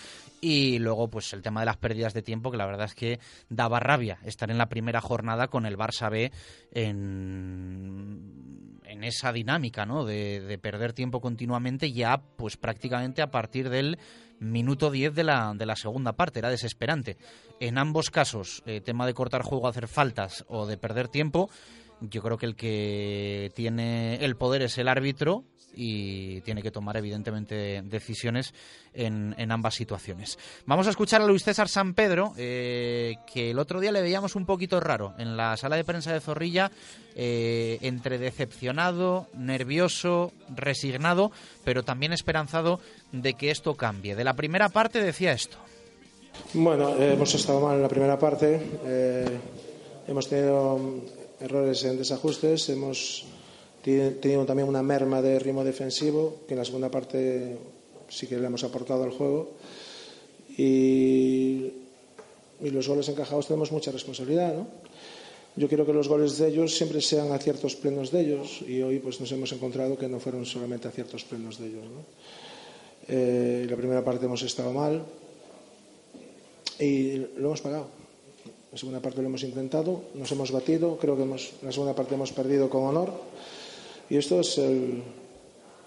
Y 0.41 0.79
luego, 0.79 1.09
pues 1.09 1.33
el 1.33 1.43
tema 1.43 1.61
de 1.61 1.67
las 1.67 1.79
pérdidas 1.79 2.15
de 2.15 2.23
tiempo, 2.23 2.53
que 2.53 2.57
la 2.57 2.67
verdad 2.67 2.87
es 2.87 2.95
que 2.95 3.19
daba 3.49 3.81
rabia 3.81 4.19
estar 4.25 4.51
en 4.51 4.59
la 4.59 4.69
primera 4.69 5.01
jornada 5.01 5.49
con 5.49 5.67
el 5.67 5.77
Barça 5.77 6.09
B 6.11 6.31
en, 6.73 8.21
en 8.85 9.03
esa 9.03 9.33
dinámica, 9.33 9.85
¿no? 9.85 10.05
De, 10.05 10.41
de 10.41 10.59
perder 10.59 10.93
tiempo 10.93 11.21
continuamente, 11.21 11.91
ya, 11.91 12.19
pues 12.37 12.57
prácticamente 12.57 13.21
a 13.21 13.33
partir 13.33 13.69
del 13.69 13.99
minuto 14.41 14.91
10 14.91 15.15
de 15.15 15.25
la, 15.25 15.53
de 15.55 15.67
la 15.67 15.77
segunda 15.77 16.13
parte. 16.13 16.39
Era 16.39 16.51
desesperante. 16.51 17.17
En 17.61 17.79
ambos 17.79 18.11
casos, 18.11 18.63
eh, 18.67 18.81
tema 18.81 19.07
de 19.07 19.15
cortar 19.15 19.43
juego, 19.43 19.69
hacer 19.69 19.89
faltas 19.89 20.45
o 20.49 20.67
de 20.67 20.77
perder 20.77 21.09
tiempo, 21.09 21.51
yo 22.01 22.23
creo 22.23 22.39
que 22.39 22.47
el 22.47 22.57
que 22.57 23.53
tiene 23.55 24.17
el 24.25 24.37
poder 24.37 24.63
es 24.63 24.79
el 24.79 24.89
árbitro 24.89 25.45
y 25.75 26.41
tiene 26.41 26.63
que 26.63 26.71
tomar 26.71 26.97
evidentemente 26.97 27.83
decisiones 27.83 28.53
en, 28.93 29.35
en 29.39 29.53
ambas 29.53 29.75
situaciones. 29.75 30.39
Vamos 30.67 30.87
a 30.87 30.91
escuchar 30.91 31.23
a 31.23 31.27
Luis 31.27 31.45
César 31.45 31.69
San 31.69 31.95
Pedro, 31.95 32.33
eh, 32.37 33.17
que 33.33 33.51
el 33.51 33.59
otro 33.59 33.79
día 33.79 33.93
le 33.93 34.03
veíamos 34.03 34.35
un 34.35 34.45
poquito 34.45 34.81
raro 34.81 35.15
en 35.19 35.37
la 35.37 35.57
sala 35.57 35.77
de 35.77 35.85
prensa 35.85 36.13
de 36.13 36.21
Zorrilla, 36.21 36.73
eh, 37.15 37.79
entre 37.83 38.19
decepcionado, 38.19 39.29
nervioso, 39.35 40.33
resignado, 40.49 41.31
pero 41.65 41.85
también 41.85 42.13
esperanzado 42.13 42.81
de 43.13 43.35
que 43.35 43.51
esto 43.51 43.75
cambie. 43.75 44.17
De 44.17 44.25
la 44.25 44.35
primera 44.35 44.71
parte 44.71 45.01
decía 45.01 45.33
esto. 45.33 45.59
Bueno, 46.55 46.97
eh, 46.97 47.15
hemos 47.15 47.35
estado 47.35 47.61
mal 47.61 47.77
en 47.77 47.83
la 47.83 47.89
primera 47.89 48.19
parte, 48.19 48.61
hemos 50.07 50.29
tenido 50.29 50.79
errores 51.41 51.85
en 51.85 51.99
desajustes, 51.99 52.69
hemos 52.69 53.25
tenido 53.83 54.45
también 54.45 54.69
una 54.69 54.83
merma 54.83 55.23
de 55.23 55.39
ritmo 55.39 55.65
defensivo, 55.65 56.43
que 56.47 56.55
en 56.55 56.59
la 56.59 56.65
segunda 56.65 56.91
parte 56.91 57.57
sí 58.09 58.27
que 58.27 58.39
le 58.39 58.47
hemos 58.47 58.65
aportado 58.65 59.05
al 59.05 59.11
juego. 59.11 59.53
Y, 60.57 61.73
los 62.61 62.89
goles 62.89 63.09
encajados 63.09 63.47
tenemos 63.47 63.71
mucha 63.71 63.93
responsabilidad, 63.93 64.53
¿no? 64.53 64.67
Yo 65.55 65.69
quiero 65.69 65.87
que 65.87 65.93
los 65.93 66.09
goles 66.09 66.39
de 66.39 66.49
ellos 66.49 66.75
siempre 66.77 67.01
sean 67.01 67.33
aciertos 67.33 67.75
plenos 67.77 68.11
de 68.11 68.21
ellos 68.21 68.63
y 68.63 68.81
hoy 68.81 69.01
pues 69.01 69.21
nos 69.21 69.31
hemos 69.33 69.51
encontrado 69.53 69.99
que 69.99 70.07
no 70.07 70.21
fueron 70.21 70.47
solamente 70.47 70.87
aciertos 70.87 71.25
plenos 71.25 71.59
de 71.59 71.67
ellos. 71.67 71.85
¿no? 71.85 72.05
Eh, 73.09 73.67
la 73.69 73.75
primera 73.75 74.05
parte 74.05 74.27
hemos 74.27 74.43
estado 74.43 74.73
mal 74.73 75.03
y 76.79 77.17
lo 77.17 77.49
hemos 77.49 77.61
pagado. 77.61 77.98
La 78.79 78.81
segunda 78.81 79.03
parte 79.03 79.21
lo 79.21 79.27
hemos 79.27 79.43
intentado, 79.43 80.03
nos 80.15 80.31
hemos 80.31 80.53
batido, 80.53 80.99
creo 80.99 81.17
que 81.17 81.25
hemos, 81.25 81.51
la 81.63 81.73
segunda 81.73 81.97
parte 81.97 82.15
hemos 82.15 82.31
perdido 82.31 82.71
con 82.71 82.85
honor 82.85 83.11
y 84.09 84.17
esto 84.17 84.39
es 84.39 84.57
el, 84.59 85.03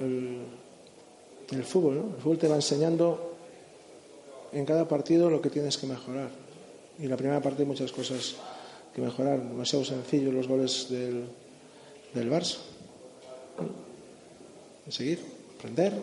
el, 0.02 1.64
fútbol, 1.64 1.96
¿no? 1.96 2.16
El 2.18 2.22
fútbol 2.22 2.38
te 2.38 2.50
va 2.50 2.56
enseñando 2.56 3.38
en 4.52 4.66
cada 4.66 4.90
partido 4.90 5.30
lo 5.30 5.42
que 5.42 5.50
tienes 5.50 5.78
que 5.78 5.88
mejorar. 5.88 6.32
Y 7.00 7.08
la 7.08 7.16
primera 7.16 7.42
parte 7.42 7.62
hay 7.62 7.68
muchas 7.70 7.94
cosas 7.94 8.36
que 8.94 9.02
mejorar. 9.02 9.42
Demasiado 9.42 9.86
sencillo 9.86 10.34
los 10.34 10.50
goles 10.50 10.88
del, 10.90 11.24
del 12.14 12.30
Barça. 12.30 12.58
seguir, 14.90 15.22
aprender 15.58 15.94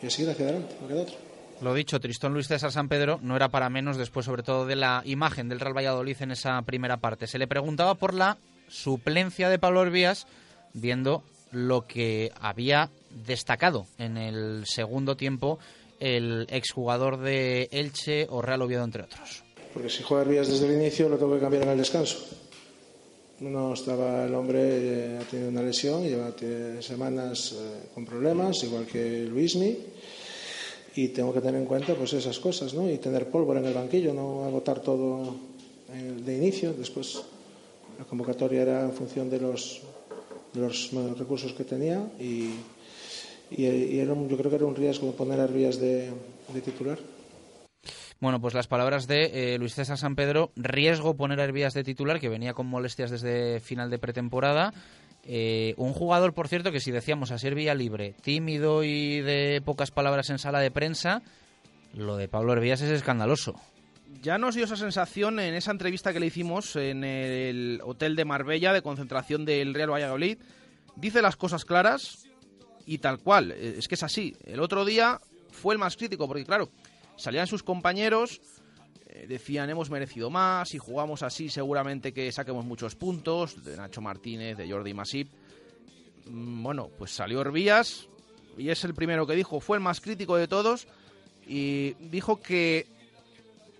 y 0.00 0.08
seguir 0.08 0.30
hacia 0.30 0.44
adelante, 0.44 0.76
no 0.80 0.86
queda 0.86 1.02
otro. 1.02 1.23
Lo 1.60 1.74
dicho, 1.74 2.00
Tristón 2.00 2.34
Luis 2.34 2.48
César 2.48 2.72
San 2.72 2.88
Pedro 2.88 3.18
no 3.22 3.36
era 3.36 3.48
para 3.48 3.70
menos 3.70 3.96
después 3.96 4.26
sobre 4.26 4.42
todo 4.42 4.66
de 4.66 4.76
la 4.76 5.02
imagen 5.04 5.48
del 5.48 5.60
Real 5.60 5.76
Valladolid 5.76 6.16
en 6.20 6.32
esa 6.32 6.60
primera 6.62 6.98
parte. 6.98 7.26
Se 7.26 7.38
le 7.38 7.46
preguntaba 7.46 7.94
por 7.94 8.12
la 8.12 8.38
suplencia 8.68 9.48
de 9.48 9.58
Pablo 9.58 9.82
Herbías 9.82 10.26
viendo 10.72 11.22
lo 11.52 11.86
que 11.86 12.32
había 12.40 12.90
destacado 13.26 13.86
en 13.98 14.16
el 14.16 14.64
segundo 14.66 15.16
tiempo 15.16 15.58
el 16.00 16.46
exjugador 16.50 17.18
de 17.18 17.68
Elche 17.70 18.26
o 18.28 18.42
Real 18.42 18.62
Oviedo, 18.62 18.84
entre 18.84 19.04
otros. 19.04 19.44
Porque 19.72 19.88
si 19.88 20.02
juega 20.02 20.24
Herbías 20.24 20.48
desde 20.48 20.66
el 20.66 20.80
inicio, 20.80 21.08
lo 21.08 21.16
tengo 21.16 21.34
que 21.34 21.40
cambiar 21.40 21.62
en 21.62 21.70
el 21.70 21.78
descanso. 21.78 22.18
No 23.40 23.74
estaba 23.74 24.24
el 24.24 24.34
hombre, 24.34 24.60
eh, 24.62 25.18
ha 25.20 25.24
tenido 25.24 25.50
una 25.50 25.62
lesión, 25.62 26.04
lleva 26.04 26.32
semanas 26.80 27.52
eh, 27.52 27.88
con 27.94 28.04
problemas, 28.04 28.62
igual 28.62 28.86
que 28.86 29.24
Luismi, 29.24 29.76
y 30.96 31.08
tengo 31.08 31.32
que 31.32 31.40
tener 31.40 31.60
en 31.60 31.66
cuenta 31.66 31.94
pues 31.94 32.12
esas 32.12 32.38
cosas, 32.38 32.74
¿no? 32.74 32.90
Y 32.90 32.98
tener 32.98 33.28
pólvora 33.28 33.60
en 33.60 33.66
el 33.66 33.74
banquillo, 33.74 34.14
no 34.14 34.44
agotar 34.44 34.80
todo 34.80 35.34
de 36.24 36.36
inicio. 36.36 36.72
Después 36.72 37.22
la 37.98 38.04
convocatoria 38.04 38.62
era 38.62 38.80
en 38.82 38.92
función 38.92 39.30
de 39.30 39.40
los, 39.40 39.82
de 40.52 40.60
los 40.60 40.92
recursos 41.18 41.52
que 41.52 41.64
tenía 41.64 42.06
y, 42.18 42.50
y, 43.50 43.98
era 43.98 44.14
yo 44.14 44.36
creo 44.36 44.50
que 44.50 44.56
era 44.56 44.66
un 44.66 44.74
riesgo 44.74 45.12
poner 45.12 45.40
a 45.40 45.46
Rías 45.46 45.78
de, 45.78 46.12
titular. 46.64 46.98
Bueno, 48.20 48.40
pues 48.40 48.54
las 48.54 48.68
palabras 48.68 49.06
de 49.06 49.54
eh, 49.54 49.58
Luis 49.58 49.74
César 49.74 49.98
San 49.98 50.16
Pedro, 50.16 50.50
riesgo 50.56 51.16
poner 51.16 51.40
a 51.40 51.44
Herbías 51.44 51.74
de 51.74 51.84
titular, 51.84 52.20
que 52.20 52.28
venía 52.28 52.54
con 52.54 52.66
molestias 52.66 53.10
desde 53.10 53.60
final 53.60 53.90
de 53.90 53.98
pretemporada. 53.98 54.72
Eh, 55.26 55.74
un 55.76 55.92
jugador, 55.92 56.34
por 56.34 56.48
cierto, 56.48 56.70
que 56.70 56.80
si 56.80 56.90
decíamos 56.90 57.30
a 57.30 57.38
ser 57.38 57.54
vía 57.54 57.74
libre, 57.74 58.14
tímido 58.22 58.84
y 58.84 59.20
de 59.20 59.62
pocas 59.64 59.90
palabras 59.90 60.30
en 60.30 60.38
sala 60.38 60.60
de 60.60 60.70
prensa, 60.70 61.22
lo 61.94 62.16
de 62.16 62.28
Pablo 62.28 62.52
Herbías 62.52 62.82
es 62.82 62.90
escandaloso. 62.90 63.54
Ya 64.22 64.38
nos 64.38 64.54
dio 64.54 64.64
esa 64.64 64.76
sensación 64.76 65.40
en 65.40 65.54
esa 65.54 65.70
entrevista 65.70 66.12
que 66.12 66.20
le 66.20 66.26
hicimos 66.26 66.76
en 66.76 67.04
el 67.04 67.80
hotel 67.84 68.16
de 68.16 68.24
Marbella 68.24 68.72
de 68.72 68.82
concentración 68.82 69.44
del 69.44 69.74
Real 69.74 69.92
Valladolid. 69.92 70.38
Dice 70.96 71.22
las 71.22 71.36
cosas 71.36 71.64
claras 71.64 72.26
y 72.86 72.98
tal 72.98 73.18
cual. 73.18 73.52
Eh, 73.52 73.76
es 73.78 73.88
que 73.88 73.94
es 73.94 74.02
así. 74.02 74.36
El 74.44 74.60
otro 74.60 74.84
día 74.84 75.20
fue 75.50 75.74
el 75.74 75.78
más 75.78 75.96
crítico 75.96 76.26
porque, 76.26 76.44
claro, 76.44 76.70
salían 77.16 77.46
sus 77.46 77.62
compañeros, 77.62 78.40
decían 79.26 79.70
hemos 79.70 79.90
merecido 79.90 80.28
más, 80.28 80.74
y 80.74 80.78
jugamos 80.78 81.22
así 81.22 81.48
seguramente 81.48 82.12
que 82.12 82.30
saquemos 82.32 82.64
muchos 82.64 82.94
puntos, 82.96 83.64
de 83.64 83.76
Nacho 83.76 84.00
Martínez, 84.00 84.56
de 84.56 84.70
Jordi 84.70 84.92
Masip. 84.92 85.28
Mm, 86.26 86.62
bueno, 86.62 86.90
pues 86.98 87.12
salió 87.12 87.40
Herbías 87.40 88.08
y 88.58 88.68
es 88.68 88.84
el 88.84 88.94
primero 88.94 89.26
que 89.26 89.34
dijo, 89.34 89.60
fue 89.60 89.76
el 89.76 89.82
más 89.82 90.00
crítico 90.00 90.36
de 90.36 90.48
todos 90.48 90.86
y 91.46 91.94
dijo 92.00 92.40
que 92.40 92.86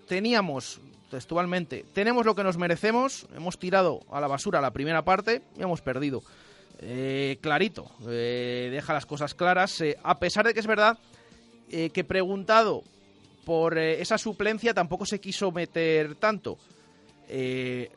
teníamos, 0.07 0.79
textualmente, 1.09 1.85
tenemos 1.93 2.25
lo 2.25 2.35
que 2.35 2.43
nos 2.43 2.57
merecemos, 2.57 3.27
hemos 3.35 3.59
tirado 3.59 4.01
a 4.11 4.21
la 4.21 4.27
basura 4.27 4.61
la 4.61 4.71
primera 4.71 5.03
parte 5.03 5.41
y 5.57 5.61
hemos 5.61 5.81
perdido. 5.81 6.23
Eh, 6.79 7.37
clarito, 7.41 7.89
eh, 8.07 8.69
deja 8.71 8.93
las 8.93 9.05
cosas 9.05 9.33
claras, 9.33 9.81
a 10.03 10.19
pesar 10.19 10.45
de 10.45 10.53
que 10.53 10.59
es 10.59 10.67
verdad 10.67 10.97
que 11.69 12.03
preguntado 12.03 12.83
por 13.45 13.77
eh, 13.77 14.01
esa 14.01 14.17
suplencia 14.17 14.73
tampoco 14.73 15.05
se 15.05 15.21
quiso 15.21 15.51
meter 15.51 16.15
tanto. 16.15 16.57
Eh, 17.29 17.89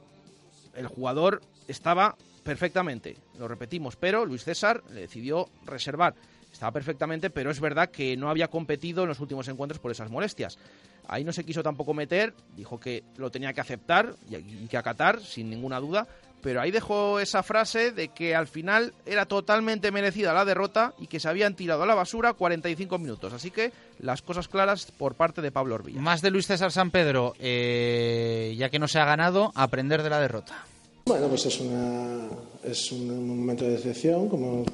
el 0.75 0.87
jugador 0.87 1.41
estaba 1.67 2.15
perfectamente, 2.45 3.17
lo 3.39 3.49
repetimos, 3.49 3.97
pero 3.97 4.25
Luis 4.25 4.45
César 4.45 4.83
le 4.93 5.01
decidió 5.01 5.49
reservar. 5.67 6.15
Estaba 6.53 6.73
perfectamente, 6.73 7.31
pero 7.31 7.51
es 7.51 7.61
verdad 7.61 7.91
que 7.91 8.17
no 8.17 8.31
había 8.31 8.49
competido 8.49 9.03
en 9.03 9.09
los 9.09 9.21
últimos 9.21 9.49
encuentros 9.49 9.81
por 9.81 9.91
esas 9.91 10.11
molestias. 10.11 10.59
Ahí 11.07 11.25
no 11.25 11.33
se 11.33 11.45
quiso 11.45 11.63
tampoco 11.63 11.95
meter, 11.95 12.35
dijo 12.55 12.79
que 12.79 13.03
lo 13.17 13.31
tenía 13.31 13.53
que 13.53 13.61
aceptar 13.61 14.15
y 14.31 14.67
que 14.67 14.77
acatar, 14.77 15.21
sin 15.21 15.51
ninguna 15.51 15.81
duda, 15.81 16.07
pero 16.43 16.61
ahí 16.61 16.71
dejó 16.71 17.21
esa 17.21 17.43
frase 17.43 17.91
de 17.93 18.09
que 18.09 18.35
al 18.35 18.47
final 18.47 18.93
era 19.07 19.27
totalmente 19.27 19.91
merecida 19.91 20.33
la 20.33 20.45
derrota 20.45 20.95
y 20.99 21.07
que 21.07 21.21
se 21.21 21.29
habían 21.29 21.55
tirado 21.55 21.83
a 21.83 21.87
la 21.87 21.95
basura 21.95 22.33
45 22.33 22.99
minutos. 22.99 23.33
Así 23.33 23.51
que 23.51 23.73
las 24.01 24.23
cosas 24.23 24.49
claras 24.49 24.87
por 24.97 25.15
parte 25.15 25.43
de 25.43 25.51
Pablo 25.51 25.75
Orbilla. 25.75 26.01
Más 26.01 26.23
de 26.23 26.31
Luis 26.31 26.47
César 26.47 26.71
San 26.71 26.91
Pedro, 26.91 27.35
eh, 27.39 28.55
ya 28.57 28.69
que 28.71 28.79
no 28.79 28.89
se 28.89 28.99
ha 28.99 29.05
ganado, 29.05 29.53
aprender 29.55 30.03
de 30.03 30.11
la 30.11 30.21
derrota. 30.21 30.65
Bueno, 31.07 31.29
pues 31.29 31.47
es, 31.47 31.59
una, 31.61 32.29
es 32.65 32.93
un 32.93 33.27
momento 33.27 33.65
de 33.65 33.73
decepción, 33.73 34.29
como 34.29 34.65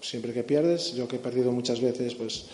siempre 0.00 0.32
que 0.32 0.44
pierdes. 0.44 0.94
Yo 0.94 1.08
que 1.08 1.16
he 1.16 1.20
perdido 1.20 1.50
muchas 1.50 1.80
veces, 1.80 2.14
pues 2.14 2.46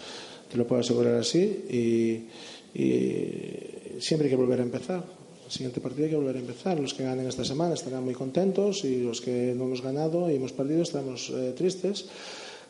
te 0.51 0.57
lo 0.57 0.67
puedo 0.67 0.81
asegurar 0.81 1.17
así. 1.17 1.41
Y, 1.69 2.79
y 2.79 4.01
siempre 4.01 4.29
hay 4.29 4.31
que 4.31 4.37
volver 4.37 4.61
a 4.61 4.63
empezar 4.63 5.24
siguiente 5.49 5.81
partido 5.81 6.05
hay 6.05 6.11
que 6.11 6.17
volver 6.17 6.37
a 6.37 6.41
empezar. 6.41 6.79
Los 6.79 6.95
que 6.95 7.05
ganen 7.05 7.27
esta 7.27 7.45
semana 7.45 7.75
estarán 7.75 8.05
muy 8.05 8.15
contentos 8.15 8.85
y 8.85 9.03
los 9.03 9.21
que 9.21 9.55
no 9.57 9.65
hemos 9.65 9.83
ganado 9.83 10.31
y 10.31 10.37
hemos 10.37 10.53
perdido 10.53 10.83
estaremos 10.83 11.31
eh, 11.31 11.55
tristes. 11.57 12.07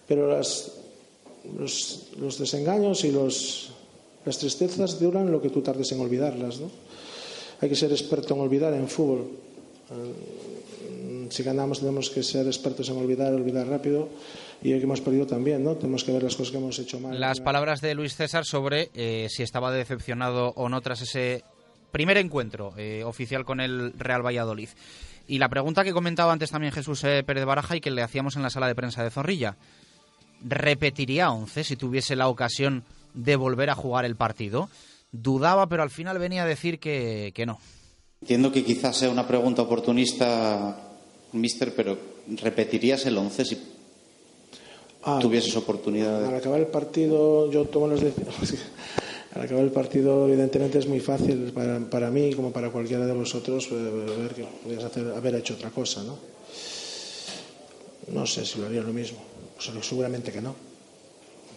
Pero 0.06 0.28
las, 0.28 0.72
los, 1.58 2.08
los, 2.18 2.38
desengaños 2.38 3.04
y 3.04 3.12
los, 3.12 3.70
las 4.24 4.38
tristezas 4.38 5.00
duran 5.00 5.30
lo 5.30 5.40
que 5.40 5.50
tú 5.50 5.62
tardes 5.62 5.90
en 5.92 6.00
olvidarlas. 6.00 6.60
¿no? 6.60 6.70
Hay 7.60 7.68
que 7.68 7.76
ser 7.76 7.92
experto 7.92 8.34
en 8.34 8.40
olvidar 8.40 8.74
en 8.74 8.88
fútbol. 8.88 9.28
Eh, 9.90 11.26
si 11.30 11.42
ganamos 11.42 11.80
tenemos 11.80 12.10
que 12.10 12.22
ser 12.22 12.46
expertos 12.46 12.88
en 12.88 12.96
olvidar, 12.96 13.32
olvidar 13.32 13.66
rápido 13.66 14.08
y 14.62 14.72
hoy 14.72 14.78
que 14.78 14.84
hemos 14.84 15.00
perdido 15.00 15.26
también, 15.26 15.62
¿no? 15.62 15.76
Tenemos 15.76 16.04
que 16.04 16.12
ver 16.12 16.22
las 16.22 16.36
cosas 16.36 16.52
que 16.52 16.58
hemos 16.58 16.78
hecho 16.78 17.00
mal. 17.00 17.18
Las 17.20 17.40
palabras 17.40 17.80
de 17.80 17.94
Luis 17.94 18.16
César 18.16 18.44
sobre 18.44 18.90
eh, 18.94 19.28
si 19.30 19.42
estaba 19.42 19.72
decepcionado 19.72 20.52
o 20.56 20.68
no 20.68 20.80
tras 20.80 21.02
ese 21.02 21.44
primer 21.94 22.18
encuentro 22.18 22.74
eh, 22.76 23.04
oficial 23.04 23.44
con 23.44 23.60
el 23.60 23.92
Real 23.96 24.26
Valladolid. 24.26 24.68
Y 25.28 25.38
la 25.38 25.48
pregunta 25.48 25.84
que 25.84 25.92
comentaba 25.92 26.32
antes 26.32 26.50
también 26.50 26.72
Jesús 26.72 27.04
eh, 27.04 27.22
Pérez 27.24 27.44
Baraja 27.44 27.76
y 27.76 27.80
que 27.80 27.92
le 27.92 28.02
hacíamos 28.02 28.34
en 28.34 28.42
la 28.42 28.50
sala 28.50 28.66
de 28.66 28.74
prensa 28.74 29.04
de 29.04 29.12
Zorrilla, 29.12 29.56
¿repetiría 30.42 31.30
11 31.30 31.62
si 31.62 31.76
tuviese 31.76 32.16
la 32.16 32.26
ocasión 32.26 32.82
de 33.14 33.36
volver 33.36 33.70
a 33.70 33.76
jugar 33.76 34.04
el 34.04 34.16
partido? 34.16 34.68
Dudaba, 35.12 35.68
pero 35.68 35.84
al 35.84 35.90
final 35.90 36.18
venía 36.18 36.42
a 36.42 36.46
decir 36.46 36.80
que, 36.80 37.32
no. 37.46 37.60
Entiendo 38.22 38.50
que 38.50 38.64
quizás 38.64 38.96
sea 38.96 39.10
una 39.10 39.28
pregunta 39.28 39.62
oportunista, 39.62 40.76
mister, 41.30 41.76
pero 41.76 41.96
¿repetirías 42.42 43.06
el 43.06 43.16
11 43.16 43.44
si 43.44 43.58
ah, 45.04 45.20
tuvieses 45.22 45.54
oportunidad? 45.54 46.24
Al 46.26 46.34
acabar 46.34 46.58
el 46.58 46.66
partido 46.66 47.48
yo 47.52 47.66
tomo 47.66 47.86
las 47.86 48.00
decisiones 48.00 48.74
al 49.34 49.42
acabar 49.42 49.64
el 49.64 49.72
partido, 49.72 50.28
evidentemente, 50.28 50.78
es 50.78 50.86
muy 50.86 51.00
fácil 51.00 51.50
para, 51.52 51.80
para 51.80 52.10
mí 52.10 52.32
como 52.34 52.52
para 52.52 52.70
cualquiera 52.70 53.04
de 53.04 53.12
vosotros 53.12 53.68
eh, 53.72 53.74
ver 53.74 54.34
que 54.34 54.44
podías 54.62 54.84
haber 55.16 55.34
hecho 55.34 55.54
otra 55.54 55.70
cosa, 55.70 56.04
¿no? 56.04 56.16
No 58.12 58.26
sé 58.26 58.46
si 58.46 58.60
lo 58.60 58.66
haría 58.66 58.82
lo 58.82 58.92
mismo. 58.92 59.18
Pues 59.56 59.86
seguramente 59.86 60.30
que 60.30 60.40
no. 60.40 60.54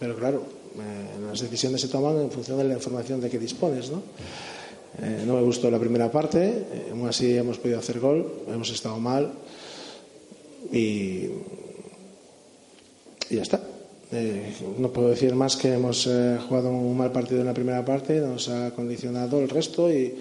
Pero 0.00 0.16
claro, 0.16 0.44
eh, 0.76 1.26
las 1.28 1.40
decisiones 1.40 1.80
se 1.80 1.88
toman 1.88 2.20
en 2.20 2.30
función 2.32 2.58
de 2.58 2.64
la 2.64 2.74
información 2.74 3.20
de 3.20 3.30
que 3.30 3.38
dispones, 3.38 3.90
¿no? 3.90 4.02
Eh, 5.00 5.22
no 5.24 5.34
me 5.34 5.42
gustó 5.42 5.70
la 5.70 5.78
primera 5.78 6.10
parte, 6.10 6.64
aún 6.90 7.06
así 7.06 7.36
hemos 7.36 7.58
podido 7.58 7.78
hacer 7.78 8.00
gol, 8.00 8.42
hemos 8.48 8.70
estado 8.70 8.98
mal 8.98 9.30
y, 10.72 11.26
y 13.30 13.36
ya 13.36 13.42
está. 13.42 13.60
Eh, 14.10 14.54
no 14.78 14.88
puedo 14.88 15.08
decir 15.08 15.34
más 15.34 15.56
que 15.56 15.74
hemos 15.74 16.06
eh, 16.06 16.38
jugado 16.48 16.70
un 16.70 16.96
mal 16.96 17.12
partido 17.12 17.40
en 17.40 17.46
la 17.46 17.52
primera 17.52 17.84
parte, 17.84 18.20
nos 18.20 18.48
ha 18.48 18.70
condicionado 18.70 19.38
el 19.38 19.48
resto 19.48 19.92
y, 19.92 20.14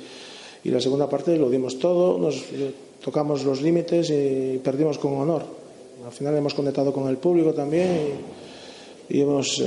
la 0.66 0.82
segunda 0.82 1.08
parte 1.08 1.38
lo 1.38 1.50
dimos 1.50 1.80
todo, 1.80 2.18
nos 2.18 2.44
tocamos 3.02 3.46
los 3.46 3.62
límites 3.62 4.10
y 4.10 4.60
perdimos 4.62 4.98
con 4.98 5.14
honor. 5.14 5.44
Al 6.06 6.12
final 6.12 6.36
hemos 6.36 6.54
conectado 6.54 6.92
con 6.92 7.08
el 7.08 7.16
público 7.16 7.54
también 7.54 8.10
y, 9.08 9.22
hemos 9.22 9.62
eh, 9.62 9.66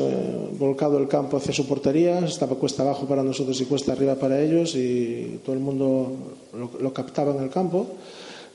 volcado 0.58 0.98
el 0.98 1.08
campo 1.08 1.38
hacia 1.38 1.54
su 1.54 1.66
portería, 1.66 2.18
estaba 2.18 2.56
cuesta 2.56 2.82
abajo 2.82 3.06
para 3.06 3.22
nosotros 3.22 3.58
y 3.62 3.64
cuesta 3.64 3.92
arriba 3.92 4.16
para 4.16 4.42
ellos 4.42 4.74
y 4.74 5.40
todo 5.42 5.54
el 5.54 5.62
mundo 5.62 6.12
lo, 6.52 6.70
lo 6.78 6.92
captaba 6.92 7.34
en 7.34 7.44
el 7.44 7.48
campo 7.48 7.86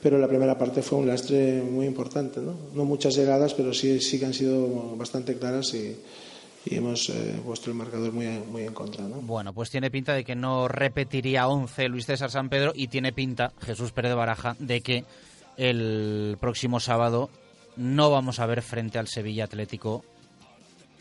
pero 0.02 0.18
la 0.18 0.28
primera 0.28 0.56
parte 0.58 0.82
fue 0.82 0.98
un 0.98 1.06
lastre 1.06 1.62
muy 1.62 1.86
importante. 1.86 2.40
No, 2.40 2.54
no 2.74 2.84
muchas 2.84 3.16
llegadas, 3.16 3.54
pero 3.54 3.72
sí, 3.72 4.00
sí 4.00 4.18
que 4.18 4.26
han 4.26 4.34
sido 4.34 4.96
bastante 4.96 5.36
claras 5.38 5.74
y, 5.74 5.96
hemos 6.68 7.08
eh, 7.10 7.40
puesto 7.44 7.70
el 7.70 7.76
marcador 7.76 8.12
muy, 8.12 8.26
muy 8.50 8.62
en 8.64 8.74
contra. 8.74 9.04
¿no? 9.06 9.20
Bueno, 9.20 9.52
pues 9.52 9.70
tiene 9.70 9.88
pinta 9.90 10.14
de 10.14 10.24
que 10.24 10.34
no 10.34 10.66
repetiría 10.66 11.46
11 11.46 11.88
Luis 11.88 12.06
César 12.06 12.30
San 12.30 12.48
Pedro 12.48 12.72
y 12.74 12.88
tiene 12.88 13.12
pinta 13.12 13.52
Jesús 13.60 13.92
Pérez 13.92 14.10
de 14.10 14.16
Baraja 14.16 14.56
de 14.58 14.80
que 14.80 15.04
el 15.56 16.36
próximo 16.40 16.80
sábado 16.80 17.30
no 17.76 18.10
vamos 18.10 18.40
a 18.40 18.46
ver 18.46 18.62
frente 18.62 18.98
al 18.98 19.06
Sevilla 19.06 19.44
Atlético 19.44 20.04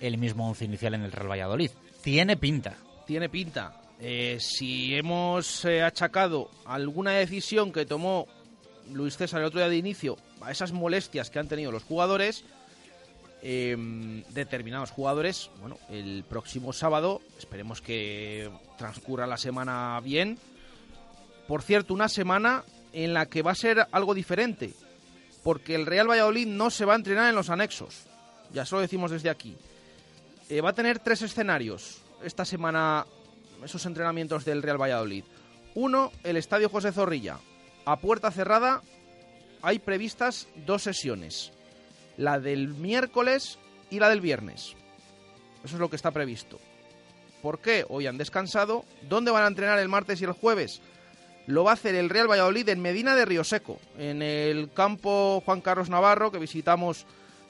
el 0.01 0.17
mismo 0.17 0.47
once 0.47 0.65
inicial 0.65 0.93
en 0.93 1.01
el 1.01 1.11
Real 1.11 1.31
Valladolid. 1.31 1.71
Tiene 2.03 2.37
pinta. 2.37 2.75
Tiene 3.07 3.29
pinta. 3.29 3.81
eh, 3.99 4.37
si 4.39 4.93
hemos 4.93 5.63
eh, 5.65 5.81
achacado 5.81 6.51
alguna 6.65 7.11
decisión 7.11 7.71
que 7.71 7.85
tomó 7.85 8.27
Luis 8.93 9.17
César 9.17 9.41
el 9.41 9.47
otro 9.47 9.59
día 9.59 9.69
de 9.69 9.77
inicio 9.77 10.17
a 10.41 10.51
esas 10.51 10.71
molestias 10.71 11.29
que 11.29 11.39
han 11.39 11.47
tenido 11.47 11.71
los 11.71 11.83
jugadores, 11.83 12.43
em, 13.41 14.23
determinados 14.29 14.91
jugadores, 14.91 15.49
bueno, 15.59 15.77
el 15.89 16.23
próximo 16.27 16.73
sábado 16.73 17.21
esperemos 17.37 17.81
que 17.81 18.49
transcurra 18.77 19.27
la 19.27 19.37
semana 19.37 19.99
bien. 20.03 20.37
Por 21.47 21.61
cierto, 21.61 21.93
una 21.93 22.09
semana 22.09 22.63
en 22.93 23.13
la 23.13 23.27
que 23.27 23.41
va 23.41 23.51
a 23.51 23.55
ser 23.55 23.87
algo 23.91 24.13
diferente, 24.13 24.73
porque 25.43 25.75
el 25.75 25.85
Real 25.85 26.09
Valladolid 26.09 26.47
no 26.47 26.69
se 26.69 26.85
va 26.85 26.93
a 26.93 26.97
entrenar 26.97 27.29
en 27.29 27.35
los 27.35 27.49
anexos, 27.49 28.03
ya 28.53 28.63
eso 28.63 28.77
lo 28.77 28.81
decimos 28.81 29.11
desde 29.11 29.29
aquí. 29.29 29.55
Eh, 30.49 30.61
va 30.61 30.69
a 30.69 30.73
tener 30.73 30.99
tres 30.99 31.21
escenarios 31.21 32.01
esta 32.23 32.45
semana, 32.45 33.05
esos 33.63 33.85
entrenamientos 33.85 34.45
del 34.45 34.61
Real 34.61 34.81
Valladolid. 34.81 35.23
Uno, 35.75 36.11
el 36.23 36.37
Estadio 36.37 36.69
José 36.69 36.91
Zorrilla. 36.91 37.37
A 37.85 37.97
puerta 37.97 38.31
cerrada 38.31 38.81
hay 39.61 39.79
previstas 39.79 40.47
dos 40.65 40.83
sesiones, 40.83 41.51
la 42.17 42.39
del 42.39 42.69
miércoles 42.69 43.59
y 43.89 43.99
la 43.99 44.09
del 44.09 44.21
viernes. 44.21 44.75
Eso 45.63 45.75
es 45.75 45.79
lo 45.79 45.89
que 45.89 45.95
está 45.95 46.11
previsto. 46.11 46.59
¿Por 47.43 47.59
qué? 47.59 47.85
Hoy 47.89 48.07
han 48.07 48.17
descansado. 48.17 48.85
¿Dónde 49.07 49.29
van 49.29 49.43
a 49.43 49.47
entrenar 49.47 49.77
el 49.77 49.89
martes 49.89 50.19
y 50.19 50.25
el 50.25 50.31
jueves? 50.31 50.81
Lo 51.45 51.63
va 51.63 51.71
a 51.71 51.73
hacer 51.75 51.93
el 51.93 52.09
Real 52.09 52.29
Valladolid 52.29 52.67
en 52.69 52.81
Medina 52.81 53.15
de 53.15 53.25
Río 53.25 53.43
Seco, 53.43 53.79
en 53.99 54.23
el 54.23 54.71
campo 54.73 55.43
Juan 55.45 55.61
Carlos 55.61 55.89
Navarro 55.89 56.31
que 56.31 56.39
visitamos 56.39 57.05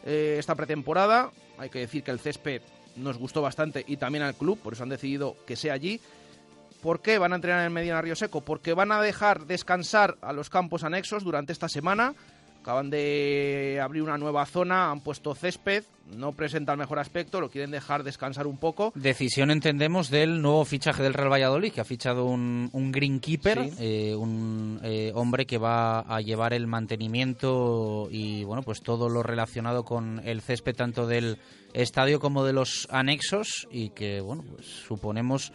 eh, 0.05 0.35
esta 0.37 0.55
pretemporada. 0.55 1.31
Hay 1.57 1.69
que 1.69 1.79
decir 1.79 2.03
que 2.03 2.11
el 2.11 2.19
césped 2.19 2.61
nos 2.97 3.17
gustó 3.17 3.41
bastante 3.41 3.85
y 3.87 3.95
también 3.95 4.23
al 4.23 4.35
club, 4.35 4.59
por 4.59 4.73
eso 4.73 4.83
han 4.83 4.89
decidido 4.89 5.37
que 5.45 5.55
sea 5.55 5.73
allí. 5.73 6.01
¿Por 6.85 7.01
qué 7.01 7.17
van 7.17 7.33
a 7.33 7.37
entrenar 7.37 7.65
en 7.65 7.73
Medina 7.73 7.99
Río 7.99 8.15
Seco? 8.15 8.41
Porque 8.41 8.75
van 8.75 8.91
a 8.91 9.01
dejar 9.01 9.47
descansar 9.47 10.19
a 10.21 10.33
los 10.33 10.51
campos 10.51 10.83
anexos 10.83 11.23
durante 11.23 11.51
esta 11.51 11.67
semana. 11.67 12.13
Acaban 12.61 12.91
de 12.91 13.79
abrir 13.81 14.03
una 14.03 14.19
nueva 14.19 14.45
zona, 14.45 14.91
han 14.91 15.01
puesto 15.01 15.33
césped, 15.33 15.83
no 16.15 16.33
presenta 16.33 16.73
el 16.73 16.77
mejor 16.77 16.99
aspecto, 16.99 17.41
lo 17.41 17.49
quieren 17.49 17.71
dejar 17.71 18.03
descansar 18.03 18.45
un 18.45 18.57
poco. 18.57 18.91
Decisión, 18.93 19.49
entendemos, 19.49 20.11
del 20.11 20.43
nuevo 20.43 20.63
fichaje 20.63 21.01
del 21.01 21.15
Real 21.15 21.31
Valladolid, 21.31 21.73
que 21.73 21.81
ha 21.81 21.85
fichado 21.85 22.25
un, 22.25 22.69
un 22.71 22.91
greenkeeper, 22.91 23.67
eh, 23.79 24.13
un 24.15 24.79
eh, 24.83 25.11
hombre 25.15 25.47
que 25.47 25.57
va 25.57 26.01
a 26.01 26.21
llevar 26.21 26.53
el 26.53 26.67
mantenimiento 26.67 28.09
y 28.11 28.43
bueno, 28.43 28.61
pues 28.61 28.81
todo 28.81 29.09
lo 29.09 29.23
relacionado 29.23 29.85
con 29.85 30.21
el 30.23 30.41
césped 30.41 30.75
tanto 30.75 31.07
del 31.07 31.39
estadio 31.73 32.19
como 32.19 32.45
de 32.45 32.53
los 32.53 32.87
anexos 32.91 33.67
y 33.71 33.89
que 33.89 34.21
bueno, 34.21 34.43
pues 34.47 34.67
suponemos 34.67 35.51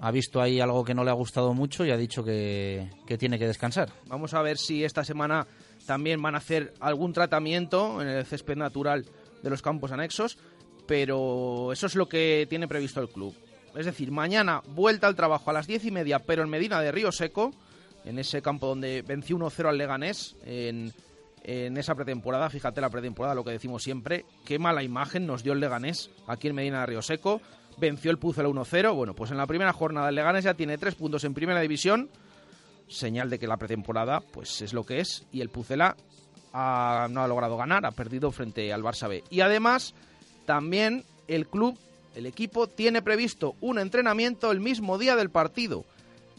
ha 0.00 0.10
visto 0.10 0.40
ahí 0.40 0.60
algo 0.60 0.84
que 0.84 0.94
no 0.94 1.04
le 1.04 1.10
ha 1.10 1.14
gustado 1.14 1.54
mucho 1.54 1.84
y 1.84 1.90
ha 1.90 1.96
dicho 1.96 2.22
que, 2.22 2.90
que 3.06 3.18
tiene 3.18 3.38
que 3.38 3.46
descansar. 3.46 3.90
Vamos 4.06 4.34
a 4.34 4.42
ver 4.42 4.58
si 4.58 4.84
esta 4.84 5.04
semana 5.04 5.46
también 5.86 6.20
van 6.20 6.34
a 6.34 6.38
hacer 6.38 6.74
algún 6.80 7.12
tratamiento 7.12 8.02
en 8.02 8.08
el 8.08 8.26
césped 8.26 8.56
natural 8.56 9.06
de 9.42 9.50
los 9.50 9.62
campos 9.62 9.92
anexos, 9.92 10.38
pero 10.86 11.72
eso 11.72 11.86
es 11.86 11.94
lo 11.94 12.08
que 12.08 12.46
tiene 12.48 12.68
previsto 12.68 13.00
el 13.00 13.08
club. 13.08 13.34
Es 13.74 13.86
decir, 13.86 14.10
mañana 14.10 14.62
vuelta 14.68 15.06
al 15.06 15.16
trabajo 15.16 15.50
a 15.50 15.52
las 15.52 15.66
diez 15.66 15.84
y 15.84 15.90
media, 15.90 16.20
pero 16.20 16.42
en 16.42 16.48
Medina 16.48 16.80
de 16.80 16.92
Río 16.92 17.12
Seco, 17.12 17.52
en 18.04 18.18
ese 18.18 18.40
campo 18.40 18.68
donde 18.68 19.02
venció 19.02 19.36
1-0 19.36 19.68
al 19.68 19.76
Leganés 19.76 20.36
en, 20.44 20.92
en 21.42 21.76
esa 21.76 21.94
pretemporada. 21.94 22.48
Fíjate 22.48 22.80
la 22.80 22.88
pretemporada, 22.88 23.34
lo 23.34 23.44
que 23.44 23.50
decimos 23.50 23.82
siempre. 23.82 24.24
Qué 24.44 24.58
mala 24.58 24.82
imagen 24.82 25.26
nos 25.26 25.42
dio 25.42 25.52
el 25.52 25.60
Leganés 25.60 26.10
aquí 26.26 26.48
en 26.48 26.54
Medina 26.54 26.80
de 26.80 26.86
Río 26.86 27.02
Seco. 27.02 27.42
Venció 27.78 28.10
el 28.10 28.18
Pucela 28.18 28.48
1-0. 28.48 28.94
Bueno, 28.94 29.14
pues 29.14 29.30
en 29.30 29.36
la 29.36 29.46
primera 29.46 29.72
jornada 29.72 30.08
el 30.08 30.14
Leganés 30.14 30.44
ya 30.44 30.54
tiene 30.54 30.78
tres 30.78 30.94
puntos 30.94 31.24
en 31.24 31.34
primera 31.34 31.60
división. 31.60 32.08
Señal 32.88 33.28
de 33.28 33.38
que 33.38 33.46
la 33.46 33.56
pretemporada 33.56 34.20
pues 34.20 34.62
es 34.62 34.72
lo 34.72 34.84
que 34.84 35.00
es. 35.00 35.26
Y 35.32 35.40
el 35.40 35.50
Pucela 35.50 35.96
no 36.54 37.22
ha 37.22 37.28
logrado 37.28 37.56
ganar, 37.56 37.84
ha 37.84 37.90
perdido 37.90 38.32
frente 38.32 38.72
al 38.72 38.82
Barça 38.82 39.08
B. 39.08 39.24
Y 39.28 39.40
además, 39.40 39.94
también 40.46 41.04
el 41.28 41.48
club, 41.48 41.78
el 42.14 42.24
equipo, 42.24 42.66
tiene 42.66 43.02
previsto 43.02 43.56
un 43.60 43.78
entrenamiento 43.78 44.50
el 44.50 44.60
mismo 44.60 44.96
día 44.96 45.16
del 45.16 45.28
partido. 45.28 45.84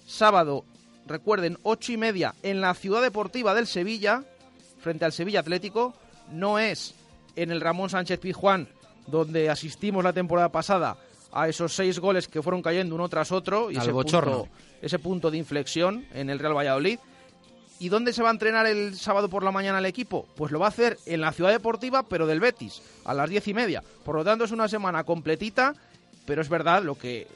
Sábado, 0.08 0.66
recuerden, 1.06 1.60
ocho 1.62 1.92
y 1.92 1.98
media 1.98 2.34
en 2.42 2.62
la 2.62 2.74
Ciudad 2.74 3.02
Deportiva 3.04 3.54
del 3.54 3.68
Sevilla, 3.68 4.24
frente 4.80 5.06
al 5.06 5.14
Sevilla 5.14 5.42
Atlético. 5.42 5.94
No 6.32 6.58
es 6.58 6.96
en 7.36 7.52
el 7.52 7.62
Ramón 7.62 7.92
Sánchez 7.92 8.20
Pizjuán, 8.20 8.68
donde 9.06 9.52
asistimos 9.52 10.04
la 10.04 10.14
temporada 10.14 10.50
pasada 10.50 10.98
a 11.38 11.48
esos 11.48 11.72
seis 11.72 12.00
goles 12.00 12.28
que 12.28 12.42
fueron 12.42 12.64
cayendo 12.64 12.96
uno 12.96 13.08
tras 13.08 13.32
otro 13.32 13.70
y 13.70 13.78
ese 13.78 13.92
punto, 13.92 14.48
ese 14.82 14.98
punto 14.98 15.30
de 15.30 15.38
inflexión 15.38 16.04
en 16.14 16.32
el 16.32 16.40
Real 16.40 16.58
Valladolid. 16.58 16.98
¿Y 17.80 17.90
dónde 17.90 18.12
se 18.12 18.24
va 18.24 18.30
a 18.30 18.32
entrenar 18.32 18.66
el 18.66 18.96
sábado 18.96 19.30
por 19.30 19.44
la 19.44 19.52
mañana 19.52 19.78
el 19.78 19.86
equipo? 19.86 20.28
Pues 20.36 20.52
lo 20.52 20.58
va 20.58 20.66
a 20.66 20.70
hacer 20.70 20.98
en 21.06 21.22
la 21.22 21.32
ciudad 21.32 21.52
deportiva, 21.52 22.02
pero 22.02 22.26
del 22.26 22.40
Betis, 22.40 22.82
a 23.06 23.14
las 23.14 23.30
diez 23.30 23.48
y 23.48 23.54
media. 23.54 23.84
Por 24.04 24.16
lo 24.16 24.24
tanto, 24.24 24.46
es 24.46 24.52
una 24.52 24.68
semana 24.68 25.04
completita, 25.04 25.76
pero 26.26 26.42
es 26.42 26.50
verdad 26.50 26.82
lo 26.82 26.98
que 26.98 27.28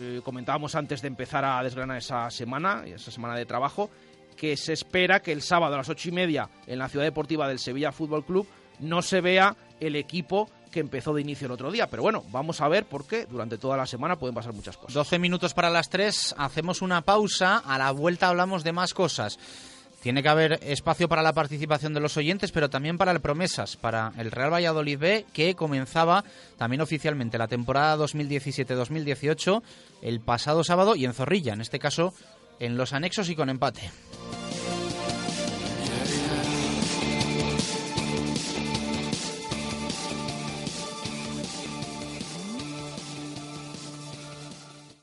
eh, 0.00 0.22
comentábamos 0.24 0.74
antes 0.74 1.02
de 1.02 1.08
empezar 1.08 1.44
a 1.44 1.62
desgranar 1.62 1.98
esa 1.98 2.30
semana, 2.30 2.84
esa 2.86 3.10
semana 3.10 3.36
de 3.36 3.44
trabajo, 3.44 3.90
que 4.38 4.56
se 4.56 4.72
espera 4.72 5.20
que 5.20 5.32
el 5.32 5.42
sábado 5.42 5.74
a 5.74 5.78
las 5.78 5.88
ocho 5.90 6.08
y 6.08 6.12
media 6.12 6.48
en 6.66 6.78
la 6.78 6.88
ciudad 6.88 7.04
deportiva 7.04 7.46
del 7.46 7.58
Sevilla 7.58 7.92
Fútbol 7.92 8.24
Club 8.24 8.46
no 8.78 9.02
se 9.02 9.20
vea 9.20 9.54
el 9.80 9.96
equipo 9.96 10.48
que 10.70 10.80
empezó 10.80 11.14
de 11.14 11.20
inicio 11.20 11.46
el 11.46 11.52
otro 11.52 11.70
día. 11.70 11.88
Pero 11.88 12.02
bueno, 12.02 12.24
vamos 12.30 12.60
a 12.60 12.68
ver 12.68 12.86
porque 12.86 13.26
durante 13.26 13.58
toda 13.58 13.76
la 13.76 13.86
semana 13.86 14.16
pueden 14.16 14.34
pasar 14.34 14.52
muchas 14.52 14.76
cosas. 14.76 14.94
12 14.94 15.18
minutos 15.18 15.54
para 15.54 15.70
las 15.70 15.88
3, 15.90 16.34
hacemos 16.38 16.82
una 16.82 17.02
pausa, 17.02 17.58
a 17.58 17.78
la 17.78 17.90
vuelta 17.90 18.28
hablamos 18.28 18.64
de 18.64 18.72
más 18.72 18.94
cosas. 18.94 19.38
Tiene 20.02 20.22
que 20.22 20.30
haber 20.30 20.58
espacio 20.62 21.08
para 21.08 21.22
la 21.22 21.34
participación 21.34 21.92
de 21.92 22.00
los 22.00 22.16
oyentes, 22.16 22.52
pero 22.52 22.70
también 22.70 22.96
para 22.96 23.12
las 23.12 23.20
promesas, 23.20 23.76
para 23.76 24.12
el 24.16 24.30
Real 24.30 24.52
Valladolid 24.52 24.98
B, 24.98 25.26
que 25.32 25.54
comenzaba 25.54 26.24
también 26.56 26.80
oficialmente 26.80 27.36
la 27.36 27.48
temporada 27.48 28.02
2017-2018 28.06 29.62
el 30.00 30.20
pasado 30.20 30.64
sábado 30.64 30.96
y 30.96 31.04
en 31.04 31.12
Zorrilla, 31.12 31.52
en 31.52 31.60
este 31.60 31.78
caso 31.78 32.14
en 32.60 32.78
los 32.78 32.94
anexos 32.94 33.28
y 33.28 33.36
con 33.36 33.50
empate. 33.50 33.90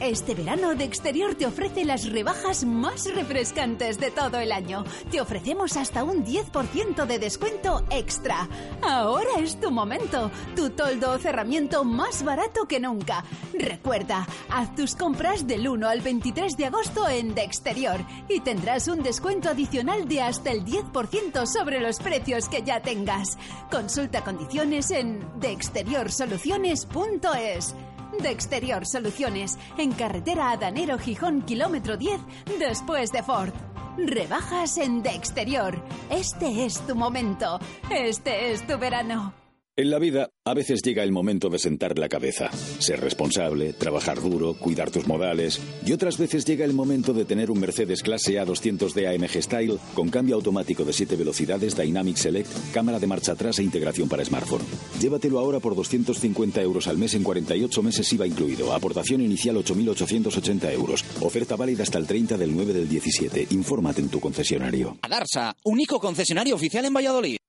Este 0.00 0.34
verano 0.34 0.74
de 0.74 0.84
exterior 0.84 1.34
te 1.34 1.44
ofrece 1.44 1.84
las 1.84 2.08
rebajas 2.08 2.64
más 2.64 3.04
refrescantes 3.14 4.00
de 4.00 4.10
todo 4.10 4.38
el 4.38 4.50
año. 4.50 4.82
Te 5.10 5.20
ofrecemos 5.20 5.76
hasta 5.76 6.04
un 6.04 6.24
10% 6.24 7.04
de 7.04 7.18
descuento 7.18 7.84
extra. 7.90 8.48
Ahora 8.80 9.28
es 9.38 9.60
tu 9.60 9.70
momento. 9.70 10.30
Tu 10.56 10.70
toldo 10.70 11.12
o 11.12 11.18
cerramiento 11.18 11.84
más 11.84 12.22
barato 12.22 12.66
que 12.66 12.80
nunca. 12.80 13.24
Recuerda, 13.52 14.26
haz 14.48 14.74
tus 14.74 14.96
compras 14.96 15.46
del 15.46 15.68
1 15.68 15.86
al 15.86 16.00
23 16.00 16.56
de 16.56 16.64
agosto 16.64 17.06
en 17.06 17.34
De 17.34 17.42
Exterior 17.42 18.00
y 18.26 18.40
tendrás 18.40 18.88
un 18.88 19.02
descuento 19.02 19.50
adicional 19.50 20.08
de 20.08 20.22
hasta 20.22 20.50
el 20.50 20.64
10% 20.64 21.44
sobre 21.44 21.78
los 21.78 21.98
precios 21.98 22.48
que 22.48 22.62
ya 22.62 22.80
tengas. 22.80 23.36
Consulta 23.70 24.24
condiciones 24.24 24.90
en 24.92 25.28
deexteriorsoluciones.es 25.40 27.74
de 28.18 28.30
Exterior 28.30 28.86
Soluciones, 28.86 29.58
en 29.78 29.92
carretera 29.92 30.50
Adanero 30.50 30.98
Gijón, 30.98 31.42
kilómetro 31.42 31.96
10, 31.96 32.20
después 32.58 33.12
de 33.12 33.22
Ford. 33.22 33.52
Rebajas 33.96 34.78
en 34.78 35.02
De 35.02 35.10
Exterior. 35.10 35.82
Este 36.08 36.64
es 36.64 36.80
tu 36.86 36.94
momento. 36.94 37.58
Este 37.90 38.52
es 38.52 38.66
tu 38.66 38.78
verano. 38.78 39.39
En 39.80 39.88
la 39.88 39.98
vida, 39.98 40.28
a 40.44 40.52
veces 40.52 40.82
llega 40.82 41.02
el 41.04 41.10
momento 41.10 41.48
de 41.48 41.58
sentar 41.58 41.98
la 41.98 42.10
cabeza, 42.10 42.50
ser 42.80 43.00
responsable, 43.00 43.72
trabajar 43.72 44.20
duro, 44.20 44.52
cuidar 44.52 44.90
tus 44.90 45.06
modales, 45.06 45.58
y 45.86 45.92
otras 45.92 46.18
veces 46.18 46.44
llega 46.44 46.66
el 46.66 46.74
momento 46.74 47.14
de 47.14 47.24
tener 47.24 47.50
un 47.50 47.60
Mercedes 47.60 48.02
clase 48.02 48.34
A200D 48.34 49.08
AMG 49.08 49.42
Style 49.42 49.78
con 49.94 50.10
cambio 50.10 50.34
automático 50.34 50.84
de 50.84 50.92
7 50.92 51.16
velocidades, 51.16 51.78
Dynamic 51.78 52.16
Select, 52.16 52.50
cámara 52.74 52.98
de 52.98 53.06
marcha 53.06 53.32
atrás 53.32 53.58
e 53.58 53.62
integración 53.62 54.06
para 54.06 54.22
smartphone. 54.22 54.66
Llévatelo 55.00 55.38
ahora 55.38 55.60
por 55.60 55.74
250 55.74 56.60
euros 56.60 56.86
al 56.86 56.98
mes 56.98 57.14
en 57.14 57.22
48 57.22 57.82
meses 57.82 58.12
IVA 58.12 58.26
incluido. 58.26 58.74
Aportación 58.74 59.22
inicial 59.22 59.56
8.880 59.56 60.74
euros. 60.74 61.06
Oferta 61.22 61.56
válida 61.56 61.84
hasta 61.84 61.96
el 61.96 62.06
30 62.06 62.36
del 62.36 62.54
9 62.54 62.74
del 62.74 62.86
17. 62.86 63.46
Infórmate 63.52 64.02
en 64.02 64.10
tu 64.10 64.20
concesionario. 64.20 64.98
Adarsa, 65.00 65.56
único 65.64 65.98
concesionario 65.98 66.54
oficial 66.54 66.84
en 66.84 66.92
Valladolid 66.92 67.40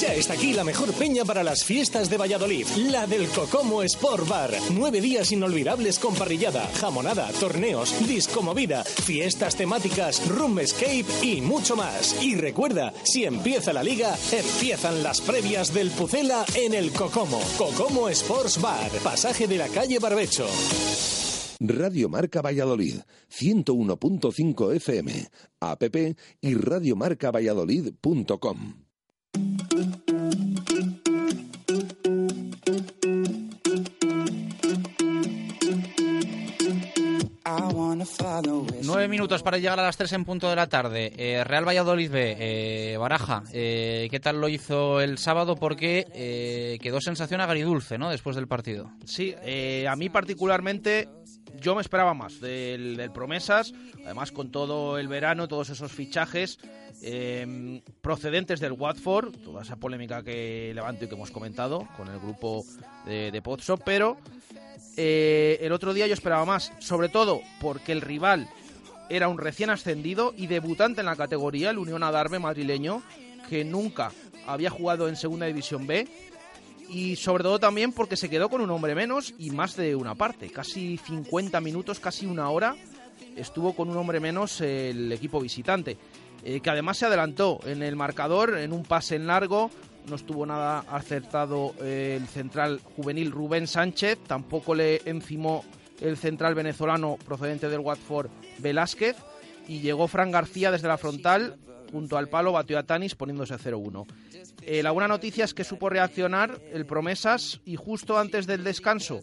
Ya 0.00 0.12
está 0.12 0.34
aquí 0.34 0.52
la 0.52 0.62
mejor 0.62 0.92
peña 0.92 1.24
para 1.24 1.42
las 1.42 1.64
fiestas 1.64 2.10
de 2.10 2.18
Valladolid, 2.18 2.66
la 2.76 3.06
del 3.06 3.28
Cocomo 3.28 3.82
Sport 3.82 4.28
Bar. 4.28 4.50
Nueve 4.74 5.00
días 5.00 5.32
inolvidables 5.32 5.98
con 5.98 6.14
parrillada, 6.14 6.68
jamonada, 6.78 7.30
torneos, 7.40 8.06
disco 8.06 8.42
movida, 8.42 8.84
fiestas 8.84 9.56
temáticas, 9.56 10.28
room 10.28 10.58
escape 10.58 11.06
y 11.22 11.40
mucho 11.40 11.76
más. 11.76 12.22
Y 12.22 12.34
recuerda, 12.34 12.92
si 13.04 13.24
empieza 13.24 13.72
la 13.72 13.82
liga, 13.82 14.14
empiezan 14.32 15.02
las 15.02 15.22
previas 15.22 15.72
del 15.72 15.90
Pucela 15.90 16.44
en 16.56 16.74
el 16.74 16.92
Cocomo. 16.92 17.40
Cocomo 17.56 18.10
Sports 18.10 18.60
Bar, 18.60 18.90
pasaje 19.02 19.48
de 19.48 19.56
la 19.56 19.68
calle 19.68 19.98
Barbecho. 19.98 20.46
Radio 21.58 22.10
Marca 22.10 22.42
Valladolid, 22.42 22.96
101.5 23.32 24.74
FM, 24.74 25.30
app 25.60 25.82
y 26.42 26.54
radiomarcavalladolid.com. 26.54 28.86
Nueve 38.84 39.08
minutos 39.08 39.42
para 39.42 39.58
llegar 39.58 39.78
a 39.80 39.82
las 39.82 39.96
tres 39.96 40.12
en 40.12 40.24
punto 40.24 40.48
de 40.48 40.56
la 40.56 40.68
tarde. 40.68 41.12
Eh, 41.16 41.44
Real 41.44 41.66
Valladolid 41.66 42.10
B, 42.10 42.36
eh, 42.38 42.96
Baraja, 42.96 43.42
eh, 43.52 44.08
¿qué 44.10 44.20
tal 44.20 44.40
lo 44.40 44.48
hizo 44.48 45.00
el 45.00 45.18
sábado? 45.18 45.56
Porque 45.56 46.78
quedó 46.80 47.00
sensación 47.00 47.40
agridulce, 47.40 47.98
¿no? 47.98 48.10
Después 48.10 48.36
del 48.36 48.48
partido. 48.48 48.90
Sí, 49.04 49.34
a 49.88 49.96
mí 49.96 50.08
particularmente 50.08 51.08
yo 51.60 51.74
me 51.74 51.80
esperaba 51.80 52.14
más 52.14 52.40
del, 52.40 52.96
del, 52.96 53.10
Promesas, 53.10 53.72
además 54.04 54.32
con 54.32 54.50
todo 54.50 54.98
el 54.98 55.08
verano, 55.08 55.48
todos 55.48 55.70
esos 55.70 55.92
fichajes 55.92 56.58
procedentes 58.00 58.60
del 58.60 58.72
Watford, 58.72 59.36
toda 59.38 59.62
esa 59.62 59.76
polémica 59.76 60.22
que 60.22 60.72
levanto 60.74 61.04
y 61.04 61.08
que 61.08 61.14
hemos 61.14 61.30
comentado 61.30 61.86
con 61.96 62.08
el 62.08 62.18
grupo 62.18 62.64
de, 63.04 63.30
de 63.30 63.42
pero 63.84 64.16
eh, 64.96 65.58
el 65.60 65.72
otro 65.72 65.92
día 65.92 66.06
yo 66.06 66.14
esperaba 66.14 66.44
más, 66.44 66.72
sobre 66.78 67.08
todo 67.08 67.42
porque 67.60 67.92
el 67.92 68.00
rival 68.00 68.48
era 69.08 69.28
un 69.28 69.38
recién 69.38 69.70
ascendido 69.70 70.32
y 70.36 70.46
debutante 70.46 71.00
en 71.00 71.06
la 71.06 71.16
categoría, 71.16 71.70
el 71.70 71.78
Unión 71.78 72.02
Adarve 72.02 72.38
madrileño, 72.38 73.02
que 73.48 73.64
nunca 73.64 74.10
había 74.46 74.70
jugado 74.70 75.08
en 75.08 75.16
Segunda 75.16 75.46
División 75.46 75.86
B 75.86 76.08
y 76.88 77.16
sobre 77.16 77.42
todo 77.42 77.58
también 77.58 77.92
porque 77.92 78.16
se 78.16 78.28
quedó 78.28 78.48
con 78.48 78.60
un 78.60 78.70
hombre 78.70 78.94
menos 78.94 79.34
y 79.38 79.50
más 79.50 79.76
de 79.76 79.94
una 79.94 80.14
parte, 80.14 80.50
casi 80.50 80.98
50 80.98 81.60
minutos, 81.60 82.00
casi 82.00 82.26
una 82.26 82.50
hora 82.50 82.76
estuvo 83.36 83.74
con 83.74 83.90
un 83.90 83.96
hombre 83.96 84.20
menos 84.20 84.60
el 84.60 85.12
equipo 85.12 85.40
visitante, 85.40 85.96
eh, 86.42 86.60
que 86.60 86.70
además 86.70 86.96
se 86.96 87.06
adelantó 87.06 87.60
en 87.66 87.82
el 87.82 87.96
marcador 87.96 88.58
en 88.58 88.72
un 88.72 88.82
pase 88.82 89.16
en 89.16 89.26
largo, 89.26 89.70
no 90.08 90.16
estuvo 90.16 90.46
nada 90.46 90.84
acertado 90.88 91.74
eh, 91.80 92.18
el 92.20 92.28
central 92.28 92.80
juvenil 92.96 93.30
Rubén 93.30 93.66
Sánchez, 93.66 94.18
tampoco 94.26 94.74
le 94.74 95.02
encimó 95.04 95.64
el 96.00 96.16
central 96.16 96.54
venezolano 96.54 97.16
procedente 97.24 97.68
del 97.68 97.80
Watford 97.80 98.30
Velázquez. 98.58 99.16
Y 99.68 99.80
llegó 99.80 100.06
Fran 100.06 100.30
García 100.30 100.70
desde 100.70 100.86
la 100.86 100.98
frontal 100.98 101.56
junto 101.90 102.16
al 102.16 102.28
palo 102.28 102.52
batió 102.52 102.78
a 102.78 102.82
Tanis 102.82 103.14
poniéndose 103.14 103.54
0-1. 103.54 104.06
Eh, 104.62 104.82
la 104.82 104.90
buena 104.90 105.08
noticia 105.08 105.44
es 105.44 105.54
que 105.54 105.64
supo 105.64 105.88
reaccionar 105.88 106.60
el 106.72 106.86
Promesas 106.86 107.60
y 107.64 107.76
justo 107.76 108.18
antes 108.18 108.46
del 108.46 108.64
descanso 108.64 109.20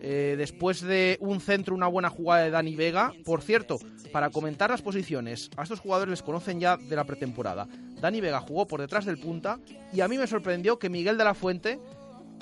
eh, 0.00 0.36
después 0.38 0.80
de 0.80 1.16
un 1.20 1.40
centro, 1.40 1.74
una 1.74 1.88
buena 1.88 2.10
jugada 2.10 2.44
de 2.44 2.50
Dani 2.50 2.76
Vega. 2.76 3.12
Por 3.24 3.42
cierto, 3.42 3.78
para 4.12 4.30
comentar 4.30 4.70
las 4.70 4.82
posiciones, 4.82 5.50
a 5.56 5.62
estos 5.62 5.80
jugadores 5.80 6.10
les 6.10 6.22
conocen 6.22 6.60
ya 6.60 6.76
de 6.76 6.96
la 6.96 7.04
pretemporada. 7.04 7.66
Dani 8.00 8.20
Vega 8.20 8.40
jugó 8.40 8.66
por 8.66 8.80
detrás 8.80 9.04
del 9.04 9.18
punta 9.18 9.58
y 9.92 10.00
a 10.00 10.08
mí 10.08 10.16
me 10.18 10.26
sorprendió 10.26 10.78
que 10.78 10.88
Miguel 10.88 11.18
de 11.18 11.24
la 11.24 11.34
Fuente, 11.34 11.80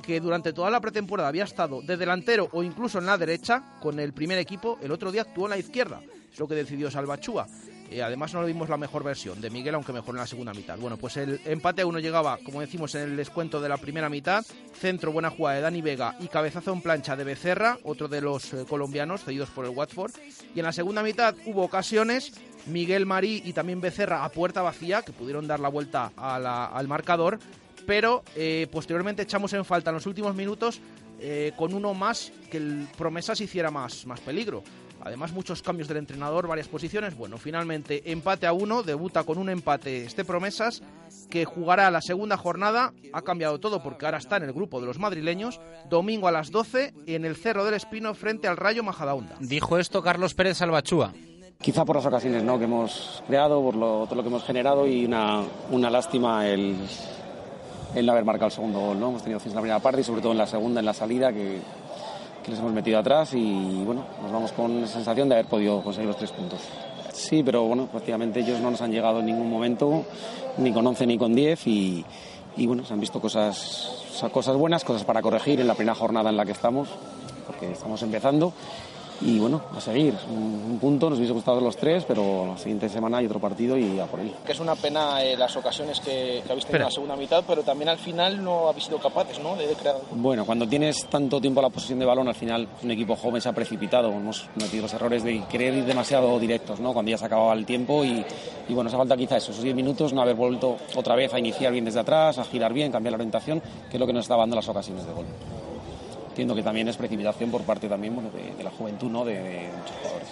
que 0.02 0.20
durante 0.20 0.52
toda 0.52 0.70
la 0.70 0.80
pretemporada 0.80 1.28
había 1.28 1.44
estado 1.44 1.80
de 1.80 1.96
delantero 1.96 2.48
o 2.52 2.62
incluso 2.62 2.98
en 2.98 3.06
la 3.06 3.16
derecha 3.16 3.78
con 3.80 3.98
el 3.98 4.12
primer 4.12 4.38
equipo, 4.38 4.78
el 4.82 4.92
otro 4.92 5.10
día 5.10 5.22
actuó 5.22 5.46
en 5.46 5.50
la 5.50 5.58
izquierda. 5.58 6.02
Es 6.30 6.38
lo 6.38 6.46
que 6.46 6.54
decidió 6.54 6.90
Salvachúa. 6.90 7.46
Eh, 7.90 8.02
además 8.02 8.34
no 8.34 8.40
lo 8.40 8.46
vimos 8.46 8.68
la 8.68 8.76
mejor 8.76 9.04
versión 9.04 9.40
de 9.40 9.50
Miguel, 9.50 9.74
aunque 9.74 9.92
mejor 9.92 10.14
en 10.14 10.20
la 10.20 10.26
segunda 10.26 10.52
mitad. 10.52 10.78
Bueno, 10.78 10.96
pues 10.96 11.16
el 11.16 11.40
empate 11.44 11.82
a 11.82 11.86
uno 11.86 11.98
llegaba, 11.98 12.38
como 12.44 12.60
decimos, 12.60 12.94
en 12.94 13.02
el 13.02 13.16
descuento 13.16 13.60
de 13.60 13.68
la 13.68 13.76
primera 13.76 14.08
mitad. 14.08 14.44
Centro, 14.74 15.12
buena 15.12 15.30
jugada 15.30 15.56
de 15.56 15.62
Dani 15.62 15.82
Vega 15.82 16.16
y 16.20 16.28
cabezazo 16.28 16.72
en 16.72 16.82
plancha 16.82 17.16
de 17.16 17.24
Becerra, 17.24 17.78
otro 17.84 18.08
de 18.08 18.20
los 18.20 18.52
eh, 18.52 18.64
colombianos 18.68 19.24
cedidos 19.24 19.50
por 19.50 19.64
el 19.64 19.70
Watford. 19.70 20.12
Y 20.54 20.58
en 20.58 20.64
la 20.64 20.72
segunda 20.72 21.02
mitad 21.02 21.34
hubo 21.46 21.62
ocasiones, 21.62 22.32
Miguel 22.66 23.06
Marí 23.06 23.42
y 23.44 23.52
también 23.52 23.80
Becerra 23.80 24.24
a 24.24 24.30
puerta 24.30 24.62
vacía, 24.62 25.02
que 25.02 25.12
pudieron 25.12 25.46
dar 25.46 25.60
la 25.60 25.68
vuelta 25.68 26.12
al 26.16 26.88
marcador. 26.88 27.38
Pero 27.86 28.24
eh, 28.34 28.66
posteriormente 28.72 29.22
echamos 29.22 29.52
en 29.52 29.64
falta 29.64 29.90
en 29.90 29.94
los 29.94 30.06
últimos 30.06 30.34
minutos 30.34 30.80
con 31.56 31.72
uno 31.72 31.94
más 31.94 32.30
que 32.50 32.58
el 32.58 32.86
Promesas 32.98 33.40
hiciera 33.40 33.70
más, 33.70 34.04
más 34.04 34.20
peligro. 34.20 34.62
Además, 35.02 35.32
muchos 35.32 35.62
cambios 35.62 35.88
del 35.88 35.98
entrenador, 35.98 36.48
varias 36.48 36.68
posiciones. 36.68 37.16
Bueno, 37.16 37.38
finalmente 37.38 38.10
empate 38.10 38.46
a 38.46 38.52
uno, 38.52 38.82
debuta 38.82 39.24
con 39.24 39.38
un 39.38 39.48
empate 39.48 40.04
este 40.04 40.24
Promesas, 40.24 40.82
que 41.30 41.44
jugará 41.44 41.90
la 41.90 42.00
segunda 42.00 42.36
jornada. 42.36 42.92
Ha 43.12 43.22
cambiado 43.22 43.60
todo 43.60 43.82
porque 43.82 44.04
ahora 44.04 44.18
está 44.18 44.36
en 44.36 44.44
el 44.44 44.52
grupo 44.52 44.80
de 44.80 44.86
los 44.86 44.98
madrileños. 44.98 45.60
Domingo 45.88 46.28
a 46.28 46.32
las 46.32 46.50
12 46.50 46.94
en 47.06 47.24
el 47.24 47.36
Cerro 47.36 47.64
del 47.64 47.74
Espino 47.74 48.14
frente 48.14 48.48
al 48.48 48.56
Rayo 48.56 48.82
Majadahonda. 48.82 49.36
Dijo 49.40 49.78
esto 49.78 50.02
Carlos 50.02 50.34
Pérez 50.34 50.58
Salvachúa. 50.58 51.12
Quizá 51.60 51.84
por 51.84 51.96
las 51.96 52.06
ocasiones 52.06 52.42
¿no? 52.42 52.58
que 52.58 52.64
hemos 52.64 53.22
creado, 53.26 53.62
por 53.62 53.76
lo, 53.76 54.04
todo 54.04 54.16
lo 54.16 54.22
que 54.22 54.28
hemos 54.28 54.44
generado 54.44 54.86
y 54.86 55.06
una, 55.06 55.42
una 55.70 55.88
lástima 55.88 56.46
el, 56.46 56.76
el 57.94 58.06
no 58.06 58.12
haber 58.12 58.24
marcado 58.24 58.46
el 58.46 58.52
segundo 58.52 58.80
gol. 58.80 59.00
¿no? 59.00 59.08
Hemos 59.08 59.22
tenido 59.22 59.40
en 59.42 59.54
la 59.54 59.60
primera 59.60 59.80
parte 59.80 60.02
y 60.02 60.04
sobre 60.04 60.20
todo 60.20 60.32
en 60.32 60.38
la 60.38 60.46
segunda, 60.46 60.80
en 60.80 60.86
la 60.86 60.92
salida, 60.92 61.32
que 61.32 61.60
que 62.46 62.52
les 62.52 62.60
hemos 62.60 62.72
metido 62.72 63.00
atrás 63.00 63.34
y 63.34 63.82
bueno, 63.84 64.04
nos 64.22 64.30
vamos 64.30 64.52
con 64.52 64.80
la 64.80 64.86
sensación 64.86 65.28
de 65.28 65.34
haber 65.34 65.46
podido 65.46 65.82
conseguir 65.82 66.06
los 66.06 66.16
tres 66.16 66.30
puntos. 66.30 66.60
Sí, 67.12 67.42
pero 67.42 67.64
bueno, 67.64 67.86
prácticamente 67.86 68.38
ellos 68.38 68.60
no 68.60 68.70
nos 68.70 68.80
han 68.80 68.92
llegado 68.92 69.18
en 69.18 69.26
ningún 69.26 69.50
momento, 69.50 70.04
ni 70.58 70.72
con 70.72 70.86
11 70.86 71.06
ni 71.08 71.18
con 71.18 71.34
10 71.34 71.66
y, 71.66 72.04
y 72.56 72.66
bueno, 72.66 72.84
se 72.84 72.92
han 72.92 73.00
visto 73.00 73.20
cosas, 73.20 73.90
cosas 74.30 74.56
buenas, 74.56 74.84
cosas 74.84 75.02
para 75.02 75.22
corregir 75.22 75.60
en 75.60 75.66
la 75.66 75.74
primera 75.74 75.96
jornada 75.96 76.30
en 76.30 76.36
la 76.36 76.44
que 76.44 76.52
estamos, 76.52 76.88
porque 77.48 77.72
estamos 77.72 78.00
empezando 78.02 78.52
y 79.20 79.38
bueno, 79.38 79.62
a 79.74 79.80
seguir. 79.80 80.14
Un, 80.28 80.78
punto, 80.80 81.08
nos 81.08 81.18
hubiese 81.18 81.32
gustado 81.32 81.60
los 81.60 81.76
tres, 81.76 82.04
pero 82.06 82.46
la 82.46 82.58
siguiente 82.58 82.88
semana 82.88 83.18
hay 83.18 83.26
otro 83.26 83.40
partido 83.40 83.76
y 83.76 83.98
a 83.98 84.06
por 84.06 84.20
él. 84.20 84.32
Que 84.44 84.52
es 84.52 84.60
una 84.60 84.74
pena 84.74 85.22
eh, 85.22 85.36
las 85.36 85.56
ocasiones 85.56 86.00
que, 86.00 86.42
que 86.44 86.52
habéis 86.52 86.66
tenido 86.66 86.82
en 86.82 86.88
la 86.88 86.90
segunda 86.90 87.16
mitad, 87.16 87.42
pero 87.46 87.62
también 87.62 87.88
al 87.88 87.98
final 87.98 88.42
no 88.42 88.68
habéis 88.68 88.84
sido 88.84 88.98
capaces 88.98 89.38
¿no? 89.38 89.56
de 89.56 89.66
crear. 89.74 89.96
Bueno, 90.12 90.44
cuando 90.44 90.68
tienes 90.68 91.06
tanto 91.06 91.40
tiempo 91.40 91.60
a 91.60 91.64
la 91.64 91.70
posesión 91.70 91.98
de 91.98 92.04
balón, 92.04 92.28
al 92.28 92.34
final 92.34 92.68
un 92.82 92.90
equipo 92.90 93.16
joven 93.16 93.40
se 93.40 93.48
ha 93.48 93.52
precipitado. 93.52 94.12
Hemos 94.12 94.48
metido 94.54 94.82
los 94.82 94.92
errores 94.92 95.24
de 95.24 95.42
querer 95.48 95.74
ir 95.74 95.84
demasiado 95.84 96.38
directos, 96.38 96.80
¿no? 96.80 96.92
cuando 96.92 97.10
ya 97.10 97.18
se 97.18 97.24
acababa 97.24 97.54
el 97.54 97.64
tiempo 97.64 98.04
y, 98.04 98.24
y 98.68 98.74
bueno, 98.74 98.90
se 98.90 98.96
falta 98.96 99.16
quizá 99.16 99.38
eso, 99.38 99.52
esos 99.52 99.64
10 99.64 99.74
minutos, 99.74 100.12
no 100.12 100.22
haber 100.22 100.34
vuelto 100.34 100.76
otra 100.94 101.14
vez 101.14 101.32
a 101.32 101.38
iniciar 101.38 101.72
bien 101.72 101.84
desde 101.84 102.00
atrás, 102.00 102.38
a 102.38 102.44
girar 102.44 102.72
bien, 102.72 102.92
cambiar 102.92 103.12
la 103.12 103.16
orientación, 103.16 103.60
que 103.90 103.96
es 103.96 104.00
lo 104.00 104.06
que 104.06 104.12
nos 104.12 104.24
está 104.24 104.36
dando 104.36 104.56
las 104.56 104.68
ocasiones 104.68 105.06
de 105.06 105.12
gol 105.12 105.26
entiendo 106.36 106.54
que 106.54 106.62
también 106.62 106.86
es 106.86 106.98
precipitación 106.98 107.50
por 107.50 107.62
parte 107.62 107.88
también 107.88 108.14
de, 108.14 108.62
la 108.62 108.70
juventud 108.70 109.10
¿no? 109.10 109.24
de, 109.24 109.70
muchos 109.74 109.96
jugadores. 109.96 110.28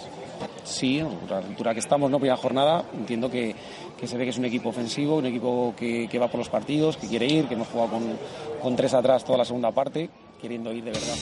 Sí, 0.63 1.03
la 1.27 1.37
altura 1.37 1.73
que 1.73 1.79
estamos, 1.79 2.11
¿no? 2.11 2.19
primera 2.19 2.37
jornada, 2.37 2.85
entiendo 2.93 3.27
que, 3.31 3.55
que, 3.97 4.05
se 4.05 4.15
ve 4.15 4.25
que 4.25 4.29
es 4.29 4.37
un 4.37 4.45
equipo 4.45 4.69
ofensivo, 4.69 5.15
un 5.15 5.25
equipo 5.25 5.73
que, 5.75 6.19
va 6.19 6.27
por 6.27 6.37
los 6.37 6.49
partidos, 6.49 6.97
que 6.97 7.07
quiere 7.07 7.25
ir, 7.25 7.47
que 7.47 7.55
hemos 7.55 7.69
jugado 7.69 7.93
con, 7.93 8.03
con 8.61 8.75
tres 8.75 8.93
atrás 8.93 9.25
toda 9.25 9.39
la 9.39 9.45
segunda 9.45 9.71
parte, 9.71 10.11
queriendo 10.39 10.71
ir 10.71 10.83
de 10.83 10.91
verdad. 10.91 11.15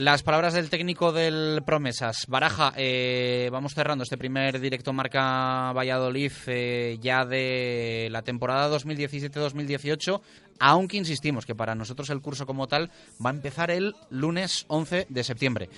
Las 0.00 0.22
palabras 0.22 0.54
del 0.54 0.70
técnico 0.70 1.12
del 1.12 1.62
Promesas. 1.66 2.24
Baraja, 2.26 2.72
eh, 2.74 3.50
vamos 3.52 3.74
cerrando 3.74 4.02
este 4.02 4.16
primer 4.16 4.58
directo 4.58 4.94
marca 4.94 5.74
Valladolid 5.74 6.32
eh, 6.46 6.96
ya 7.02 7.26
de 7.26 8.08
la 8.10 8.22
temporada 8.22 8.74
2017-2018, 8.78 10.22
aunque 10.58 10.96
insistimos 10.96 11.44
que 11.44 11.54
para 11.54 11.74
nosotros 11.74 12.08
el 12.08 12.22
curso 12.22 12.46
como 12.46 12.66
tal 12.66 12.90
va 13.22 13.28
a 13.28 13.34
empezar 13.34 13.70
el 13.70 13.94
lunes 14.08 14.64
11 14.68 15.06
de 15.10 15.22
septiembre. 15.22 15.68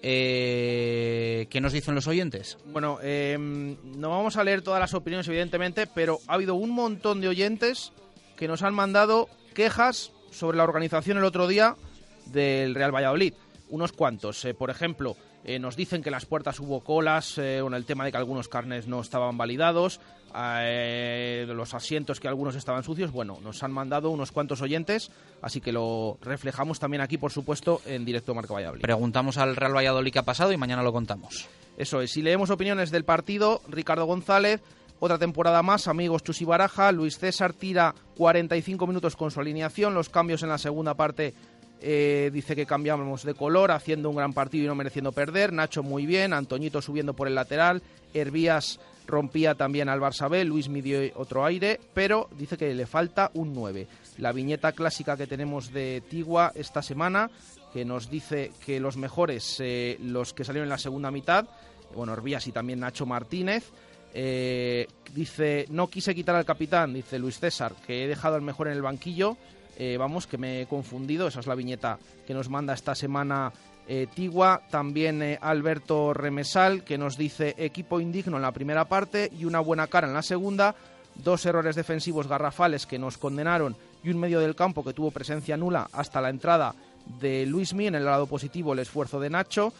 Eh, 0.00 1.46
¿Qué 1.50 1.60
nos 1.60 1.74
dicen 1.74 1.94
los 1.94 2.06
oyentes? 2.06 2.56
Bueno, 2.72 2.98
em, 3.02 3.76
no 3.98 4.08
vamos 4.08 4.38
a 4.38 4.44
leer 4.44 4.62
todas 4.62 4.80
las 4.80 4.94
opiniones, 4.94 5.28
evidentemente, 5.28 5.86
pero 5.86 6.20
ha 6.28 6.32
habido 6.32 6.54
un 6.54 6.70
montón 6.70 7.20
de 7.20 7.28
oyentes 7.28 7.92
que 8.38 8.48
nos 8.48 8.62
han 8.62 8.72
mandado 8.72 9.28
quejas 9.52 10.12
sobre 10.30 10.56
la 10.56 10.64
organización 10.64 11.18
el 11.18 11.24
otro 11.24 11.46
día 11.46 11.76
del 12.24 12.74
Real 12.74 12.94
Valladolid 12.94 13.34
unos 13.70 13.92
cuantos. 13.92 14.44
Eh, 14.44 14.54
por 14.54 14.70
ejemplo, 14.70 15.16
Eh, 15.48 15.60
nos 15.60 15.76
dicen 15.76 16.02
que 16.02 16.08
en 16.08 16.12
las 16.12 16.26
puertas 16.26 16.58
hubo 16.58 16.80
colas, 16.80 17.38
eh, 17.38 17.60
con 17.62 17.72
el 17.74 17.84
tema 17.84 18.04
de 18.04 18.10
que 18.10 18.18
algunos 18.18 18.48
carnes 18.48 18.88
no 18.88 19.00
estaban 19.00 19.38
validados, 19.38 20.00
eh, 20.36 21.46
los 21.46 21.72
asientos 21.72 22.18
que 22.18 22.26
algunos 22.26 22.56
estaban 22.56 22.82
sucios. 22.82 23.12
Bueno, 23.12 23.38
nos 23.40 23.62
han 23.62 23.70
mandado 23.70 24.10
unos 24.10 24.32
cuantos 24.32 24.60
oyentes, 24.60 25.12
así 25.42 25.60
que 25.60 25.70
lo 25.70 26.18
reflejamos 26.20 26.80
también 26.80 27.00
aquí, 27.00 27.16
por 27.16 27.30
supuesto, 27.30 27.80
en 27.86 28.04
directo 28.04 28.34
Marca 28.34 28.54
Valladolid. 28.54 28.82
Preguntamos 28.82 29.38
al 29.38 29.54
Real 29.54 29.76
Valladolid 29.76 30.12
qué 30.12 30.18
ha 30.18 30.24
pasado 30.24 30.50
y 30.50 30.56
mañana 30.56 30.82
lo 30.82 30.92
contamos. 30.92 31.46
Eso 31.78 32.00
es, 32.00 32.10
si 32.10 32.22
leemos 32.22 32.50
opiniones 32.50 32.90
del 32.90 33.04
partido, 33.04 33.62
Ricardo 33.68 34.04
González, 34.04 34.60
otra 34.98 35.18
temporada 35.18 35.62
más, 35.62 35.86
amigos 35.86 36.24
Chus 36.24 36.40
y 36.40 36.44
Baraja, 36.44 36.90
Luis 36.90 37.18
César 37.18 37.52
tira 37.52 37.94
45 38.16 38.84
minutos 38.88 39.14
con 39.14 39.30
su 39.30 39.40
alineación, 39.40 39.94
los 39.94 40.08
cambios 40.08 40.42
en 40.42 40.48
la 40.48 40.58
segunda 40.58 40.94
parte 40.94 41.34
eh, 41.80 42.30
dice 42.32 42.56
que 42.56 42.66
cambiamos 42.66 43.24
de 43.24 43.34
color, 43.34 43.70
haciendo 43.70 44.10
un 44.10 44.16
gran 44.16 44.32
partido 44.32 44.64
y 44.64 44.68
no 44.68 44.74
mereciendo 44.74 45.12
perder. 45.12 45.52
Nacho 45.52 45.82
muy 45.82 46.06
bien, 46.06 46.32
Antoñito 46.32 46.80
subiendo 46.80 47.14
por 47.14 47.28
el 47.28 47.34
lateral, 47.34 47.82
Hervías 48.14 48.80
rompía 49.06 49.54
también 49.54 49.88
al 49.88 50.00
Barça 50.00 50.44
Luis 50.44 50.68
midió 50.68 51.00
otro 51.14 51.44
aire, 51.44 51.78
pero 51.94 52.28
dice 52.36 52.56
que 52.56 52.74
le 52.74 52.86
falta 52.86 53.30
un 53.34 53.54
9. 53.54 53.86
La 54.18 54.32
viñeta 54.32 54.72
clásica 54.72 55.16
que 55.16 55.26
tenemos 55.26 55.72
de 55.72 56.02
Tigua 56.08 56.52
esta 56.54 56.82
semana, 56.82 57.30
que 57.72 57.84
nos 57.84 58.10
dice 58.10 58.52
que 58.64 58.80
los 58.80 58.96
mejores, 58.96 59.58
eh, 59.60 59.98
los 60.02 60.32
que 60.32 60.44
salieron 60.44 60.66
en 60.66 60.70
la 60.70 60.78
segunda 60.78 61.10
mitad, 61.10 61.46
bueno, 61.94 62.14
Hervías 62.14 62.46
y 62.46 62.52
también 62.52 62.80
Nacho 62.80 63.06
Martínez, 63.06 63.70
eh, 64.12 64.88
dice, 65.12 65.66
no 65.68 65.88
quise 65.88 66.14
quitar 66.14 66.34
al 66.34 66.44
capitán, 66.44 66.94
dice 66.94 67.18
Luis 67.18 67.38
César, 67.38 67.74
que 67.86 68.04
he 68.04 68.08
dejado 68.08 68.34
al 68.34 68.42
mejor 68.42 68.68
en 68.68 68.72
el 68.74 68.82
banquillo 68.82 69.36
eh, 69.78 69.96
vamos, 69.98 70.26
que 70.26 70.38
me 70.38 70.62
he 70.62 70.66
confundido. 70.66 71.28
Esa 71.28 71.40
es 71.40 71.46
la 71.46 71.54
viñeta 71.54 71.98
que 72.26 72.34
nos 72.34 72.48
manda 72.48 72.74
esta 72.74 72.94
semana 72.94 73.52
eh, 73.86 74.06
Tigua. 74.14 74.62
También 74.70 75.22
eh, 75.22 75.38
Alberto 75.40 76.14
Remesal, 76.14 76.82
que 76.82 76.98
nos 76.98 77.16
dice 77.16 77.54
equipo 77.58 78.00
indigno 78.00 78.36
en 78.36 78.42
la 78.42 78.52
primera 78.52 78.86
parte 78.86 79.30
y 79.38 79.44
una 79.44 79.60
buena 79.60 79.86
cara 79.86 80.06
en 80.06 80.14
la 80.14 80.22
segunda. 80.22 80.74
Dos 81.14 81.46
errores 81.46 81.76
defensivos 81.76 82.26
garrafales 82.26 82.86
que 82.86 82.98
nos 82.98 83.18
condenaron 83.18 83.76
y 84.02 84.10
un 84.10 84.18
medio 84.18 84.40
del 84.40 84.54
campo 84.54 84.84
que 84.84 84.92
tuvo 84.92 85.10
presencia 85.10 85.56
nula 85.56 85.88
hasta 85.92 86.20
la 86.20 86.30
entrada 86.30 86.74
de 87.20 87.46
Luismi. 87.46 87.86
En 87.86 87.94
el 87.94 88.04
lado 88.04 88.26
positivo, 88.26 88.72
el 88.72 88.80
esfuerzo 88.80 89.20
de 89.20 89.30
Nacho. 89.30 89.72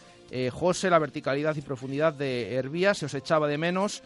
José, 0.50 0.90
la 0.90 0.98
verticalidad 0.98 1.54
y 1.54 1.60
profundidad 1.60 2.12
de 2.12 2.54
Hervía, 2.54 2.94
se 2.94 3.06
os 3.06 3.14
echaba 3.14 3.46
de 3.46 3.58
menos. 3.58 4.02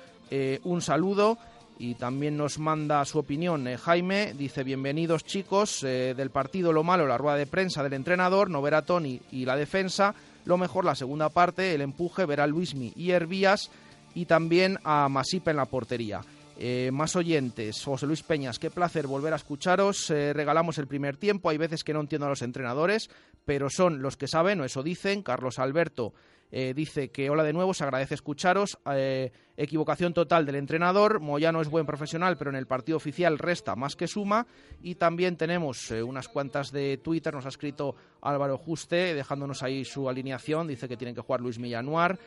un 0.65 0.83
saludo 0.83 1.39
y 1.81 1.95
también 1.95 2.37
nos 2.37 2.59
manda 2.59 3.03
su 3.07 3.19
opinión 3.19 3.67
eh, 3.67 3.79
Jaime, 3.79 4.35
dice 4.37 4.65
bienvenidos 4.65 5.25
chicos 5.25 5.83
eh, 5.83 6.13
del 6.15 6.29
partido 6.29 6.75
lo 6.75 6.85
malo, 6.85 7.07
la 7.07 7.17
rueda 7.17 7.39
de 7.39 7.47
prensa 7.47 7.83
del 7.83 7.95
entrenador, 7.95 8.51
no 8.51 8.61
ver 8.61 8.75
a 8.75 8.83
Tony 8.83 9.19
y 9.33 9.47
la 9.47 9.57
defensa, 9.57 10.15
lo 10.45 10.59
mejor 10.59 10.85
la 10.85 10.95
segunda 10.95 11.31
parte, 11.31 11.75
el 11.75 11.81
empuje, 11.81 12.27
ver 12.27 12.43
a 12.43 12.47
Luismi 12.47 12.93
y 12.95 13.13
Hervías 13.13 13.71
y 14.15 14.27
también 14.27 14.79
a 14.85 15.09
Masipa 15.09 15.53
en 15.53 15.57
la 15.57 15.65
portería. 15.65 16.21
Eh, 16.59 16.91
más 16.93 17.17
oyentes, 17.17 17.83
José 17.83 18.07
Luis 18.07 18.23
Peñas, 18.23 18.59
qué 18.59 18.71
placer 18.71 19.07
volver 19.07 19.33
a 19.33 19.37
escucharos. 19.37 20.09
regalamos 20.09 20.77
el 20.77 20.87
primer 20.87 21.17
tiempo. 21.17 21.49
Hay 21.49 21.57
veces 21.57 21.83
que 21.83 21.95
no 21.95 22.01
entiendo 22.01 22.27
a 22.27 22.31
los 22.31 22.43
entrenadores, 22.43 23.09
pero 23.47 23.71
son 23.71 24.03
los 24.03 24.19
que 24.19 24.29
saben, 24.29 24.61
o 24.61 24.65
eso 24.65 24.83
dicen. 24.83 25.23
Carlos 25.23 25.59
Alberto 25.59 26.13
eh, 26.53 26.75
dice 26.75 27.11
que 27.11 27.31
hola 27.31 27.45
de 27.45 27.53
nuevo, 27.53 27.75
se 27.75 27.85
agradece 27.85 28.15
escucharos. 28.15 28.79
Eh, 28.93 29.31
equivocación 29.57 30.13
total 30.13 30.47
del 30.47 30.57
entrenador. 30.57 31.21
Moyano 31.21 31.61
es 31.61 31.69
buen 31.69 31.87
profesional, 31.87 32.37
pero 32.37 32.51
en 32.51 32.57
el 32.57 32.67
partido 32.67 32.97
oficial 32.97 33.39
resta 33.39 33.77
más 33.77 33.95
que 33.95 34.09
suma. 34.09 34.47
Y 34.83 34.97
también 34.97 35.37
tenemos 35.37 35.91
eh, 35.91 36.03
unas 36.03 36.29
cuantas 36.29 36.73
de 36.73 36.99
Twitter. 36.99 37.33
Nos 37.35 37.47
ha 37.47 37.51
escrito 37.51 37.95
Álvaro 38.23 38.59
Juste, 38.59 39.15
dejándonos 39.15 39.63
ahí 39.63 39.85
su 39.85 40.09
alineación. 40.09 40.67
Dice 40.67 40.89
que 40.89 40.97
tienen 40.97 41.15
que 41.15 41.21
jugar 41.21 41.41
Luis 41.41 41.59
Millanuar. 41.59 42.19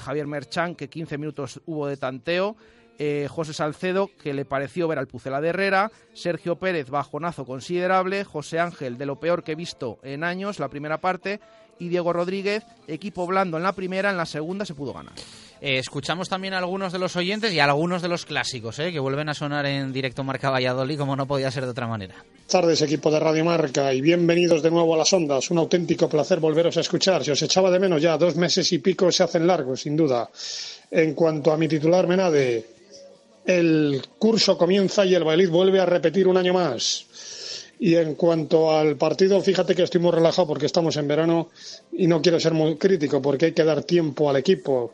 Javier 0.00 0.28
Merchan, 0.28 0.76
que 0.76 0.88
15 0.88 1.18
minutos 1.18 1.60
hubo 1.66 1.88
de 1.88 1.96
tanteo. 1.96 2.56
José 3.28 3.52
Salcedo, 3.52 4.08
que 4.22 4.32
le 4.32 4.44
pareció 4.44 4.86
ver 4.86 4.98
al 5.00 5.08
Pucela 5.08 5.40
de 5.40 5.48
Herrera, 5.48 5.90
Sergio 6.12 6.60
Pérez, 6.60 6.88
bajonazo 6.88 7.44
considerable, 7.44 8.22
José 8.22 8.60
Ángel, 8.60 8.96
de 8.96 9.06
lo 9.06 9.18
peor 9.18 9.42
que 9.42 9.52
he 9.52 9.56
visto 9.56 9.98
en 10.04 10.22
años, 10.22 10.60
la 10.60 10.68
primera 10.68 11.00
parte, 11.00 11.40
y 11.78 11.88
Diego 11.88 12.12
Rodríguez, 12.12 12.64
equipo 12.86 13.26
blando 13.26 13.56
en 13.56 13.62
la 13.62 13.72
primera, 13.72 14.10
en 14.10 14.16
la 14.16 14.26
segunda 14.26 14.64
se 14.64 14.74
pudo 14.74 14.92
ganar. 14.92 15.14
Eh, 15.60 15.78
escuchamos 15.78 16.28
también 16.28 16.54
a 16.54 16.58
algunos 16.58 16.92
de 16.92 16.98
los 16.98 17.14
oyentes 17.14 17.52
y 17.52 17.60
a 17.60 17.64
algunos 17.64 18.02
de 18.02 18.08
los 18.08 18.26
clásicos, 18.26 18.80
eh, 18.80 18.90
que 18.90 18.98
vuelven 18.98 19.28
a 19.28 19.34
sonar 19.34 19.64
en 19.66 19.92
directo 19.92 20.24
Marca 20.24 20.50
Valladolid, 20.50 20.98
como 20.98 21.14
no 21.14 21.26
podía 21.26 21.52
ser 21.52 21.64
de 21.64 21.70
otra 21.70 21.86
manera. 21.86 22.16
Buenas 22.16 22.46
tardes, 22.48 22.82
equipo 22.82 23.12
de 23.12 23.20
Radio 23.20 23.44
Marca, 23.44 23.94
y 23.94 24.00
bienvenidos 24.00 24.60
de 24.62 24.72
nuevo 24.72 24.94
a 24.94 24.98
las 24.98 25.12
ondas. 25.12 25.50
Un 25.52 25.58
auténtico 25.58 26.08
placer 26.08 26.40
volveros 26.40 26.76
a 26.76 26.80
escuchar. 26.80 27.22
Si 27.22 27.30
os 27.30 27.40
echaba 27.42 27.70
de 27.70 27.78
menos 27.78 28.02
ya, 28.02 28.18
dos 28.18 28.34
meses 28.34 28.72
y 28.72 28.78
pico 28.78 29.12
se 29.12 29.22
hacen 29.22 29.46
largos, 29.46 29.82
sin 29.82 29.96
duda. 29.96 30.28
En 30.90 31.14
cuanto 31.14 31.52
a 31.52 31.56
mi 31.56 31.68
titular 31.68 32.08
Menade, 32.08 32.66
el 33.46 34.02
curso 34.18 34.58
comienza 34.58 35.04
y 35.06 35.14
el 35.14 35.22
Valladolid 35.22 35.50
vuelve 35.50 35.80
a 35.80 35.86
repetir 35.86 36.26
un 36.26 36.36
año 36.36 36.54
más. 36.54 37.06
Y 37.82 37.96
en 37.96 38.14
cuanto 38.14 38.70
al 38.70 38.94
partido, 38.94 39.40
fíjate 39.40 39.74
que 39.74 39.82
estoy 39.82 40.00
muy 40.00 40.12
relajado 40.12 40.46
porque 40.46 40.66
estamos 40.66 40.96
en 40.96 41.08
verano 41.08 41.48
y 41.90 42.06
no 42.06 42.22
quiero 42.22 42.38
ser 42.38 42.52
muy 42.52 42.76
crítico 42.76 43.20
porque 43.20 43.46
hay 43.46 43.52
que 43.52 43.64
dar 43.64 43.82
tiempo 43.82 44.30
al 44.30 44.36
equipo. 44.36 44.92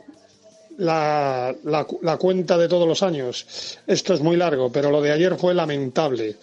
La, 0.79 1.55
la, 1.65 2.17
cuenta 2.17 2.57
de 2.57 2.67
todos 2.67 2.89
los 2.89 3.03
años. 3.03 3.79
Esto 3.87 4.15
es 4.15 4.23
muy 4.23 4.39
largo, 4.39 4.73
pero 4.73 4.91
lo 4.91 5.03
de 5.03 5.13
ayer 5.13 5.37
fue 5.37 5.53
lamentable. 5.53 6.37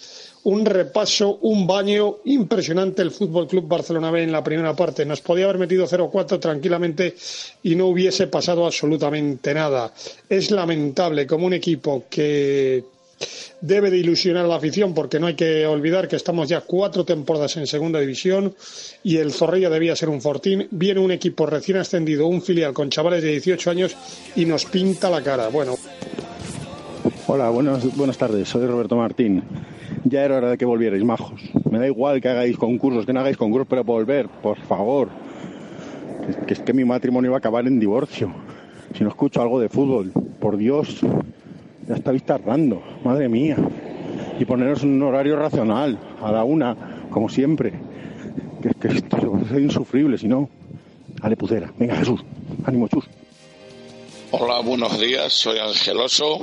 Un 0.43 0.65
repaso, 0.65 1.39
un 1.41 1.65
baño 1.65 2.17
impresionante 2.25 3.01
el 3.01 3.09
Fútbol 3.09 3.47
Club 3.47 3.67
Barcelona 3.67 4.11
B 4.11 4.21
en 4.21 4.31
la 4.31 4.43
primera 4.43 4.75
parte. 4.75 5.03
Nos 5.03 5.21
podía 5.21 5.45
haber 5.45 5.57
metido 5.57 5.87
0-4 5.87 6.39
tranquilamente 6.39 7.15
y 7.63 7.73
no 7.73 7.87
hubiese 7.87 8.27
pasado 8.27 8.67
absolutamente 8.67 9.51
nada. 9.51 9.91
Es 10.29 10.51
lamentable 10.51 11.25
como 11.25 11.47
un 11.47 11.53
equipo 11.53 12.03
que 12.07 12.83
debe 13.61 13.89
de 13.89 13.97
ilusionar 13.97 14.45
a 14.45 14.47
la 14.47 14.55
afición 14.55 14.93
porque 14.93 15.19
no 15.19 15.27
hay 15.27 15.35
que 15.35 15.65
olvidar 15.65 16.07
que 16.07 16.15
estamos 16.15 16.49
ya 16.49 16.61
cuatro 16.61 17.05
temporadas 17.05 17.57
en 17.57 17.67
segunda 17.67 17.99
división 17.99 18.53
y 19.03 19.17
el 19.17 19.31
Zorrilla 19.31 19.69
debía 19.69 19.95
ser 19.95 20.09
un 20.09 20.21
fortín. 20.21 20.67
Viene 20.71 20.99
un 20.99 21.11
equipo 21.11 21.45
recién 21.45 21.77
ascendido, 21.77 22.27
un 22.27 22.41
filial 22.41 22.73
con 22.73 22.89
chavales 22.89 23.23
de 23.23 23.31
18 23.31 23.71
años 23.71 23.95
y 24.35 24.45
nos 24.45 24.65
pinta 24.65 25.09
la 25.09 25.21
cara. 25.21 25.49
Bueno. 25.49 25.75
Hola, 27.27 27.49
buenas, 27.49 28.17
tardes. 28.17 28.47
Soy 28.47 28.67
Roberto 28.67 28.95
Martín. 28.95 29.43
Ya 30.03 30.23
era 30.23 30.37
hora 30.37 30.51
de 30.51 30.57
que 30.57 30.65
volvierais, 30.65 31.03
majos. 31.03 31.41
Me 31.69 31.79
da 31.79 31.87
igual 31.87 32.21
que 32.21 32.29
hagáis 32.29 32.57
concursos, 32.57 33.05
que 33.05 33.13
no 33.13 33.19
hagáis 33.19 33.37
concursos, 33.37 33.67
pero 33.67 33.83
volver, 33.83 34.27
por 34.27 34.59
favor. 34.59 35.09
Que 36.45 36.53
es 36.53 36.59
que 36.59 36.73
mi 36.73 36.85
matrimonio 36.85 37.31
va 37.31 37.37
a 37.37 37.39
acabar 37.39 37.65
en 37.65 37.79
divorcio. 37.79 38.31
Si 38.95 39.03
no 39.03 39.09
escucho 39.09 39.41
algo 39.41 39.59
de 39.59 39.69
fútbol, 39.69 40.11
por 40.39 40.57
Dios, 40.57 41.01
ya 41.87 41.95
estáis 41.95 42.23
tardando, 42.23 42.81
madre 43.03 43.29
mía. 43.29 43.57
Y 44.39 44.45
poneros 44.45 44.83
un 44.83 45.01
horario 45.01 45.37
racional, 45.37 45.97
a 46.21 46.31
la 46.31 46.43
una, 46.43 47.07
como 47.09 47.29
siempre. 47.29 47.73
Que, 48.61 48.69
que 48.69 48.97
esto 48.97 49.17
es 49.45 49.51
insufrible, 49.51 50.17
si 50.17 50.27
no. 50.27 50.49
Ale 51.21 51.37
pucera. 51.37 51.71
Venga, 51.77 51.95
Jesús. 51.95 52.21
Ánimo, 52.65 52.87
Chus. 52.87 53.05
Hola, 54.31 54.59
buenos 54.59 54.99
días. 54.99 55.31
Soy 55.33 55.59
Angeloso. 55.59 56.39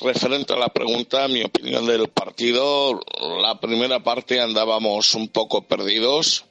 Referente 0.00 0.54
a 0.54 0.56
la 0.56 0.70
pregunta, 0.70 1.28
mi 1.28 1.42
opinión 1.42 1.86
del 1.86 2.08
partido, 2.08 2.98
la 3.42 3.60
primera 3.60 4.02
parte 4.02 4.40
andábamos 4.40 5.14
un 5.14 5.28
poco 5.28 5.62
perdidos. 5.62 6.46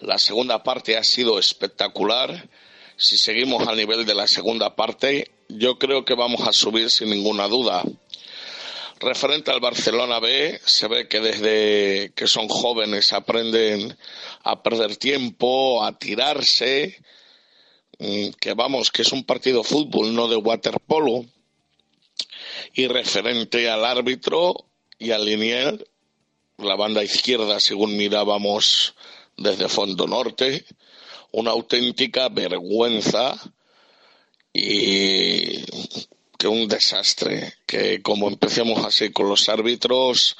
La 0.00 0.18
segunda 0.18 0.62
parte 0.62 0.96
ha 0.96 1.02
sido 1.02 1.40
espectacular. 1.40 2.48
Si 2.96 3.18
seguimos 3.18 3.66
al 3.66 3.76
nivel 3.76 4.06
de 4.06 4.14
la 4.14 4.28
segunda 4.28 4.76
parte, 4.76 5.32
yo 5.48 5.78
creo 5.78 6.04
que 6.04 6.14
vamos 6.14 6.46
a 6.46 6.52
subir 6.52 6.90
sin 6.90 7.10
ninguna 7.10 7.48
duda. 7.48 7.82
Referente 8.98 9.50
al 9.50 9.60
Barcelona 9.60 10.20
B, 10.20 10.58
se 10.64 10.88
ve 10.88 11.06
que 11.06 11.20
desde 11.20 12.12
que 12.14 12.26
son 12.26 12.48
jóvenes 12.48 13.12
aprenden 13.12 13.96
a 14.42 14.62
perder 14.62 14.96
tiempo, 14.96 15.84
a 15.84 15.98
tirarse, 15.98 16.96
mm, 17.98 18.28
que 18.40 18.54
vamos, 18.54 18.90
que 18.90 19.02
es 19.02 19.12
un 19.12 19.24
partido 19.24 19.62
fútbol, 19.62 20.14
no 20.14 20.28
de 20.28 20.36
waterpolo. 20.36 21.26
Y 22.72 22.86
referente 22.88 23.68
al 23.68 23.84
árbitro 23.84 24.66
y 24.98 25.10
al 25.10 25.26
linier, 25.26 25.86
la 26.56 26.74
banda 26.74 27.04
izquierda, 27.04 27.60
según 27.60 27.96
mirábamos 27.96 28.94
desde 29.36 29.68
Fondo 29.68 30.06
Norte, 30.06 30.64
una 31.32 31.50
auténtica 31.50 32.30
vergüenza 32.30 33.38
y 34.56 35.64
que 36.38 36.48
un 36.48 36.68
desastre, 36.68 37.54
que 37.66 38.02
como 38.02 38.28
empecemos 38.28 38.84
así 38.84 39.10
con 39.10 39.28
los 39.28 39.48
árbitros, 39.48 40.36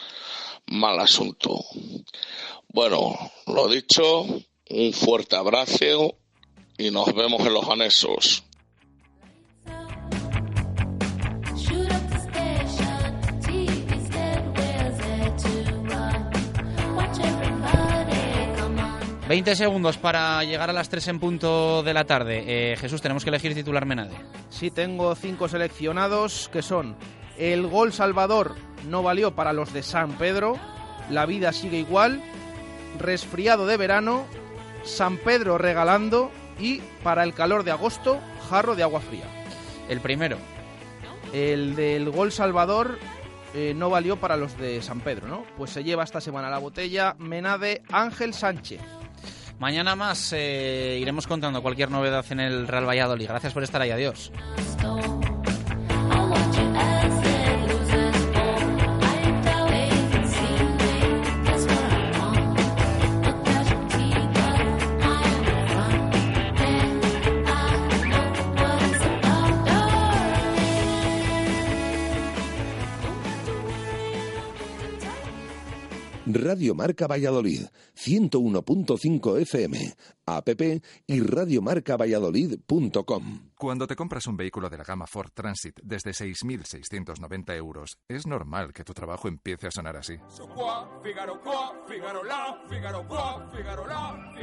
mal 0.67 0.99
asunto. 1.01 1.65
Bueno, 2.69 3.17
lo 3.47 3.69
dicho, 3.69 4.23
un 4.71 4.93
fuerte 4.93 5.37
abrazo 5.37 6.17
y 6.79 6.91
nos 6.91 7.15
vemos 7.15 7.41
en 7.47 7.55
los 7.55 7.69
anexos. 7.69 8.43
20 19.29 19.57
segundos 19.57 19.99
para 19.99 20.45
llegar 20.45 20.71
a 20.71 20.73
las 20.73 20.89
3 20.89 21.09
en 21.09 21.21
punto 21.21 21.83
de 21.83 21.93
la 21.93 22.05
tarde. 22.05 22.45
Eh, 22.47 22.77
Jesús, 22.77 23.03
tenemos 23.03 23.25
que 23.25 23.31
elegir 23.31 23.55
titular 23.55 23.85
Menade. 23.85 24.15
Sí, 24.51 24.71
tengo 24.71 25.15
cinco 25.17 25.49
seleccionados 25.49 26.49
que 26.53 26.63
son 26.63 26.97
el 27.37 27.67
gol 27.67 27.93
Salvador 27.93 28.55
no 28.89 29.03
valió 29.03 29.35
para 29.35 29.53
los 29.53 29.73
de 29.73 29.83
San 29.83 30.13
Pedro, 30.13 30.57
la 31.11 31.27
vida 31.27 31.53
sigue 31.53 31.79
igual, 31.79 32.23
resfriado 32.99 33.67
de 33.67 33.77
verano, 33.77 34.27
San 34.85 35.17
Pedro 35.19 35.59
regalando 35.59 36.31
y 36.59 36.81
para 37.03 37.25
el 37.25 37.35
calor 37.35 37.65
de 37.65 37.73
agosto, 37.73 38.21
jarro 38.49 38.77
de 38.77 38.85
agua 38.85 39.01
fría. 39.01 39.25
El 39.89 40.01
primero. 40.01 40.39
El 41.33 41.75
del 41.75 42.11
gol 42.11 42.31
Salvador 42.31 42.99
eh, 43.55 43.75
no 43.77 43.91
valió 43.91 44.17
para 44.17 44.37
los 44.37 44.57
de 44.57 44.81
San 44.83 45.01
Pedro, 45.01 45.27
¿no? 45.27 45.45
Pues 45.57 45.71
se 45.71 45.83
lleva 45.83 46.05
esta 46.05 46.21
semana 46.21 46.49
la 46.49 46.59
botella 46.59 47.17
Menade 47.19 47.83
Ángel 47.91 48.33
Sánchez. 48.33 48.81
Mañana 49.59 49.97
más 49.97 50.33
eh, 50.33 50.99
iremos 51.01 51.27
contando 51.27 51.63
cualquier 51.63 51.91
novedad 51.91 52.25
en 52.31 52.41
el 52.41 52.69
Real 52.69 52.89
Valladolid. 52.89 53.29
Gracias 53.29 53.53
por 53.53 53.63
estar 53.63 53.81
ahí. 53.81 53.91
Adiós. 53.91 54.31
Radio 76.37 76.75
Marca 76.75 77.07
Valladolid, 77.07 77.67
101.5 77.95 79.41
FM, 79.41 79.95
app 80.27 80.49
y 81.07 81.21
radiomarcavalladolid.com. 81.21 83.51
Cuando 83.55 83.87
te 83.87 83.97
compras 83.97 84.27
un 84.27 84.37
vehículo 84.37 84.69
de 84.69 84.77
la 84.79 84.85
gama 84.85 85.07
Ford 85.07 85.31
Transit 85.33 85.79
desde 85.83 86.11
6.690 86.11 87.57
euros, 87.57 87.99
es 88.09 88.27
normal 88.27 88.73
que 88.73 88.85
tu 88.85 88.93
trabajo 88.93 89.29
empiece 89.29 89.69
a 89.69 89.71
sonar 89.71 89.97
así. 89.97 90.17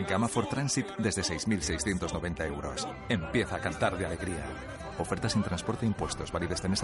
Gama 0.07 0.27
Ford 0.27 0.47
Transit 0.47 0.87
desde 0.97 1.21
6.690 1.21 2.47
euros. 2.47 2.87
Empieza 3.09 3.57
a 3.57 3.61
cantar 3.61 3.97
de 3.97 4.05
alegría. 4.05 4.45
Ofertas 4.99 5.33
sin 5.33 5.43
transporte 5.43 5.85
e 5.85 5.89
impuestos, 5.89 6.31
válidas 6.31 6.55
este 6.55 6.69
mes. 6.69 6.83